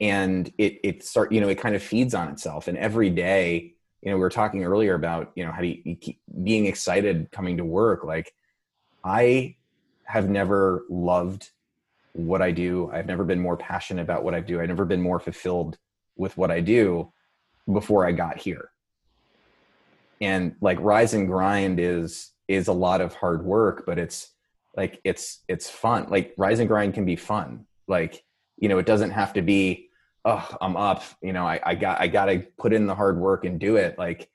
and 0.00 0.52
it 0.58 0.78
it 0.84 1.04
start 1.04 1.32
you 1.32 1.40
know 1.40 1.48
it 1.48 1.58
kind 1.58 1.74
of 1.74 1.82
feeds 1.82 2.14
on 2.14 2.28
itself 2.28 2.68
and 2.68 2.78
every 2.78 3.10
day 3.10 3.71
you 4.02 4.10
know 4.10 4.16
we 4.16 4.20
were 4.20 4.30
talking 4.30 4.64
earlier 4.64 4.94
about 4.94 5.32
you 5.34 5.44
know 5.44 5.52
how 5.52 5.60
do 5.60 5.68
you, 5.68 5.80
you 5.84 5.96
keep 5.96 6.20
being 6.42 6.66
excited 6.66 7.30
coming 7.30 7.56
to 7.56 7.64
work 7.64 8.04
like 8.04 8.32
i 9.04 9.54
have 10.04 10.28
never 10.28 10.84
loved 10.90 11.50
what 12.12 12.42
I 12.42 12.50
do. 12.50 12.90
I've 12.92 13.06
never 13.06 13.24
been 13.24 13.40
more 13.40 13.56
passionate 13.56 14.02
about 14.02 14.24
what 14.24 14.34
I 14.34 14.40
do. 14.40 14.60
I've 14.60 14.68
never 14.68 14.84
been 14.84 15.00
more 15.00 15.18
fulfilled 15.18 15.78
with 16.16 16.36
what 16.36 16.50
I 16.50 16.60
do 16.60 17.12
before 17.72 18.06
I 18.06 18.12
got 18.12 18.38
here. 18.38 18.70
And 20.20 20.54
like 20.60 20.78
rise 20.80 21.14
and 21.14 21.26
grind 21.26 21.80
is 21.80 22.30
is 22.48 22.68
a 22.68 22.72
lot 22.72 23.00
of 23.00 23.14
hard 23.14 23.44
work, 23.44 23.84
but 23.86 23.98
it's 23.98 24.32
like 24.76 25.00
it's 25.04 25.40
it's 25.48 25.68
fun. 25.70 26.06
Like 26.10 26.34
rise 26.36 26.58
and 26.58 26.68
grind 26.68 26.94
can 26.94 27.04
be 27.04 27.16
fun. 27.16 27.66
Like, 27.88 28.22
you 28.58 28.68
know, 28.68 28.78
it 28.78 28.86
doesn't 28.86 29.10
have 29.10 29.32
to 29.32 29.42
be, 29.42 29.88
oh, 30.24 30.56
I'm 30.60 30.76
up, 30.76 31.02
you 31.20 31.32
know, 31.32 31.46
I, 31.46 31.60
I 31.64 31.74
got 31.74 32.00
I 32.00 32.06
gotta 32.08 32.46
put 32.58 32.72
in 32.72 32.86
the 32.86 32.94
hard 32.94 33.18
work 33.18 33.44
and 33.44 33.58
do 33.58 33.76
it. 33.76 33.98
Like, 33.98 34.30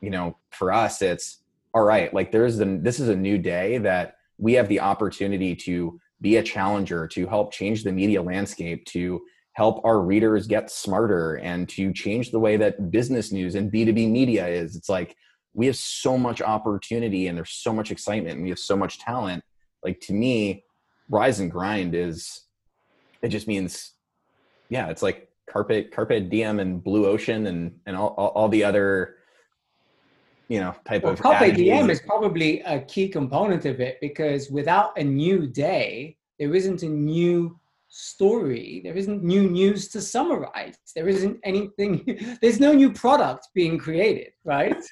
you 0.00 0.10
know, 0.10 0.36
for 0.50 0.72
us 0.72 1.02
it's 1.02 1.42
all 1.74 1.82
right, 1.82 2.12
like 2.14 2.32
there's 2.32 2.56
the 2.56 2.78
this 2.82 3.00
is 3.00 3.08
a 3.08 3.16
new 3.16 3.38
day 3.38 3.78
that 3.78 4.16
we 4.38 4.54
have 4.54 4.68
the 4.68 4.80
opportunity 4.80 5.54
to 5.54 6.00
be 6.20 6.36
a 6.36 6.42
challenger, 6.42 7.06
to 7.06 7.26
help 7.26 7.52
change 7.52 7.84
the 7.84 7.92
media 7.92 8.22
landscape, 8.22 8.84
to 8.86 9.22
help 9.52 9.84
our 9.84 10.00
readers 10.00 10.46
get 10.46 10.70
smarter, 10.70 11.36
and 11.36 11.68
to 11.68 11.92
change 11.92 12.30
the 12.30 12.38
way 12.38 12.56
that 12.56 12.90
business 12.90 13.32
news 13.32 13.54
and 13.54 13.72
B2B 13.72 14.10
media 14.10 14.46
is. 14.46 14.76
It's 14.76 14.88
like 14.88 15.16
we 15.52 15.66
have 15.66 15.76
so 15.76 16.16
much 16.18 16.42
opportunity 16.42 17.28
and 17.28 17.36
there's 17.36 17.52
so 17.52 17.72
much 17.72 17.90
excitement 17.90 18.34
and 18.34 18.42
we 18.42 18.50
have 18.50 18.58
so 18.58 18.76
much 18.76 18.98
talent. 18.98 19.42
Like 19.82 20.00
to 20.00 20.12
me, 20.12 20.64
rise 21.08 21.40
and 21.40 21.50
grind 21.50 21.94
is 21.94 22.42
it 23.22 23.28
just 23.28 23.48
means 23.48 23.92
yeah, 24.68 24.88
it's 24.88 25.02
like 25.02 25.28
carpe 25.50 25.90
carpe 25.92 26.28
diem 26.28 26.60
and 26.60 26.82
blue 26.82 27.06
ocean 27.06 27.46
and 27.46 27.78
and 27.86 27.96
all, 27.96 28.08
all, 28.16 28.28
all 28.28 28.48
the 28.48 28.64
other 28.64 29.16
you 30.48 30.60
know 30.60 30.74
type 30.84 31.02
well, 31.02 31.12
of 31.12 31.20
carpe 31.20 31.54
diem 31.54 31.90
is 31.90 32.00
probably 32.00 32.60
a 32.62 32.80
key 32.82 33.08
component 33.08 33.64
of 33.64 33.80
it 33.80 33.98
because 34.00 34.50
without 34.50 34.98
a 34.98 35.04
new 35.04 35.46
day 35.46 36.16
there 36.38 36.54
isn't 36.54 36.82
a 36.82 36.88
new 36.88 37.58
story. 37.88 38.80
There 38.84 38.94
isn't 38.94 39.22
new 39.22 39.48
news 39.48 39.88
to 39.88 40.02
summarize. 40.02 40.76
There 40.94 41.08
isn't 41.08 41.38
anything 41.44 42.36
there's 42.42 42.60
no 42.60 42.72
new 42.72 42.92
product 42.92 43.48
being 43.54 43.78
created 43.78 44.32
right? 44.44 44.76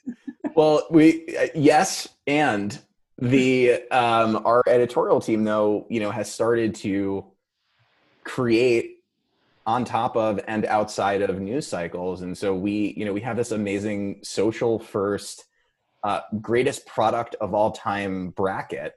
Well 0.57 0.87
we 0.89 1.27
uh, 1.37 1.49
yes 1.57 2.09
and 2.29 2.79
the 3.19 3.83
um 3.91 4.41
our 4.45 4.63
editorial 4.69 5.21
team 5.21 5.43
though 5.43 5.85
you 5.91 5.99
know 5.99 6.13
has 6.13 6.31
started 6.31 6.77
to 6.77 7.25
create 8.23 8.94
on 9.67 9.85
top 9.85 10.17
of 10.17 10.41
and 10.47 10.67
outside 10.67 11.23
of 11.23 11.41
news 11.41 11.67
cycles. 11.67 12.23
And 12.23 12.37
so 12.37 12.55
we 12.55 12.95
you 12.97 13.05
know 13.05 13.13
we 13.13 13.21
have 13.23 13.37
this 13.37 13.51
amazing 13.51 14.21
social 14.23 14.79
first 14.79 15.45
uh, 16.03 16.21
greatest 16.41 16.87
product 16.87 17.35
of 17.41 17.55
all 17.55 17.73
time 17.73 18.29
bracket 18.31 18.95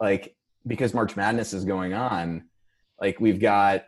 like 0.00 0.34
because 0.66 0.92
march 0.92 1.14
madness 1.14 1.52
is 1.52 1.64
going 1.64 1.94
on 1.94 2.44
like 3.00 3.20
we've 3.20 3.38
got 3.38 3.84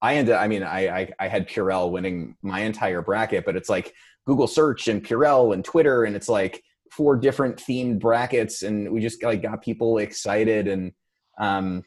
i 0.00 0.16
ended 0.16 0.34
i 0.34 0.48
mean 0.48 0.62
i 0.62 0.88
i, 0.88 1.12
I 1.20 1.28
had 1.28 1.46
purell 1.46 1.90
winning 1.90 2.34
my 2.40 2.60
entire 2.60 3.02
bracket 3.02 3.44
but 3.44 3.54
it's 3.54 3.68
like 3.68 3.92
google 4.26 4.46
search 4.46 4.88
and 4.88 5.04
purell 5.04 5.52
and 5.52 5.62
twitter 5.62 6.04
and 6.04 6.16
it's 6.16 6.28
like 6.28 6.64
four 6.90 7.16
different 7.16 7.56
themed 7.56 7.98
brackets 7.98 8.62
and 8.62 8.90
we 8.90 9.00
just 9.00 9.22
like 9.22 9.42
got 9.42 9.62
people 9.62 9.98
excited. 9.98 10.68
And 10.68 10.92
um 11.38 11.84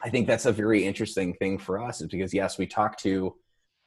I 0.00 0.10
think 0.10 0.26
that's 0.26 0.46
a 0.46 0.52
very 0.52 0.84
interesting 0.84 1.34
thing 1.34 1.58
for 1.58 1.82
us 1.82 2.00
is 2.00 2.08
because 2.08 2.32
yes, 2.32 2.58
we 2.58 2.66
talk 2.66 2.96
to 2.98 3.34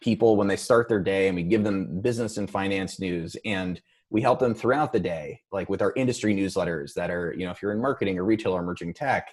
people 0.01 0.35
when 0.35 0.47
they 0.47 0.57
start 0.57 0.89
their 0.89 0.99
day 0.99 1.27
and 1.27 1.35
we 1.35 1.43
give 1.43 1.63
them 1.63 2.01
business 2.01 2.37
and 2.37 2.49
finance 2.49 2.99
news 2.99 3.37
and 3.45 3.81
we 4.09 4.21
help 4.21 4.39
them 4.39 4.53
throughout 4.53 4.91
the 4.91 4.99
day, 4.99 5.39
like 5.51 5.69
with 5.69 5.81
our 5.81 5.93
industry 5.95 6.35
newsletters 6.35 6.93
that 6.95 7.09
are, 7.09 7.33
you 7.37 7.45
know, 7.45 7.51
if 7.51 7.61
you're 7.61 7.71
in 7.71 7.79
marketing 7.79 8.19
or 8.19 8.25
retail 8.25 8.53
or 8.53 8.59
emerging 8.59 8.93
tech. 8.93 9.29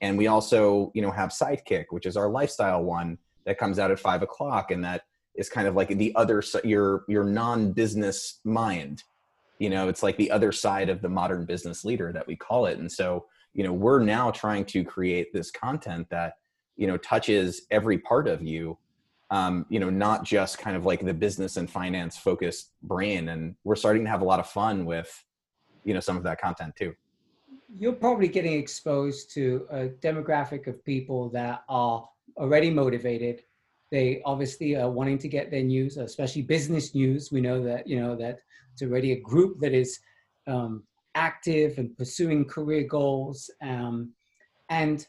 And 0.00 0.16
we 0.16 0.28
also, 0.28 0.92
you 0.94 1.02
know, 1.02 1.10
have 1.10 1.30
Sidekick, 1.30 1.86
which 1.90 2.06
is 2.06 2.16
our 2.16 2.30
lifestyle 2.30 2.84
one 2.84 3.18
that 3.44 3.58
comes 3.58 3.78
out 3.78 3.90
at 3.90 3.98
five 3.98 4.22
o'clock 4.22 4.70
and 4.70 4.84
that 4.84 5.02
is 5.34 5.48
kind 5.48 5.66
of 5.66 5.74
like 5.74 5.88
the 5.88 6.14
other 6.14 6.42
your 6.64 7.04
your 7.08 7.24
non-business 7.24 8.40
mind. 8.44 9.02
You 9.58 9.68
know, 9.68 9.88
it's 9.88 10.02
like 10.02 10.16
the 10.16 10.30
other 10.30 10.52
side 10.52 10.88
of 10.88 11.02
the 11.02 11.08
modern 11.08 11.44
business 11.44 11.84
leader 11.84 12.12
that 12.12 12.26
we 12.26 12.36
call 12.36 12.66
it. 12.66 12.78
And 12.78 12.90
so 12.90 13.26
you 13.54 13.64
know 13.64 13.72
we're 13.72 14.00
now 14.00 14.30
trying 14.30 14.64
to 14.64 14.84
create 14.84 15.32
this 15.32 15.50
content 15.50 16.08
that 16.10 16.34
you 16.76 16.86
know 16.86 16.96
touches 16.96 17.62
every 17.70 17.98
part 17.98 18.28
of 18.28 18.42
you 18.42 18.78
um, 19.30 19.64
you 19.68 19.78
know 19.78 19.90
not 19.90 20.24
just 20.24 20.58
kind 20.58 20.76
of 20.76 20.84
like 20.84 21.04
the 21.04 21.14
business 21.14 21.56
and 21.56 21.70
finance 21.70 22.16
focused 22.16 22.72
brain. 22.82 23.28
And 23.28 23.54
we're 23.64 23.76
starting 23.76 24.04
to 24.04 24.10
have 24.10 24.22
a 24.22 24.24
lot 24.24 24.40
of 24.40 24.48
fun 24.48 24.84
with 24.84 25.24
you 25.84 25.94
know 25.94 26.00
some 26.00 26.16
of 26.16 26.22
that 26.24 26.40
content 26.40 26.74
too. 26.76 26.94
You're 27.76 27.92
probably 27.92 28.28
getting 28.28 28.54
exposed 28.54 29.32
to 29.34 29.66
a 29.70 29.88
demographic 29.88 30.66
of 30.66 30.84
people 30.84 31.28
that 31.30 31.62
are 31.68 32.08
already 32.36 32.70
motivated. 32.70 33.42
They 33.92 34.22
obviously 34.24 34.76
are 34.76 34.90
wanting 34.90 35.18
to 35.18 35.28
get 35.28 35.50
their 35.50 35.62
news 35.62 35.96
especially 35.96 36.42
business 36.42 36.94
news. 36.94 37.30
We 37.30 37.40
know 37.40 37.62
that 37.62 37.86
you 37.86 38.00
know 38.00 38.16
that 38.16 38.40
it's 38.72 38.82
already 38.82 39.12
a 39.12 39.20
group 39.20 39.60
that 39.60 39.72
is 39.72 40.00
um, 40.46 40.82
active 41.14 41.78
and 41.78 41.96
pursuing 41.96 42.44
career 42.44 42.84
goals. 42.84 43.50
Um, 43.62 44.12
and 44.68 45.06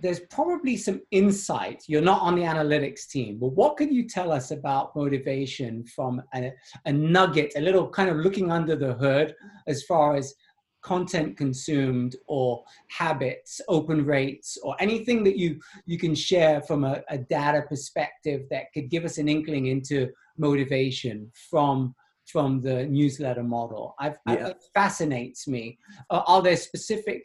there's 0.00 0.20
probably 0.20 0.76
some 0.76 1.00
insight. 1.10 1.84
You're 1.86 2.02
not 2.02 2.22
on 2.22 2.34
the 2.34 2.42
analytics 2.42 3.06
team, 3.08 3.38
but 3.38 3.48
what 3.48 3.76
could 3.76 3.92
you 3.92 4.08
tell 4.08 4.32
us 4.32 4.50
about 4.50 4.96
motivation 4.96 5.84
from 5.86 6.22
a, 6.34 6.52
a 6.86 6.92
nugget, 6.92 7.52
a 7.56 7.60
little 7.60 7.88
kind 7.88 8.10
of 8.10 8.16
looking 8.16 8.50
under 8.50 8.74
the 8.74 8.94
hood 8.94 9.34
as 9.66 9.84
far 9.84 10.16
as 10.16 10.34
content 10.82 11.36
consumed 11.36 12.16
or 12.26 12.64
habits 12.88 13.60
open 13.68 14.04
rates 14.04 14.58
or 14.64 14.74
anything 14.80 15.22
that 15.22 15.38
you 15.38 15.60
you 15.86 15.96
can 15.96 16.12
share 16.12 16.60
from 16.60 16.82
a, 16.82 17.00
a, 17.08 17.16
data 17.16 17.62
perspective 17.68 18.42
that 18.50 18.64
could 18.74 18.90
give 18.90 19.04
us 19.04 19.18
an 19.18 19.28
inkling 19.28 19.66
into 19.66 20.08
motivation 20.36 21.30
from 21.50 21.94
from 22.26 22.60
the 22.60 22.86
newsletter 22.86 23.42
model. 23.42 23.94
I've, 23.98 24.16
yeah. 24.26 24.48
it 24.48 24.64
fascinates 24.74 25.46
me. 25.48 25.78
Uh, 26.10 26.22
are 26.26 26.42
there 26.42 26.56
specific 26.56 27.22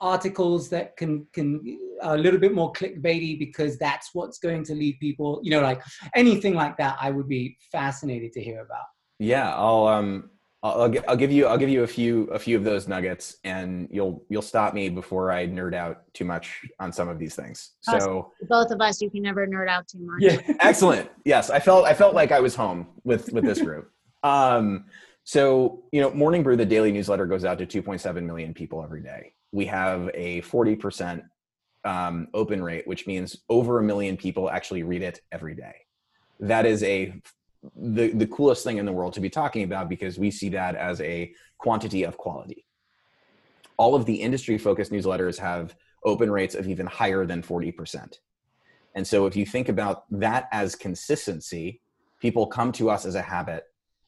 articles 0.00 0.70
that 0.70 0.96
can 0.96 1.26
can 1.32 1.78
a 2.02 2.16
little 2.16 2.40
bit 2.40 2.54
more 2.54 2.72
clickbaity 2.72 3.38
because 3.38 3.78
that's 3.78 4.10
what's 4.14 4.38
going 4.38 4.64
to 4.64 4.74
lead 4.74 4.98
people? 5.00 5.40
You 5.42 5.50
know, 5.52 5.60
like 5.60 5.82
anything 6.14 6.54
like 6.54 6.76
that. 6.78 6.96
I 7.00 7.10
would 7.10 7.28
be 7.28 7.56
fascinated 7.70 8.32
to 8.32 8.42
hear 8.42 8.62
about. 8.62 8.84
Yeah, 9.18 9.54
I'll 9.54 9.86
um. 9.86 10.30
I'll, 10.62 10.94
I'll 11.08 11.16
give 11.16 11.32
you 11.32 11.46
I'll 11.46 11.56
give 11.56 11.70
you 11.70 11.84
a 11.84 11.86
few 11.86 12.24
a 12.24 12.38
few 12.38 12.54
of 12.54 12.64
those 12.64 12.86
nuggets 12.86 13.38
and 13.44 13.88
you'll 13.90 14.26
you'll 14.28 14.42
stop 14.42 14.74
me 14.74 14.90
before 14.90 15.32
I 15.32 15.46
nerd 15.46 15.74
out 15.74 16.02
too 16.12 16.26
much 16.26 16.60
on 16.78 16.92
some 16.92 17.08
of 17.08 17.18
these 17.18 17.34
things. 17.34 17.76
So 17.80 18.30
both 18.46 18.70
of 18.70 18.78
us 18.82 19.00
you 19.00 19.10
can 19.10 19.22
never 19.22 19.46
nerd 19.46 19.70
out 19.70 19.88
too 19.88 20.00
much. 20.00 20.20
Yeah, 20.20 20.56
excellent. 20.60 21.08
Yes, 21.24 21.48
I 21.48 21.60
felt 21.60 21.86
I 21.86 21.94
felt 21.94 22.14
like 22.14 22.30
I 22.30 22.40
was 22.40 22.54
home 22.54 22.88
with 23.04 23.32
with 23.32 23.44
this 23.44 23.62
group. 23.62 23.90
Um, 24.22 24.86
So, 25.24 25.84
you 25.92 26.00
know, 26.00 26.10
Morning 26.10 26.42
Brew, 26.42 26.56
the 26.56 26.66
daily 26.66 26.90
newsletter, 26.90 27.26
goes 27.26 27.44
out 27.44 27.58
to 27.58 27.66
2.7 27.66 28.24
million 28.24 28.52
people 28.52 28.82
every 28.82 29.02
day. 29.02 29.34
We 29.52 29.66
have 29.66 30.10
a 30.14 30.42
40% 30.42 31.22
um, 31.84 32.28
open 32.34 32.62
rate, 32.62 32.86
which 32.86 33.06
means 33.06 33.36
over 33.48 33.78
a 33.78 33.82
million 33.82 34.16
people 34.16 34.50
actually 34.50 34.82
read 34.82 35.02
it 35.02 35.20
every 35.30 35.54
day. 35.54 35.74
That 36.40 36.66
is 36.66 36.82
a 36.82 37.14
the, 37.76 38.08
the 38.12 38.26
coolest 38.26 38.64
thing 38.64 38.78
in 38.78 38.86
the 38.86 38.92
world 38.92 39.12
to 39.12 39.20
be 39.20 39.28
talking 39.28 39.64
about 39.64 39.88
because 39.88 40.18
we 40.18 40.30
see 40.30 40.48
that 40.48 40.74
as 40.74 41.00
a 41.02 41.32
quantity 41.58 42.04
of 42.04 42.16
quality. 42.16 42.64
All 43.76 43.94
of 43.94 44.06
the 44.06 44.14
industry 44.14 44.56
focused 44.56 44.90
newsletters 44.90 45.38
have 45.38 45.76
open 46.04 46.30
rates 46.30 46.54
of 46.54 46.66
even 46.66 46.86
higher 46.86 47.26
than 47.26 47.42
40%. 47.42 48.18
And 48.94 49.06
so 49.06 49.26
if 49.26 49.36
you 49.36 49.44
think 49.44 49.68
about 49.68 50.04
that 50.10 50.48
as 50.52 50.74
consistency, 50.74 51.82
people 52.18 52.46
come 52.46 52.72
to 52.72 52.88
us 52.90 53.04
as 53.04 53.14
a 53.14 53.22
habit, 53.22 53.64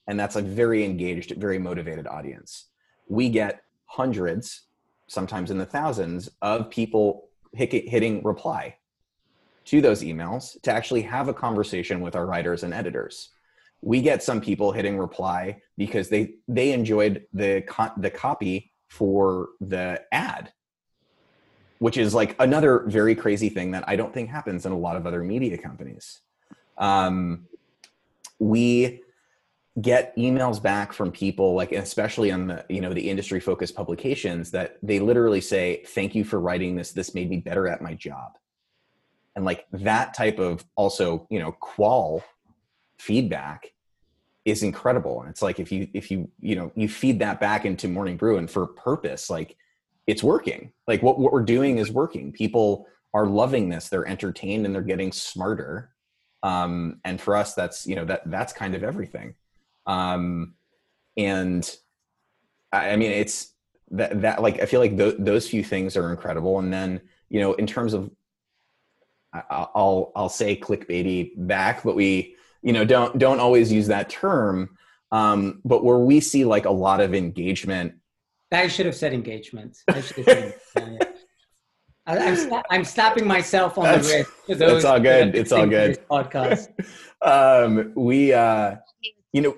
and 0.07 0.19
that's 0.19 0.37
a 0.37 0.43
very 0.43 0.85
engaged, 0.85 1.35
very 1.37 1.59
motivated 1.59 2.07
audience. 2.07 2.67
We 3.09 3.29
get 3.29 3.63
hundreds, 3.87 4.63
sometimes 5.07 5.51
in 5.51 5.59
the 5.59 5.67
thousands, 5.67 6.29
of 6.41 6.71
people 6.71 7.29
hitting 7.53 8.23
reply 8.23 8.77
to 9.67 9.81
those 9.81 10.03
emails 10.03 10.61
to 10.63 10.73
actually 10.73 11.03
have 11.03 11.29
a 11.29 11.35
conversation 11.35 12.01
with 12.01 12.17
our 12.17 12.27
writers 12.27 12.63
and 12.63 12.75
editors. 12.75 13.31
We 13.81 14.01
get 14.01 14.23
some 14.23 14.41
people 14.41 14.73
hitting 14.73 14.99
reply 14.99 15.61
because 15.77 16.09
they 16.09 16.35
they 16.49 16.73
enjoyed 16.73 17.27
the 17.33 17.63
co- 17.63 17.93
the 17.97 18.11
copy 18.11 18.73
for 18.89 19.51
the 19.61 20.03
ad 20.13 20.53
which 21.83 21.97
is 21.97 22.15
like 22.15 22.37
another 22.39 22.85
very 22.87 23.13
crazy 23.13 23.49
thing 23.49 23.73
that 23.73 23.83
I 23.89 23.97
don't 23.97 24.15
think 24.15 24.29
happens 24.29 24.65
in 24.65 24.71
a 24.71 24.79
lot 24.79 24.95
of 24.95 25.05
other 25.05 25.25
media 25.25 25.59
companies. 25.59 26.21
Um, 26.79 27.49
we 28.39 29.03
get 29.81 30.15
emails 30.17 30.63
back 30.63 30.93
from 30.93 31.11
people 31.11 31.55
like 31.55 31.73
especially 31.73 32.31
on 32.31 32.47
the 32.47 32.65
you 32.69 32.81
know 32.81 32.93
the 32.93 33.09
industry 33.09 33.41
focused 33.41 33.75
publications 33.75 34.51
that 34.51 34.77
they 34.83 35.01
literally 35.01 35.41
say 35.41 35.83
thank 35.89 36.15
you 36.15 36.25
for 36.25 36.41
writing 36.41 36.77
this 36.77 36.93
this 36.93 37.15
made 37.15 37.31
me 37.31 37.39
better 37.39 37.67
at 37.67 37.81
my 37.81 37.95
job 37.95 38.33
and 39.35 39.47
like 39.47 39.65
that 39.73 40.13
type 40.13 40.39
of 40.39 40.63
also 40.77 41.27
you 41.31 41.39
know 41.39 41.53
qual 41.53 42.23
feedback 42.99 43.69
is 44.45 44.63
incredible 44.63 45.23
and 45.23 45.31
it's 45.31 45.41
like 45.41 45.59
if 45.59 45.73
you 45.73 45.89
if 45.95 46.11
you 46.11 46.31
you 46.39 46.55
know 46.55 46.71
you 46.75 46.87
feed 46.87 47.19
that 47.19 47.41
back 47.41 47.65
into 47.65 47.89
morning 47.89 48.19
brew 48.19 48.37
and 48.37 48.51
for 48.51 48.67
purpose 48.67 49.31
like 49.31 49.57
it's 50.07 50.23
working. 50.23 50.73
Like 50.87 51.03
what, 51.03 51.19
what 51.19 51.33
we're 51.33 51.43
doing 51.43 51.79
is 51.79 51.91
working. 51.91 52.33
People 52.33 52.87
are 53.15 53.27
loving 53.27 53.69
this. 53.69 53.89
They're 53.89 54.07
entertained 54.07 54.67
and 54.67 54.75
they're 54.75 54.83
getting 54.83 55.13
smarter. 55.13 55.91
Um, 56.43 57.01
and 57.05 57.21
for 57.21 57.37
us, 57.37 57.55
that's, 57.55 57.87
you 57.87 57.95
know, 57.95 58.05
that 58.07 58.23
that's 58.27 58.53
kind 58.53 58.75
of 58.75 58.83
everything. 58.83 59.35
Um, 59.87 60.55
and 61.17 61.69
I, 62.73 62.91
I 62.91 62.97
mean, 62.97 63.11
it's 63.11 63.53
that, 63.91 64.23
that 64.23 64.43
like, 64.43 64.61
I 64.61 64.67
feel 64.67 64.81
like 64.81 64.97
th- 64.97 65.17
those 65.19 65.49
few 65.49 65.65
things 65.65 65.97
are 65.97 66.11
incredible. 66.11 66.59
And 66.59 66.73
then, 66.73 67.01
you 67.29 67.41
know, 67.41 67.55
in 67.55 67.67
terms 67.67 67.95
of, 67.95 68.11
I, 69.33 69.43
I'll, 69.51 70.13
I'll 70.15 70.29
say 70.29 70.57
clickbaity 70.57 71.33
back, 71.37 71.83
but 71.83 71.97
we, 71.97 72.37
you 72.63 72.73
know, 72.73 72.85
don't, 72.85 73.19
don't 73.19 73.41
always 73.41 73.73
use 73.73 73.87
that 73.89 74.09
term. 74.09 74.77
Um, 75.11 75.61
but 75.65 75.85
where 75.85 75.99
we 75.99 76.21
see 76.21 76.45
like 76.45 76.65
a 76.65 76.71
lot 76.71 77.01
of 77.01 77.15
engagement 77.15 77.95
I 78.53 78.69
should 78.69 78.87
have 78.87 78.95
said 78.95 79.13
engagement. 79.13 79.79
I 79.89 80.01
should 80.01 80.17
have 80.17 80.25
said 80.27 80.55
engagement. 80.77 81.09
I, 82.07 82.17
am 82.17 82.53
I'm, 82.53 82.63
I'm 82.71 82.85
slapping 82.85 83.27
myself 83.27 83.79
on 83.79 83.85
that's, 83.85 84.09
the 84.09 84.19
wrist 84.19 84.31
for 84.47 84.55
those. 84.57 84.73
It's 84.73 84.85
all 84.85 85.01
good. 85.01 85.37
It's 85.37 85.53
all 85.53 85.67
good. 85.67 86.07
Podcast. 86.09 86.69
um, 87.23 87.93
we, 87.95 88.33
uh, 88.33 88.77
you 89.33 89.41
know, 89.41 89.57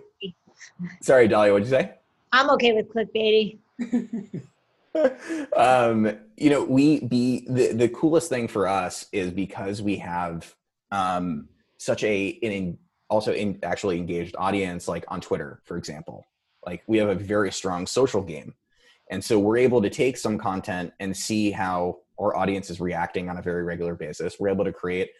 sorry, 1.02 1.28
Dahlia, 1.28 1.52
what'd 1.52 1.66
you 1.66 1.70
say? 1.70 1.94
I'm 2.32 2.50
okay 2.50 2.72
with 2.72 2.92
clickbaity. 2.92 3.58
um, 5.56 6.18
you 6.36 6.50
know, 6.50 6.64
we 6.64 7.00
be 7.00 7.46
the 7.48 7.72
the 7.72 7.88
coolest 7.88 8.28
thing 8.28 8.48
for 8.48 8.66
us 8.66 9.06
is 9.12 9.30
because 9.30 9.82
we 9.82 9.96
have 9.96 10.54
um, 10.90 11.48
such 11.78 12.02
a 12.04 12.38
an 12.42 12.78
also 13.10 13.32
in 13.32 13.58
actually 13.62 13.98
engaged 13.98 14.34
audience, 14.38 14.88
like 14.88 15.04
on 15.08 15.20
Twitter, 15.20 15.60
for 15.64 15.76
example. 15.76 16.26
Like 16.66 16.82
we 16.86 16.98
have 16.98 17.08
a 17.08 17.14
very 17.14 17.52
strong 17.52 17.86
social 17.86 18.22
game 18.22 18.54
and 19.10 19.22
so 19.22 19.38
we're 19.38 19.58
able 19.58 19.82
to 19.82 19.90
take 19.90 20.16
some 20.16 20.38
content 20.38 20.92
and 21.00 21.16
see 21.16 21.50
how 21.50 21.98
our 22.18 22.36
audience 22.36 22.70
is 22.70 22.80
reacting 22.80 23.28
on 23.28 23.36
a 23.36 23.42
very 23.42 23.62
regular 23.62 23.94
basis. 23.94 24.38
We're 24.38 24.48
able 24.48 24.64
to 24.64 24.72
create 24.72 25.10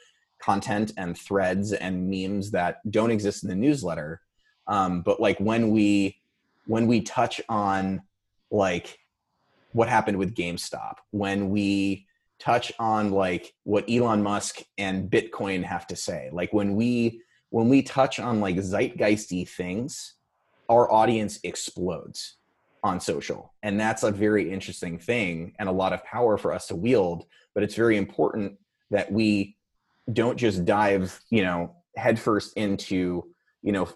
content 0.41 0.93
and 0.97 1.17
threads 1.17 1.73
and 1.73 2.09
memes 2.09 2.51
that 2.53 2.79
don't 2.91 3.11
exist 3.11 3.45
in 3.45 3.51
the 3.51 3.55
newsletter. 3.55 4.21
Um, 4.67 5.03
but 5.03 5.21
like 5.21 5.39
when 5.39 5.71
we 5.71 6.19
when 6.67 6.87
we 6.87 7.03
touch 7.03 7.41
on 7.49 8.03
like 8.51 8.99
what 9.73 9.89
happened 9.89 10.19
with 10.19 10.35
GameStop, 10.35 10.95
when 11.11 11.51
we 11.51 12.07
touch 12.39 12.73
on 12.79 13.11
like 13.11 13.55
what 13.65 13.85
Elon 13.91 14.23
Musk 14.23 14.63
and 14.79 15.11
Bitcoin 15.11 15.63
have 15.65 15.87
to 15.89 15.97
say, 15.97 16.31
like 16.33 16.53
when 16.53 16.75
we 16.75 17.21
when 17.51 17.69
we 17.69 17.83
touch 17.83 18.19
on 18.19 18.41
like 18.41 18.57
zeitgeisty 18.57 19.49
things, 19.49 20.15
our 20.69 20.91
audience 20.91 21.39
explodes 21.45 22.37
on 22.83 23.01
social. 23.01 23.55
And 23.63 23.81
that's 23.81 24.03
a 24.03 24.11
very 24.11 24.53
interesting 24.53 24.99
thing 24.99 25.55
and 25.59 25.69
a 25.69 25.73
lot 25.73 25.93
of 25.93 26.05
power 26.05 26.37
for 26.37 26.53
us 26.53 26.67
to 26.67 26.77
wield. 26.77 27.25
But 27.55 27.63
it's 27.63 27.75
very 27.75 27.97
important 27.97 28.59
that 28.91 29.11
we 29.11 29.57
don't 30.13 30.37
just 30.37 30.65
dive, 30.65 31.19
you 31.31 31.43
know, 31.43 31.77
headfirst 31.97 32.57
into, 32.57 33.25
you 33.63 33.73
know, 33.73 33.89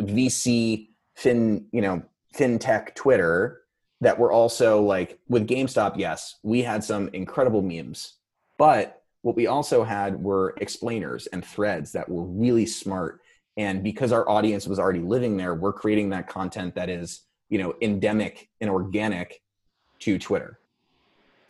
VC 0.00 0.88
fin, 1.14 1.66
you 1.72 1.80
know, 1.80 2.02
fintech 2.34 2.94
Twitter 2.94 3.62
that 4.00 4.18
we're 4.18 4.32
also 4.32 4.82
like 4.82 5.18
with 5.28 5.48
GameStop, 5.48 5.96
yes, 5.96 6.36
we 6.42 6.62
had 6.62 6.84
some 6.84 7.08
incredible 7.12 7.62
memes. 7.62 8.14
But 8.58 9.02
what 9.22 9.36
we 9.36 9.46
also 9.46 9.84
had 9.84 10.22
were 10.22 10.54
explainers 10.58 11.26
and 11.28 11.44
threads 11.44 11.92
that 11.92 12.08
were 12.08 12.24
really 12.24 12.66
smart. 12.66 13.20
And 13.56 13.82
because 13.82 14.12
our 14.12 14.28
audience 14.28 14.66
was 14.66 14.78
already 14.78 15.00
living 15.00 15.36
there, 15.36 15.54
we're 15.54 15.72
creating 15.72 16.10
that 16.10 16.28
content 16.28 16.74
that 16.74 16.90
is 16.90 17.22
you 17.48 17.58
know 17.58 17.74
endemic 17.80 18.48
and 18.60 18.70
organic 18.70 19.40
to 20.00 20.18
twitter 20.18 20.58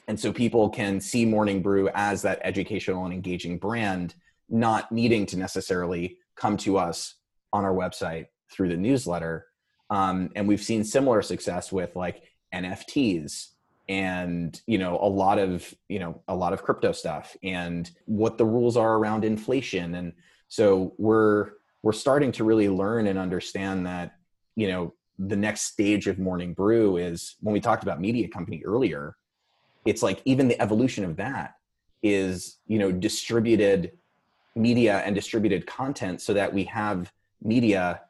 and 0.08 0.18
so 0.18 0.32
people 0.32 0.68
can 0.68 1.00
see 1.00 1.24
morning 1.24 1.62
brew 1.62 1.88
as 1.94 2.22
that 2.22 2.40
educational 2.44 3.04
and 3.04 3.14
engaging 3.14 3.58
brand 3.58 4.14
not 4.48 4.90
needing 4.92 5.26
to 5.26 5.36
necessarily 5.36 6.18
come 6.36 6.56
to 6.56 6.76
us 6.78 7.15
on 7.52 7.64
our 7.64 7.74
website 7.74 8.26
through 8.50 8.68
the 8.68 8.76
newsletter 8.76 9.46
um, 9.90 10.30
and 10.34 10.46
we've 10.46 10.62
seen 10.62 10.84
similar 10.84 11.22
success 11.22 11.72
with 11.72 11.94
like 11.96 12.22
nfts 12.54 13.48
and 13.88 14.60
you 14.66 14.78
know 14.78 14.98
a 15.00 15.08
lot 15.08 15.38
of 15.38 15.72
you 15.88 15.98
know 15.98 16.20
a 16.28 16.34
lot 16.34 16.52
of 16.52 16.62
crypto 16.62 16.92
stuff 16.92 17.36
and 17.42 17.90
what 18.06 18.36
the 18.38 18.44
rules 18.44 18.76
are 18.76 18.96
around 18.96 19.24
inflation. 19.24 19.94
And 19.94 20.12
so 20.48 20.94
we're 20.98 21.52
we're 21.82 21.92
starting 21.92 22.32
to 22.32 22.44
really 22.44 22.68
learn 22.68 23.06
and 23.06 23.18
understand 23.18 23.86
that 23.86 24.16
you 24.56 24.68
know 24.68 24.94
the 25.18 25.36
next 25.36 25.62
stage 25.62 26.06
of 26.08 26.18
morning 26.18 26.52
brew 26.52 26.96
is 26.96 27.36
when 27.40 27.52
we 27.52 27.60
talked 27.60 27.82
about 27.82 28.00
media 28.00 28.28
company 28.28 28.62
earlier 28.66 29.16
it's 29.86 30.02
like 30.02 30.20
even 30.26 30.46
the 30.46 30.60
evolution 30.60 31.04
of 31.04 31.16
that 31.16 31.54
is 32.02 32.58
you 32.66 32.78
know 32.78 32.92
distributed 32.92 33.92
media 34.54 34.98
and 35.06 35.14
distributed 35.14 35.66
content 35.66 36.20
so 36.20 36.34
that 36.34 36.52
we 36.52 36.64
have 36.64 37.10
media 37.42 38.00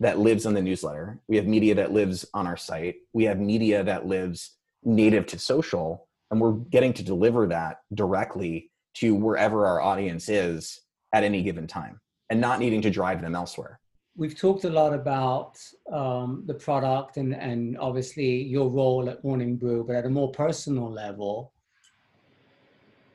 that 0.00 0.18
lives 0.18 0.46
on 0.46 0.54
the 0.54 0.62
newsletter. 0.62 1.20
We 1.28 1.36
have 1.36 1.46
media 1.46 1.74
that 1.76 1.92
lives 1.92 2.26
on 2.34 2.46
our 2.46 2.56
site. 2.56 2.96
We 3.12 3.24
have 3.24 3.38
media 3.38 3.82
that 3.84 4.06
lives 4.06 4.56
native 4.82 5.26
to 5.26 5.38
social 5.38 6.08
and 6.30 6.40
we're 6.40 6.52
getting 6.52 6.92
to 6.94 7.02
deliver 7.02 7.46
that 7.46 7.78
directly 7.94 8.70
to 8.94 9.14
wherever 9.14 9.66
our 9.66 9.80
audience 9.80 10.28
is 10.28 10.80
at 11.12 11.24
any 11.24 11.42
given 11.42 11.66
time 11.66 12.00
and 12.28 12.40
not 12.40 12.58
needing 12.58 12.82
to 12.82 12.90
drive 12.90 13.22
them 13.22 13.34
elsewhere. 13.34 13.78
We've 14.16 14.36
talked 14.36 14.64
a 14.64 14.70
lot 14.70 14.92
about 14.92 15.58
um, 15.92 16.44
the 16.46 16.54
product 16.54 17.16
and, 17.16 17.34
and 17.34 17.78
obviously 17.78 18.42
your 18.42 18.68
role 18.68 19.08
at 19.08 19.24
Morning 19.24 19.56
Brew, 19.56 19.84
but 19.84 19.96
at 19.96 20.06
a 20.06 20.10
more 20.10 20.30
personal 20.30 20.90
level, 20.90 21.52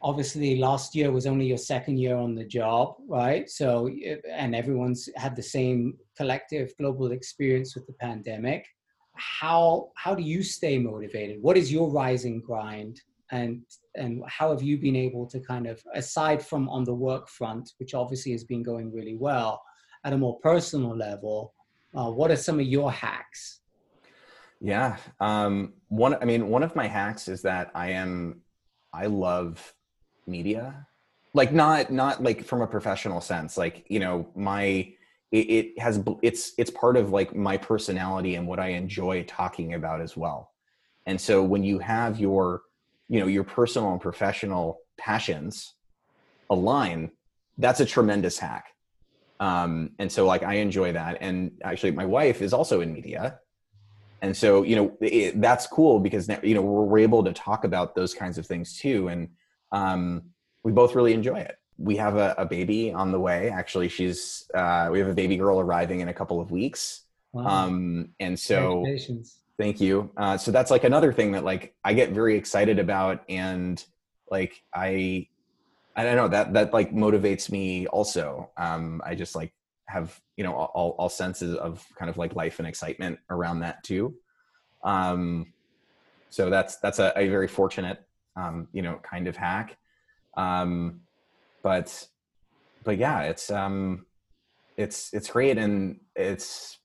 obviously 0.01 0.57
last 0.57 0.95
year 0.95 1.11
was 1.11 1.27
only 1.27 1.45
your 1.45 1.57
second 1.57 1.97
year 1.97 2.15
on 2.15 2.35
the 2.35 2.45
job, 2.45 2.95
right? 3.07 3.49
So, 3.49 3.89
and 4.31 4.55
everyone's 4.55 5.09
had 5.15 5.35
the 5.35 5.43
same 5.43 5.97
collective 6.17 6.73
global 6.77 7.11
experience 7.11 7.75
with 7.75 7.85
the 7.87 7.93
pandemic. 7.93 8.65
How 9.15 9.91
how 9.95 10.15
do 10.15 10.23
you 10.23 10.43
stay 10.43 10.77
motivated? 10.77 11.41
What 11.41 11.57
is 11.57 11.71
your 11.71 11.91
rising 11.91 12.41
grind? 12.41 13.01
And 13.31 13.61
and 13.95 14.23
how 14.27 14.49
have 14.51 14.63
you 14.63 14.77
been 14.77 14.95
able 14.95 15.27
to 15.27 15.39
kind 15.41 15.67
of 15.67 15.83
aside 15.93 16.41
from 16.41 16.69
on 16.69 16.83
the 16.85 16.95
work 16.95 17.27
front, 17.27 17.73
which 17.77 17.93
obviously 17.93 18.31
has 18.31 18.43
been 18.43 18.63
going 18.63 18.93
really 18.93 19.15
well, 19.15 19.61
at 20.05 20.13
a 20.13 20.17
more 20.17 20.39
personal 20.39 20.95
level, 20.95 21.53
uh, 21.95 22.09
what 22.09 22.31
are 22.31 22.37
some 22.37 22.59
of 22.59 22.65
your 22.65 22.91
hacks? 22.91 23.59
Yeah, 24.61 24.97
um, 25.19 25.73
one. 25.89 26.15
I 26.21 26.25
mean, 26.25 26.47
one 26.47 26.63
of 26.63 26.75
my 26.75 26.87
hacks 26.87 27.27
is 27.27 27.41
that 27.43 27.71
I 27.75 27.91
am, 27.91 28.41
I 28.93 29.05
love 29.05 29.73
media, 30.29 30.87
like 31.33 31.51
not 31.51 31.91
not 31.91 32.23
like 32.23 32.43
from 32.43 32.61
a 32.61 32.67
professional 32.67 33.21
sense. 33.21 33.57
Like 33.57 33.85
you 33.89 33.99
know, 33.99 34.29
my 34.35 34.93
it, 35.31 35.37
it 35.37 35.79
has 35.79 36.03
it's 36.21 36.53
it's 36.57 36.71
part 36.71 36.97
of 36.97 37.11
like 37.11 37.35
my 37.35 37.57
personality 37.57 38.35
and 38.35 38.47
what 38.47 38.59
I 38.59 38.69
enjoy 38.69 39.23
talking 39.23 39.73
about 39.73 40.01
as 40.01 40.15
well. 40.15 40.51
And 41.05 41.19
so 41.19 41.43
when 41.43 41.63
you 41.63 41.79
have 41.79 42.19
your 42.19 42.61
you 43.07 43.19
know 43.19 43.27
your 43.27 43.43
personal 43.43 43.91
and 43.91 44.01
professional 44.01 44.79
passions 44.97 45.73
align, 46.49 47.11
that's 47.57 47.79
a 47.79 47.85
tremendous 47.85 48.39
hack. 48.39 48.65
Um, 49.39 49.91
and 49.99 50.11
so 50.11 50.25
like 50.25 50.43
I 50.43 50.55
enjoy 50.55 50.93
that. 50.93 51.17
And 51.21 51.51
actually, 51.63 51.91
my 51.91 52.05
wife 52.05 52.41
is 52.41 52.53
also 52.53 52.81
in 52.81 52.93
media, 52.93 53.39
and 54.21 54.35
so 54.35 54.63
you 54.63 54.75
know 54.75 54.97
it, 54.99 55.39
that's 55.39 55.67
cool 55.67 55.99
because 55.99 56.27
you 56.43 56.55
know 56.55 56.61
we're, 56.61 56.83
we're 56.83 56.99
able 56.99 57.23
to 57.23 57.33
talk 57.33 57.63
about 57.63 57.95
those 57.95 58.13
kinds 58.13 58.37
of 58.37 58.45
things 58.45 58.77
too, 58.77 59.07
and 59.07 59.29
um, 59.71 60.23
we 60.63 60.71
both 60.71 60.95
really 60.95 61.13
enjoy 61.13 61.39
it 61.39 61.59
we 61.79 61.95
have 61.95 62.17
a, 62.17 62.35
a, 62.37 62.45
baby 62.45 62.91
on 62.91 63.11
the 63.11 63.19
way. 63.19 63.49
Actually, 63.49 63.87
she's 63.87 64.49
uh, 64.53 64.89
we 64.91 64.99
have 64.99 65.07
a 65.07 65.13
baby 65.13 65.37
girl 65.37 65.59
arriving 65.59 66.01
in 66.01 66.09
a 66.09 66.13
couple 66.13 66.41
of 66.41 66.51
weeks. 66.51 67.03
Wow. 67.31 67.45
Um, 67.45 68.09
and 68.19 68.37
so 68.37 68.85
thank 69.57 69.79
you. 69.79 70.11
Uh, 70.17 70.37
so 70.37 70.51
that's 70.51 70.71
like 70.71 70.83
another 70.83 71.13
thing 71.13 71.31
that 71.31 71.45
like 71.45 71.73
I 71.83 71.93
get 71.93 72.11
very 72.11 72.35
excited 72.35 72.79
about, 72.79 73.23
and 73.29 73.83
like 74.29 74.61
I, 74.73 75.27
I 75.95 76.03
don't 76.03 76.17
know 76.17 76.27
that 76.27 76.53
that 76.53 76.73
like 76.73 76.93
motivates 76.93 77.49
me 77.49 77.87
also. 77.87 78.51
Um, 78.57 79.01
I 79.05 79.15
just 79.15 79.33
like 79.33 79.53
have 79.87 80.19
you 80.35 80.43
know 80.43 80.53
all 80.53 80.95
all 80.99 81.09
senses 81.09 81.55
of 81.55 81.85
kind 81.97 82.09
of 82.09 82.17
like 82.17 82.35
life 82.35 82.59
and 82.59 82.67
excitement 82.67 83.19
around 83.29 83.61
that 83.61 83.83
too. 83.83 84.15
Um, 84.83 85.53
so 86.29 86.49
that's 86.49 86.75
that's 86.77 86.99
a, 86.99 87.13
a 87.15 87.29
very 87.29 87.47
fortunate 87.47 88.03
um, 88.39 88.67
you 88.71 88.81
know 88.81 88.99
kind 89.03 89.27
of 89.27 89.35
hack. 89.35 89.77
Um, 90.37 91.01
but 91.61 92.07
but 92.83 92.97
yeah 92.97 93.21
it's 93.21 93.51
um 93.51 94.05
it's 94.77 95.13
it's 95.13 95.29
great 95.29 95.57
and 95.57 95.99
it's 96.15 96.77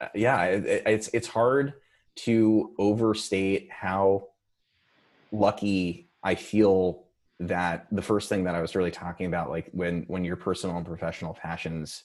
uh, 0.00 0.08
yeah 0.14 0.44
it, 0.44 0.82
it's 0.86 1.08
it's 1.12 1.28
hard 1.28 1.74
to 2.16 2.72
overstate 2.78 3.68
how 3.70 4.28
lucky 5.32 6.08
i 6.22 6.34
feel 6.34 7.04
that 7.40 7.86
the 7.90 8.02
first 8.02 8.28
thing 8.28 8.44
that 8.44 8.54
i 8.54 8.60
was 8.60 8.76
really 8.76 8.90
talking 8.90 9.26
about 9.26 9.50
like 9.50 9.68
when 9.72 10.04
when 10.08 10.24
your 10.24 10.36
personal 10.36 10.76
and 10.76 10.86
professional 10.86 11.34
passions 11.34 12.04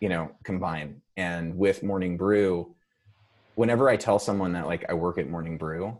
you 0.00 0.08
know 0.08 0.30
combine 0.44 1.00
and 1.16 1.56
with 1.56 1.82
morning 1.82 2.16
brew 2.16 2.74
whenever 3.54 3.88
i 3.88 3.96
tell 3.96 4.18
someone 4.18 4.52
that 4.52 4.66
like 4.66 4.84
i 4.88 4.94
work 4.94 5.18
at 5.18 5.28
morning 5.28 5.56
brew 5.56 5.98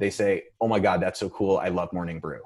they 0.00 0.10
say 0.10 0.44
oh 0.60 0.68
my 0.68 0.80
god 0.80 1.00
that's 1.00 1.20
so 1.20 1.28
cool. 1.28 1.58
I 1.58 1.68
love 1.68 1.92
morning 1.92 2.18
brew. 2.18 2.42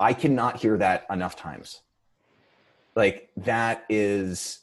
I 0.00 0.12
cannot 0.12 0.56
hear 0.56 0.76
that 0.78 1.06
enough 1.10 1.36
times. 1.36 1.80
Like 2.94 3.30
that 3.38 3.84
is 3.88 4.60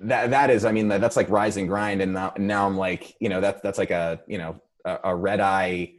that 0.00 0.30
that 0.30 0.50
is 0.50 0.64
I 0.64 0.72
mean 0.72 0.88
that's 0.88 1.16
like 1.16 1.30
rise 1.30 1.56
and 1.56 1.68
grind. 1.68 2.02
And 2.02 2.12
now, 2.12 2.34
now 2.36 2.66
I'm 2.66 2.76
like 2.76 3.14
you 3.20 3.28
know 3.28 3.40
that's 3.40 3.60
that's 3.62 3.78
like 3.78 3.90
a 3.90 4.20
you 4.26 4.38
know 4.38 4.60
a, 4.84 4.98
a 5.04 5.16
red 5.16 5.40
eye 5.40 5.94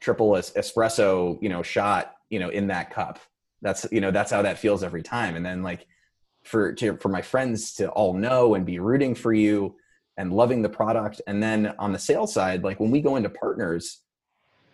triple 0.00 0.30
espresso 0.32 1.38
you 1.42 1.48
know 1.48 1.62
shot 1.62 2.14
you 2.30 2.38
know 2.38 2.50
in 2.50 2.68
that 2.68 2.90
cup. 2.90 3.18
That's 3.62 3.86
you 3.90 4.00
know 4.00 4.10
that's 4.10 4.30
how 4.30 4.42
that 4.42 4.58
feels 4.58 4.84
every 4.84 5.02
time. 5.02 5.34
And 5.34 5.44
then 5.44 5.62
like 5.62 5.86
for 6.44 6.72
to, 6.74 6.96
for 6.98 7.08
my 7.08 7.22
friends 7.22 7.74
to 7.74 7.88
all 7.90 8.14
know 8.14 8.54
and 8.54 8.64
be 8.64 8.78
rooting 8.78 9.14
for 9.14 9.32
you 9.32 9.76
and 10.18 10.32
loving 10.32 10.60
the 10.60 10.68
product. 10.68 11.22
And 11.26 11.42
then 11.42 11.74
on 11.78 11.92
the 11.92 11.98
sales 11.98 12.34
side 12.34 12.62
like 12.62 12.78
when 12.78 12.90
we 12.90 13.00
go 13.00 13.16
into 13.16 13.30
partners 13.30 14.02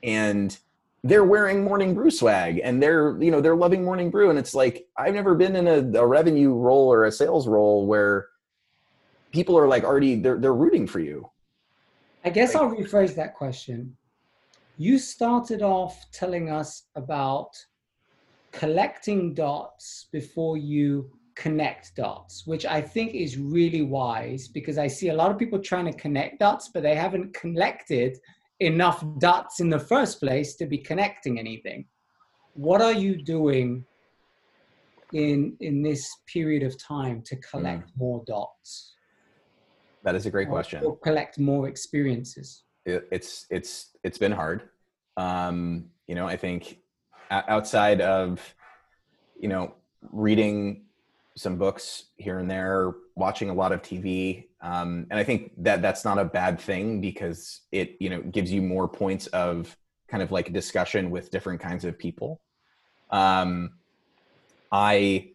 and 0.03 0.59
they're 1.05 1.24
wearing 1.24 1.62
morning 1.62 1.95
brew 1.95 2.11
swag 2.11 2.61
and 2.64 2.82
they're 2.82 3.22
you 3.22 3.30
know 3.30 3.40
they're 3.40 3.55
loving 3.55 3.84
morning 3.84 4.11
brew. 4.11 4.30
And 4.30 4.38
it's 4.38 4.55
like 4.55 4.86
i've 4.97 5.14
never 5.14 5.34
been 5.34 5.55
in 5.55 5.68
a, 5.68 6.01
a, 6.01 6.07
revenue 6.07 6.55
role 6.55 6.92
or 6.92 7.05
a 7.05 7.12
sales 7.12 7.47
role 7.47 7.86
where 7.86 8.26
people 9.30 9.57
are 9.57 9.68
like 9.68 9.84
already 9.84 10.16
they're, 10.16 10.38
they're 10.38 10.55
rooting 10.55 10.86
for 10.86 10.99
you. 10.99 11.30
I 12.24 12.30
guess 12.30 12.55
like, 12.55 12.62
i'll 12.62 12.70
rephrase 12.70 13.14
that 13.14 13.34
question. 13.34 13.97
You 14.78 14.99
started 14.99 15.62
off 15.62 16.11
telling 16.11 16.51
us 16.51 16.84
about 16.97 17.51
collecting 18.51 19.34
dots 19.34 20.07
before 20.11 20.57
you 20.57 21.11
connect 21.37 21.95
dots 21.97 22.47
which 22.47 22.64
i 22.66 22.80
think 22.80 23.14
is 23.14 23.37
really 23.39 23.82
wise 23.82 24.49
because 24.49 24.78
i 24.78 24.87
see 24.87 25.09
a 25.09 25.14
lot 25.14 25.30
of 25.30 25.39
people 25.39 25.59
trying 25.59 25.85
to 25.85 25.93
connect 25.99 26.39
dots 26.39 26.70
but 26.72 26.82
they 26.82 26.95
haven't 26.95 27.32
collected 27.35 28.18
enough 28.61 29.05
dots 29.18 29.61
in 29.61 29.68
the 29.68 29.78
first 29.78 30.20
place 30.20 30.55
to 30.57 30.66
be 30.66 30.78
connecting 30.78 31.39
anything. 31.39 31.87
What 32.55 32.80
are 32.80 32.93
you 32.93 33.22
doing 33.22 33.85
in 35.12 35.57
in 35.61 35.82
this 35.82 36.09
period 36.32 36.62
of 36.62 36.78
time 36.82 37.22
to 37.26 37.37
collect 37.37 37.89
mm. 37.89 37.97
more 37.97 38.22
dots? 38.26 38.95
That 40.05 40.14
is 40.14 40.26
a 40.26 40.30
great 40.30 40.49
or, 40.49 40.53
question. 40.53 40.85
Or 40.85 40.97
collect 40.99 41.39
more 41.39 41.68
experiences. 41.68 42.62
It, 42.87 43.09
it's 43.11 43.47
it's 43.51 43.91
it's 44.05 44.18
been 44.18 44.32
hard. 44.32 44.68
Um, 45.16 45.87
you 46.07 46.14
know, 46.14 46.26
I 46.26 46.37
think 46.37 46.78
outside 47.30 48.01
of 48.01 48.55
you 49.41 49.49
know 49.49 49.74
reading 50.12 50.85
some 51.37 51.57
books 51.57 52.07
here 52.16 52.39
and 52.39 52.51
there, 52.51 52.93
watching 53.16 53.51
a 53.51 53.55
lot 53.55 53.72
of 53.72 53.82
TV, 53.82 54.47
um, 54.61 55.07
and 55.11 55.18
I 55.18 55.24
think 55.24 55.53
that 55.59 55.82
that's 55.82 56.05
not 56.05 56.18
a 56.18 56.24
bad 56.24 56.61
thing 56.61 57.01
because 57.01 57.62
it 57.72 57.97
you 58.01 58.11
know 58.11 58.22
gives 58.22 58.53
you 58.53 58.62
more 58.62 58.89
points 58.89 59.26
of 59.28 59.76
kind 60.09 60.22
of 60.22 60.30
like 60.30 60.53
discussion 60.53 61.11
with 61.11 61.30
different 61.30 61.61
kinds 61.61 61.85
of 61.85 61.99
people. 61.99 62.41
Um, 63.11 63.72
I 64.70 65.30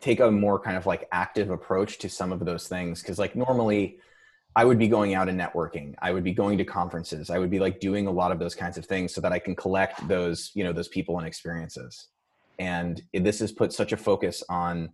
take 0.00 0.20
a 0.20 0.30
more 0.30 0.58
kind 0.60 0.76
of 0.76 0.84
like 0.84 1.08
active 1.12 1.50
approach 1.50 1.98
to 1.98 2.08
some 2.08 2.32
of 2.32 2.44
those 2.44 2.68
things 2.68 3.00
because 3.00 3.18
like 3.18 3.34
normally 3.34 3.98
I 4.56 4.64
would 4.64 4.78
be 4.78 4.86
going 4.86 5.14
out 5.14 5.28
and 5.28 5.40
networking. 5.40 5.94
I 6.00 6.12
would 6.12 6.22
be 6.22 6.32
going 6.32 6.58
to 6.58 6.64
conferences. 6.64 7.30
I 7.30 7.38
would 7.38 7.50
be 7.50 7.58
like 7.58 7.80
doing 7.80 8.06
a 8.06 8.10
lot 8.10 8.30
of 8.30 8.38
those 8.38 8.54
kinds 8.54 8.78
of 8.78 8.86
things 8.86 9.12
so 9.12 9.20
that 9.20 9.32
I 9.32 9.38
can 9.38 9.56
collect 9.56 10.06
those, 10.06 10.52
you 10.54 10.62
know, 10.62 10.72
those 10.72 10.88
people 10.88 11.18
and 11.18 11.26
experiences. 11.26 12.08
And 12.58 13.02
this 13.12 13.40
has 13.40 13.50
put 13.50 13.72
such 13.72 13.92
a 13.92 13.96
focus 13.96 14.44
on 14.48 14.90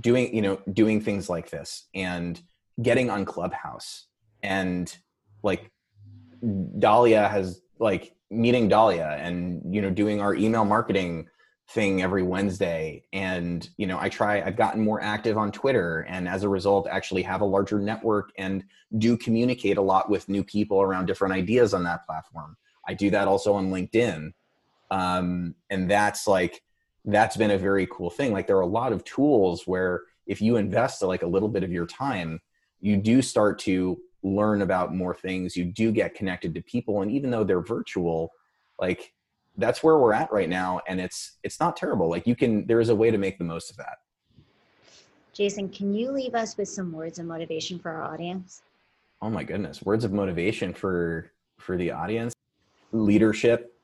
doing, 0.00 0.34
you 0.34 0.42
know, 0.42 0.60
doing 0.72 1.00
things 1.00 1.28
like 1.28 1.50
this 1.50 1.88
and 1.94 2.40
getting 2.80 3.10
on 3.10 3.24
Clubhouse 3.24 4.06
and 4.42 4.96
like 5.42 5.70
Dahlia 6.78 7.28
has 7.28 7.60
like 7.78 8.14
meeting 8.30 8.68
Dahlia 8.68 9.16
and 9.20 9.62
you 9.74 9.82
know 9.82 9.90
doing 9.90 10.20
our 10.20 10.34
email 10.34 10.64
marketing 10.64 11.28
thing 11.70 12.02
every 12.02 12.22
Wednesday 12.22 13.04
and 13.12 13.68
you 13.76 13.86
know 13.86 13.98
I 14.00 14.08
try 14.08 14.42
I've 14.42 14.56
gotten 14.56 14.82
more 14.82 15.02
active 15.02 15.36
on 15.36 15.52
Twitter 15.52 16.00
and 16.08 16.28
as 16.28 16.42
a 16.42 16.48
result 16.48 16.88
actually 16.90 17.22
have 17.22 17.40
a 17.40 17.46
larger 17.46 17.78
network 17.78 18.30
and 18.38 18.64
do 18.98 19.16
communicate 19.16 19.76
a 19.76 19.82
lot 19.82 20.10
with 20.10 20.28
new 20.28 20.42
people 20.42 20.80
around 20.82 21.06
different 21.06 21.34
ideas 21.34 21.74
on 21.74 21.84
that 21.84 22.04
platform. 22.06 22.56
I 22.86 22.94
do 22.94 23.10
that 23.10 23.28
also 23.28 23.54
on 23.54 23.70
LinkedIn. 23.70 24.32
Um, 24.90 25.54
and 25.70 25.90
that's 25.90 26.26
like 26.26 26.62
that's 27.04 27.36
been 27.36 27.50
a 27.50 27.58
very 27.58 27.86
cool 27.90 28.10
thing. 28.10 28.32
Like 28.32 28.46
there 28.46 28.56
are 28.56 28.60
a 28.60 28.66
lot 28.66 28.92
of 28.92 29.04
tools 29.04 29.66
where 29.66 30.02
if 30.26 30.40
you 30.40 30.56
invest 30.56 31.02
like 31.02 31.22
a 31.22 31.26
little 31.26 31.48
bit 31.48 31.64
of 31.64 31.72
your 31.72 31.86
time 31.86 32.40
you 32.82 32.96
do 32.96 33.22
start 33.22 33.58
to 33.60 33.98
learn 34.22 34.60
about 34.60 34.94
more 34.94 35.14
things. 35.14 35.56
You 35.56 35.64
do 35.64 35.90
get 35.90 36.14
connected 36.14 36.54
to 36.54 36.62
people. 36.62 37.00
And 37.00 37.10
even 37.10 37.30
though 37.30 37.44
they're 37.44 37.62
virtual 37.62 38.30
like 38.78 39.14
that's 39.56 39.82
where 39.82 39.98
we're 39.98 40.12
at 40.12 40.32
right 40.32 40.48
now. 40.48 40.80
And 40.86 41.00
it's 41.00 41.38
it's 41.42 41.60
not 41.60 41.76
terrible. 41.76 42.10
Like 42.10 42.26
you 42.26 42.36
can 42.36 42.66
there 42.66 42.80
is 42.80 42.90
a 42.90 42.94
way 42.94 43.10
to 43.10 43.18
make 43.18 43.38
the 43.38 43.44
most 43.44 43.70
of 43.70 43.76
that. 43.78 43.98
Jason 45.32 45.68
can 45.68 45.94
you 45.94 46.10
leave 46.10 46.34
us 46.34 46.56
with 46.56 46.68
some 46.68 46.92
words 46.92 47.18
of 47.18 47.26
motivation 47.26 47.78
for 47.78 47.90
our 47.90 48.02
audience? 48.02 48.62
Oh 49.22 49.30
my 49.30 49.44
goodness. 49.44 49.82
Words 49.82 50.04
of 50.04 50.12
motivation 50.12 50.74
for 50.74 51.32
for 51.58 51.76
the 51.76 51.92
audience. 51.92 52.34
Leadership 52.92 53.74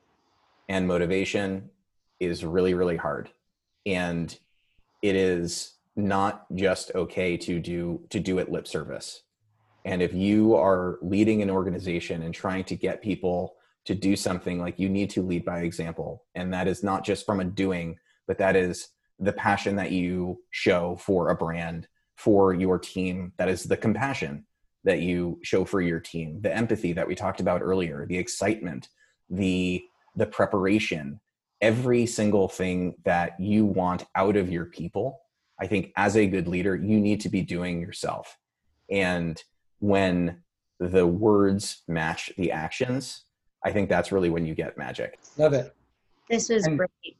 and 0.67 0.87
motivation 0.87 1.69
is 2.19 2.43
really 2.43 2.73
really 2.73 2.97
hard. 2.97 3.29
And 3.85 4.37
it 5.01 5.15
is 5.15 5.73
not 5.95 6.45
just 6.55 6.91
okay 6.95 7.37
to 7.37 7.59
do 7.59 8.01
to 8.09 8.19
do 8.19 8.39
it 8.39 8.51
lip 8.51 8.67
service. 8.67 9.23
And 9.85 10.01
if 10.01 10.13
you 10.13 10.55
are 10.55 10.99
leading 11.01 11.41
an 11.41 11.49
organization 11.49 12.23
and 12.23 12.33
trying 12.33 12.65
to 12.65 12.75
get 12.75 13.01
people 13.01 13.55
to 13.85 13.95
do 13.95 14.15
something 14.15 14.59
like 14.59 14.77
you 14.77 14.89
need 14.89 15.09
to 15.11 15.23
lead 15.23 15.45
by 15.45 15.61
example. 15.61 16.25
And 16.35 16.53
that 16.53 16.67
is 16.67 16.83
not 16.83 17.05
just 17.05 17.25
from 17.25 17.39
a 17.39 17.45
doing 17.45 17.97
but 18.27 18.37
that 18.37 18.55
is 18.55 18.89
the 19.17 19.33
passion 19.33 19.75
that 19.77 19.91
you 19.91 20.39
show 20.51 20.95
for 20.97 21.29
a 21.29 21.35
brand 21.35 21.87
for 22.15 22.53
your 22.53 22.77
team. 22.77 23.33
That 23.37 23.49
is 23.49 23.63
the 23.63 23.75
compassion 23.75 24.45
that 24.83 25.01
you 25.01 25.39
show 25.41 25.65
for 25.65 25.81
your 25.81 25.99
team. 25.99 26.39
The 26.41 26.55
empathy 26.55 26.93
that 26.93 27.07
we 27.07 27.15
talked 27.15 27.39
about 27.39 27.63
earlier 27.63 28.05
the 28.05 28.17
excitement 28.17 28.89
the 29.29 29.83
the 30.15 30.25
preparation 30.25 31.19
every 31.61 32.05
single 32.05 32.47
thing 32.47 32.95
that 33.03 33.39
you 33.39 33.65
want 33.65 34.05
out 34.15 34.37
of 34.37 34.51
your 34.51 34.65
people 34.65 35.21
I 35.59 35.67
think 35.67 35.91
as 35.97 36.15
a 36.15 36.25
good 36.25 36.47
leader, 36.47 36.75
you 36.75 36.99
need 36.99 37.21
to 37.21 37.29
be 37.29 37.41
doing 37.41 37.81
yourself. 37.81 38.37
And 38.89 39.41
when 39.79 40.41
the 40.79 41.05
words 41.05 41.83
match 41.87 42.31
the 42.37 42.51
actions, 42.51 43.25
I 43.63 43.71
think 43.71 43.89
that's 43.89 44.11
really 44.11 44.29
when 44.29 44.45
you 44.45 44.55
get 44.55 44.77
magic. 44.77 45.19
Love 45.37 45.53
it. 45.53 45.75
This 46.29 46.49
was 46.49 46.65
and, 46.65 46.77
great. 46.77 47.17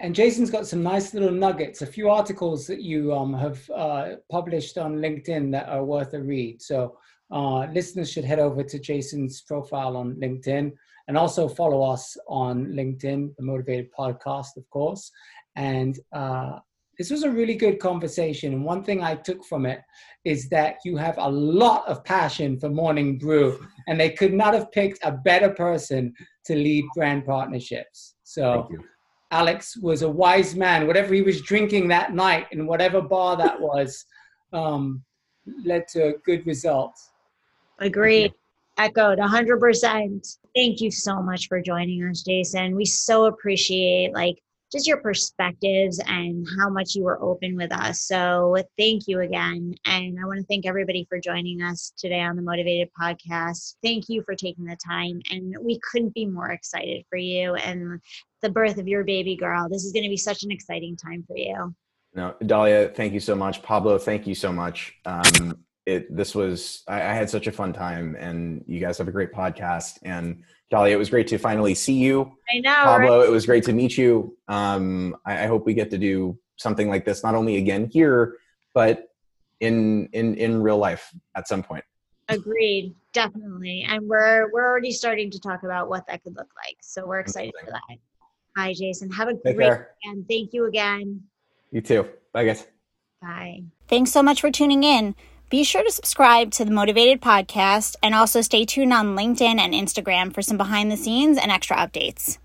And 0.00 0.14
Jason's 0.14 0.50
got 0.50 0.66
some 0.66 0.82
nice 0.82 1.14
little 1.14 1.32
nuggets, 1.32 1.82
a 1.82 1.86
few 1.86 2.08
articles 2.10 2.66
that 2.66 2.80
you 2.80 3.12
um, 3.12 3.34
have 3.34 3.68
uh, 3.70 4.16
published 4.30 4.78
on 4.78 4.96
LinkedIn 4.96 5.50
that 5.52 5.68
are 5.68 5.84
worth 5.84 6.14
a 6.14 6.22
read. 6.22 6.62
So 6.62 6.96
uh, 7.30 7.66
listeners 7.72 8.10
should 8.10 8.24
head 8.24 8.38
over 8.38 8.62
to 8.62 8.78
Jason's 8.78 9.42
profile 9.42 9.96
on 9.96 10.14
LinkedIn 10.14 10.72
and 11.08 11.18
also 11.18 11.48
follow 11.48 11.82
us 11.82 12.16
on 12.28 12.66
LinkedIn, 12.66 13.34
the 13.36 13.42
Motivated 13.42 13.88
Podcast, 13.98 14.56
of 14.56 14.68
course. 14.70 15.10
And 15.56 15.98
uh, 16.12 16.58
this 16.98 17.10
was 17.10 17.24
a 17.24 17.30
really 17.30 17.54
good 17.54 17.80
conversation. 17.80 18.52
And 18.52 18.64
one 18.64 18.84
thing 18.84 19.02
I 19.02 19.16
took 19.16 19.44
from 19.44 19.66
it 19.66 19.80
is 20.24 20.48
that 20.50 20.76
you 20.84 20.96
have 20.96 21.18
a 21.18 21.28
lot 21.28 21.86
of 21.88 22.04
passion 22.04 22.58
for 22.58 22.68
Morning 22.68 23.18
Brew, 23.18 23.66
and 23.88 23.98
they 23.98 24.10
could 24.10 24.32
not 24.32 24.54
have 24.54 24.72
picked 24.72 24.98
a 25.02 25.12
better 25.12 25.50
person 25.50 26.14
to 26.46 26.54
lead 26.54 26.84
brand 26.94 27.26
partnerships. 27.26 28.14
So, 28.22 28.68
Alex 29.30 29.76
was 29.76 30.02
a 30.02 30.08
wise 30.08 30.54
man. 30.54 30.86
Whatever 30.86 31.14
he 31.14 31.22
was 31.22 31.40
drinking 31.42 31.88
that 31.88 32.14
night 32.14 32.46
in 32.52 32.66
whatever 32.66 33.00
bar 33.00 33.36
that 33.36 33.60
was 33.60 34.04
um, 34.52 35.02
led 35.64 35.88
to 35.88 36.08
a 36.08 36.12
good 36.24 36.46
results. 36.46 37.10
Agreed. 37.80 38.32
Echoed 38.76 39.18
100%. 39.18 40.36
Thank 40.54 40.80
you 40.80 40.90
so 40.90 41.22
much 41.22 41.48
for 41.48 41.60
joining 41.60 42.00
us, 42.08 42.22
Jason. 42.22 42.74
We 42.74 42.84
so 42.84 43.26
appreciate 43.26 44.12
like 44.12 44.36
just 44.74 44.88
your 44.88 44.96
perspectives 44.96 46.00
and 46.06 46.44
how 46.58 46.68
much 46.68 46.96
you 46.96 47.04
were 47.04 47.22
open 47.22 47.54
with 47.54 47.72
us. 47.72 48.00
So 48.00 48.56
thank 48.76 49.06
you 49.06 49.20
again. 49.20 49.72
And 49.84 50.18
I 50.20 50.26
want 50.26 50.40
to 50.40 50.46
thank 50.46 50.66
everybody 50.66 51.06
for 51.08 51.20
joining 51.20 51.62
us 51.62 51.92
today 51.96 52.20
on 52.20 52.34
the 52.34 52.42
Motivated 52.42 52.90
Podcast. 53.00 53.76
Thank 53.84 54.08
you 54.08 54.24
for 54.24 54.34
taking 54.34 54.64
the 54.64 54.76
time. 54.84 55.22
And 55.30 55.54
we 55.62 55.78
couldn't 55.78 56.12
be 56.12 56.26
more 56.26 56.50
excited 56.50 57.04
for 57.08 57.16
you 57.16 57.54
and 57.54 58.00
the 58.42 58.50
birth 58.50 58.78
of 58.78 58.88
your 58.88 59.04
baby 59.04 59.36
girl. 59.36 59.68
This 59.68 59.84
is 59.84 59.92
going 59.92 60.02
to 60.02 60.08
be 60.08 60.16
such 60.16 60.42
an 60.42 60.50
exciting 60.50 60.96
time 60.96 61.22
for 61.24 61.36
you. 61.36 61.72
No, 62.12 62.34
Dahlia, 62.44 62.88
thank 62.88 63.12
you 63.12 63.20
so 63.20 63.36
much. 63.36 63.62
Pablo, 63.62 63.96
thank 63.96 64.26
you 64.26 64.34
so 64.34 64.52
much. 64.52 64.94
Um, 65.06 65.64
it 65.86 66.14
this 66.14 66.34
was 66.34 66.82
I, 66.88 66.96
I, 66.96 67.12
had 67.12 67.28
such 67.28 67.46
a 67.46 67.52
fun 67.52 67.72
time, 67.72 68.16
and 68.18 68.64
you 68.66 68.80
guys 68.80 68.96
have 68.98 69.08
a 69.08 69.12
great 69.12 69.32
podcast. 69.32 69.98
And 70.02 70.42
Dahlia, 70.74 70.92
it 70.92 70.98
was 70.98 71.08
great 71.08 71.28
to 71.28 71.38
finally 71.38 71.72
see 71.72 71.92
you. 71.94 72.32
I 72.52 72.58
know. 72.58 72.70
Pablo, 72.74 73.20
right? 73.20 73.28
it 73.28 73.30
was 73.30 73.46
great 73.46 73.62
to 73.64 73.72
meet 73.72 73.96
you. 73.96 74.36
Um, 74.48 75.14
I, 75.24 75.44
I 75.44 75.46
hope 75.46 75.66
we 75.66 75.72
get 75.72 75.88
to 75.90 75.98
do 75.98 76.36
something 76.56 76.88
like 76.88 77.04
this 77.04 77.22
not 77.22 77.36
only 77.36 77.58
again 77.58 77.86
here, 77.86 78.38
but 78.72 79.08
in 79.60 80.08
in 80.12 80.34
in 80.34 80.60
real 80.60 80.78
life 80.78 81.14
at 81.36 81.46
some 81.46 81.62
point. 81.62 81.84
Agreed, 82.28 82.92
definitely. 83.12 83.86
And 83.88 84.08
we're 84.08 84.50
we're 84.52 84.68
already 84.68 84.90
starting 84.90 85.30
to 85.30 85.38
talk 85.38 85.62
about 85.62 85.88
what 85.88 86.08
that 86.08 86.24
could 86.24 86.34
look 86.36 86.50
like. 86.56 86.76
So 86.82 87.06
we're 87.06 87.20
excited 87.20 87.54
for 87.64 87.70
that. 87.70 87.98
Hi, 88.56 88.72
Jason. 88.72 89.12
Have 89.12 89.28
a 89.28 89.34
Take 89.34 89.54
great 89.54 89.66
care. 89.66 89.90
and 90.02 90.26
thank 90.28 90.52
you 90.52 90.66
again. 90.66 91.22
You 91.70 91.82
too. 91.82 92.08
Bye, 92.32 92.46
guys. 92.46 92.66
Bye. 93.22 93.62
Thanks 93.86 94.10
so 94.10 94.24
much 94.24 94.40
for 94.40 94.50
tuning 94.50 94.82
in. 94.82 95.14
Be 95.54 95.62
sure 95.62 95.84
to 95.84 95.92
subscribe 95.92 96.50
to 96.54 96.64
the 96.64 96.72
Motivated 96.72 97.20
Podcast 97.20 97.94
and 98.02 98.12
also 98.12 98.40
stay 98.40 98.64
tuned 98.64 98.92
on 98.92 99.14
LinkedIn 99.14 99.60
and 99.60 99.72
Instagram 99.72 100.34
for 100.34 100.42
some 100.42 100.56
behind 100.56 100.90
the 100.90 100.96
scenes 100.96 101.38
and 101.38 101.52
extra 101.52 101.76
updates. 101.76 102.38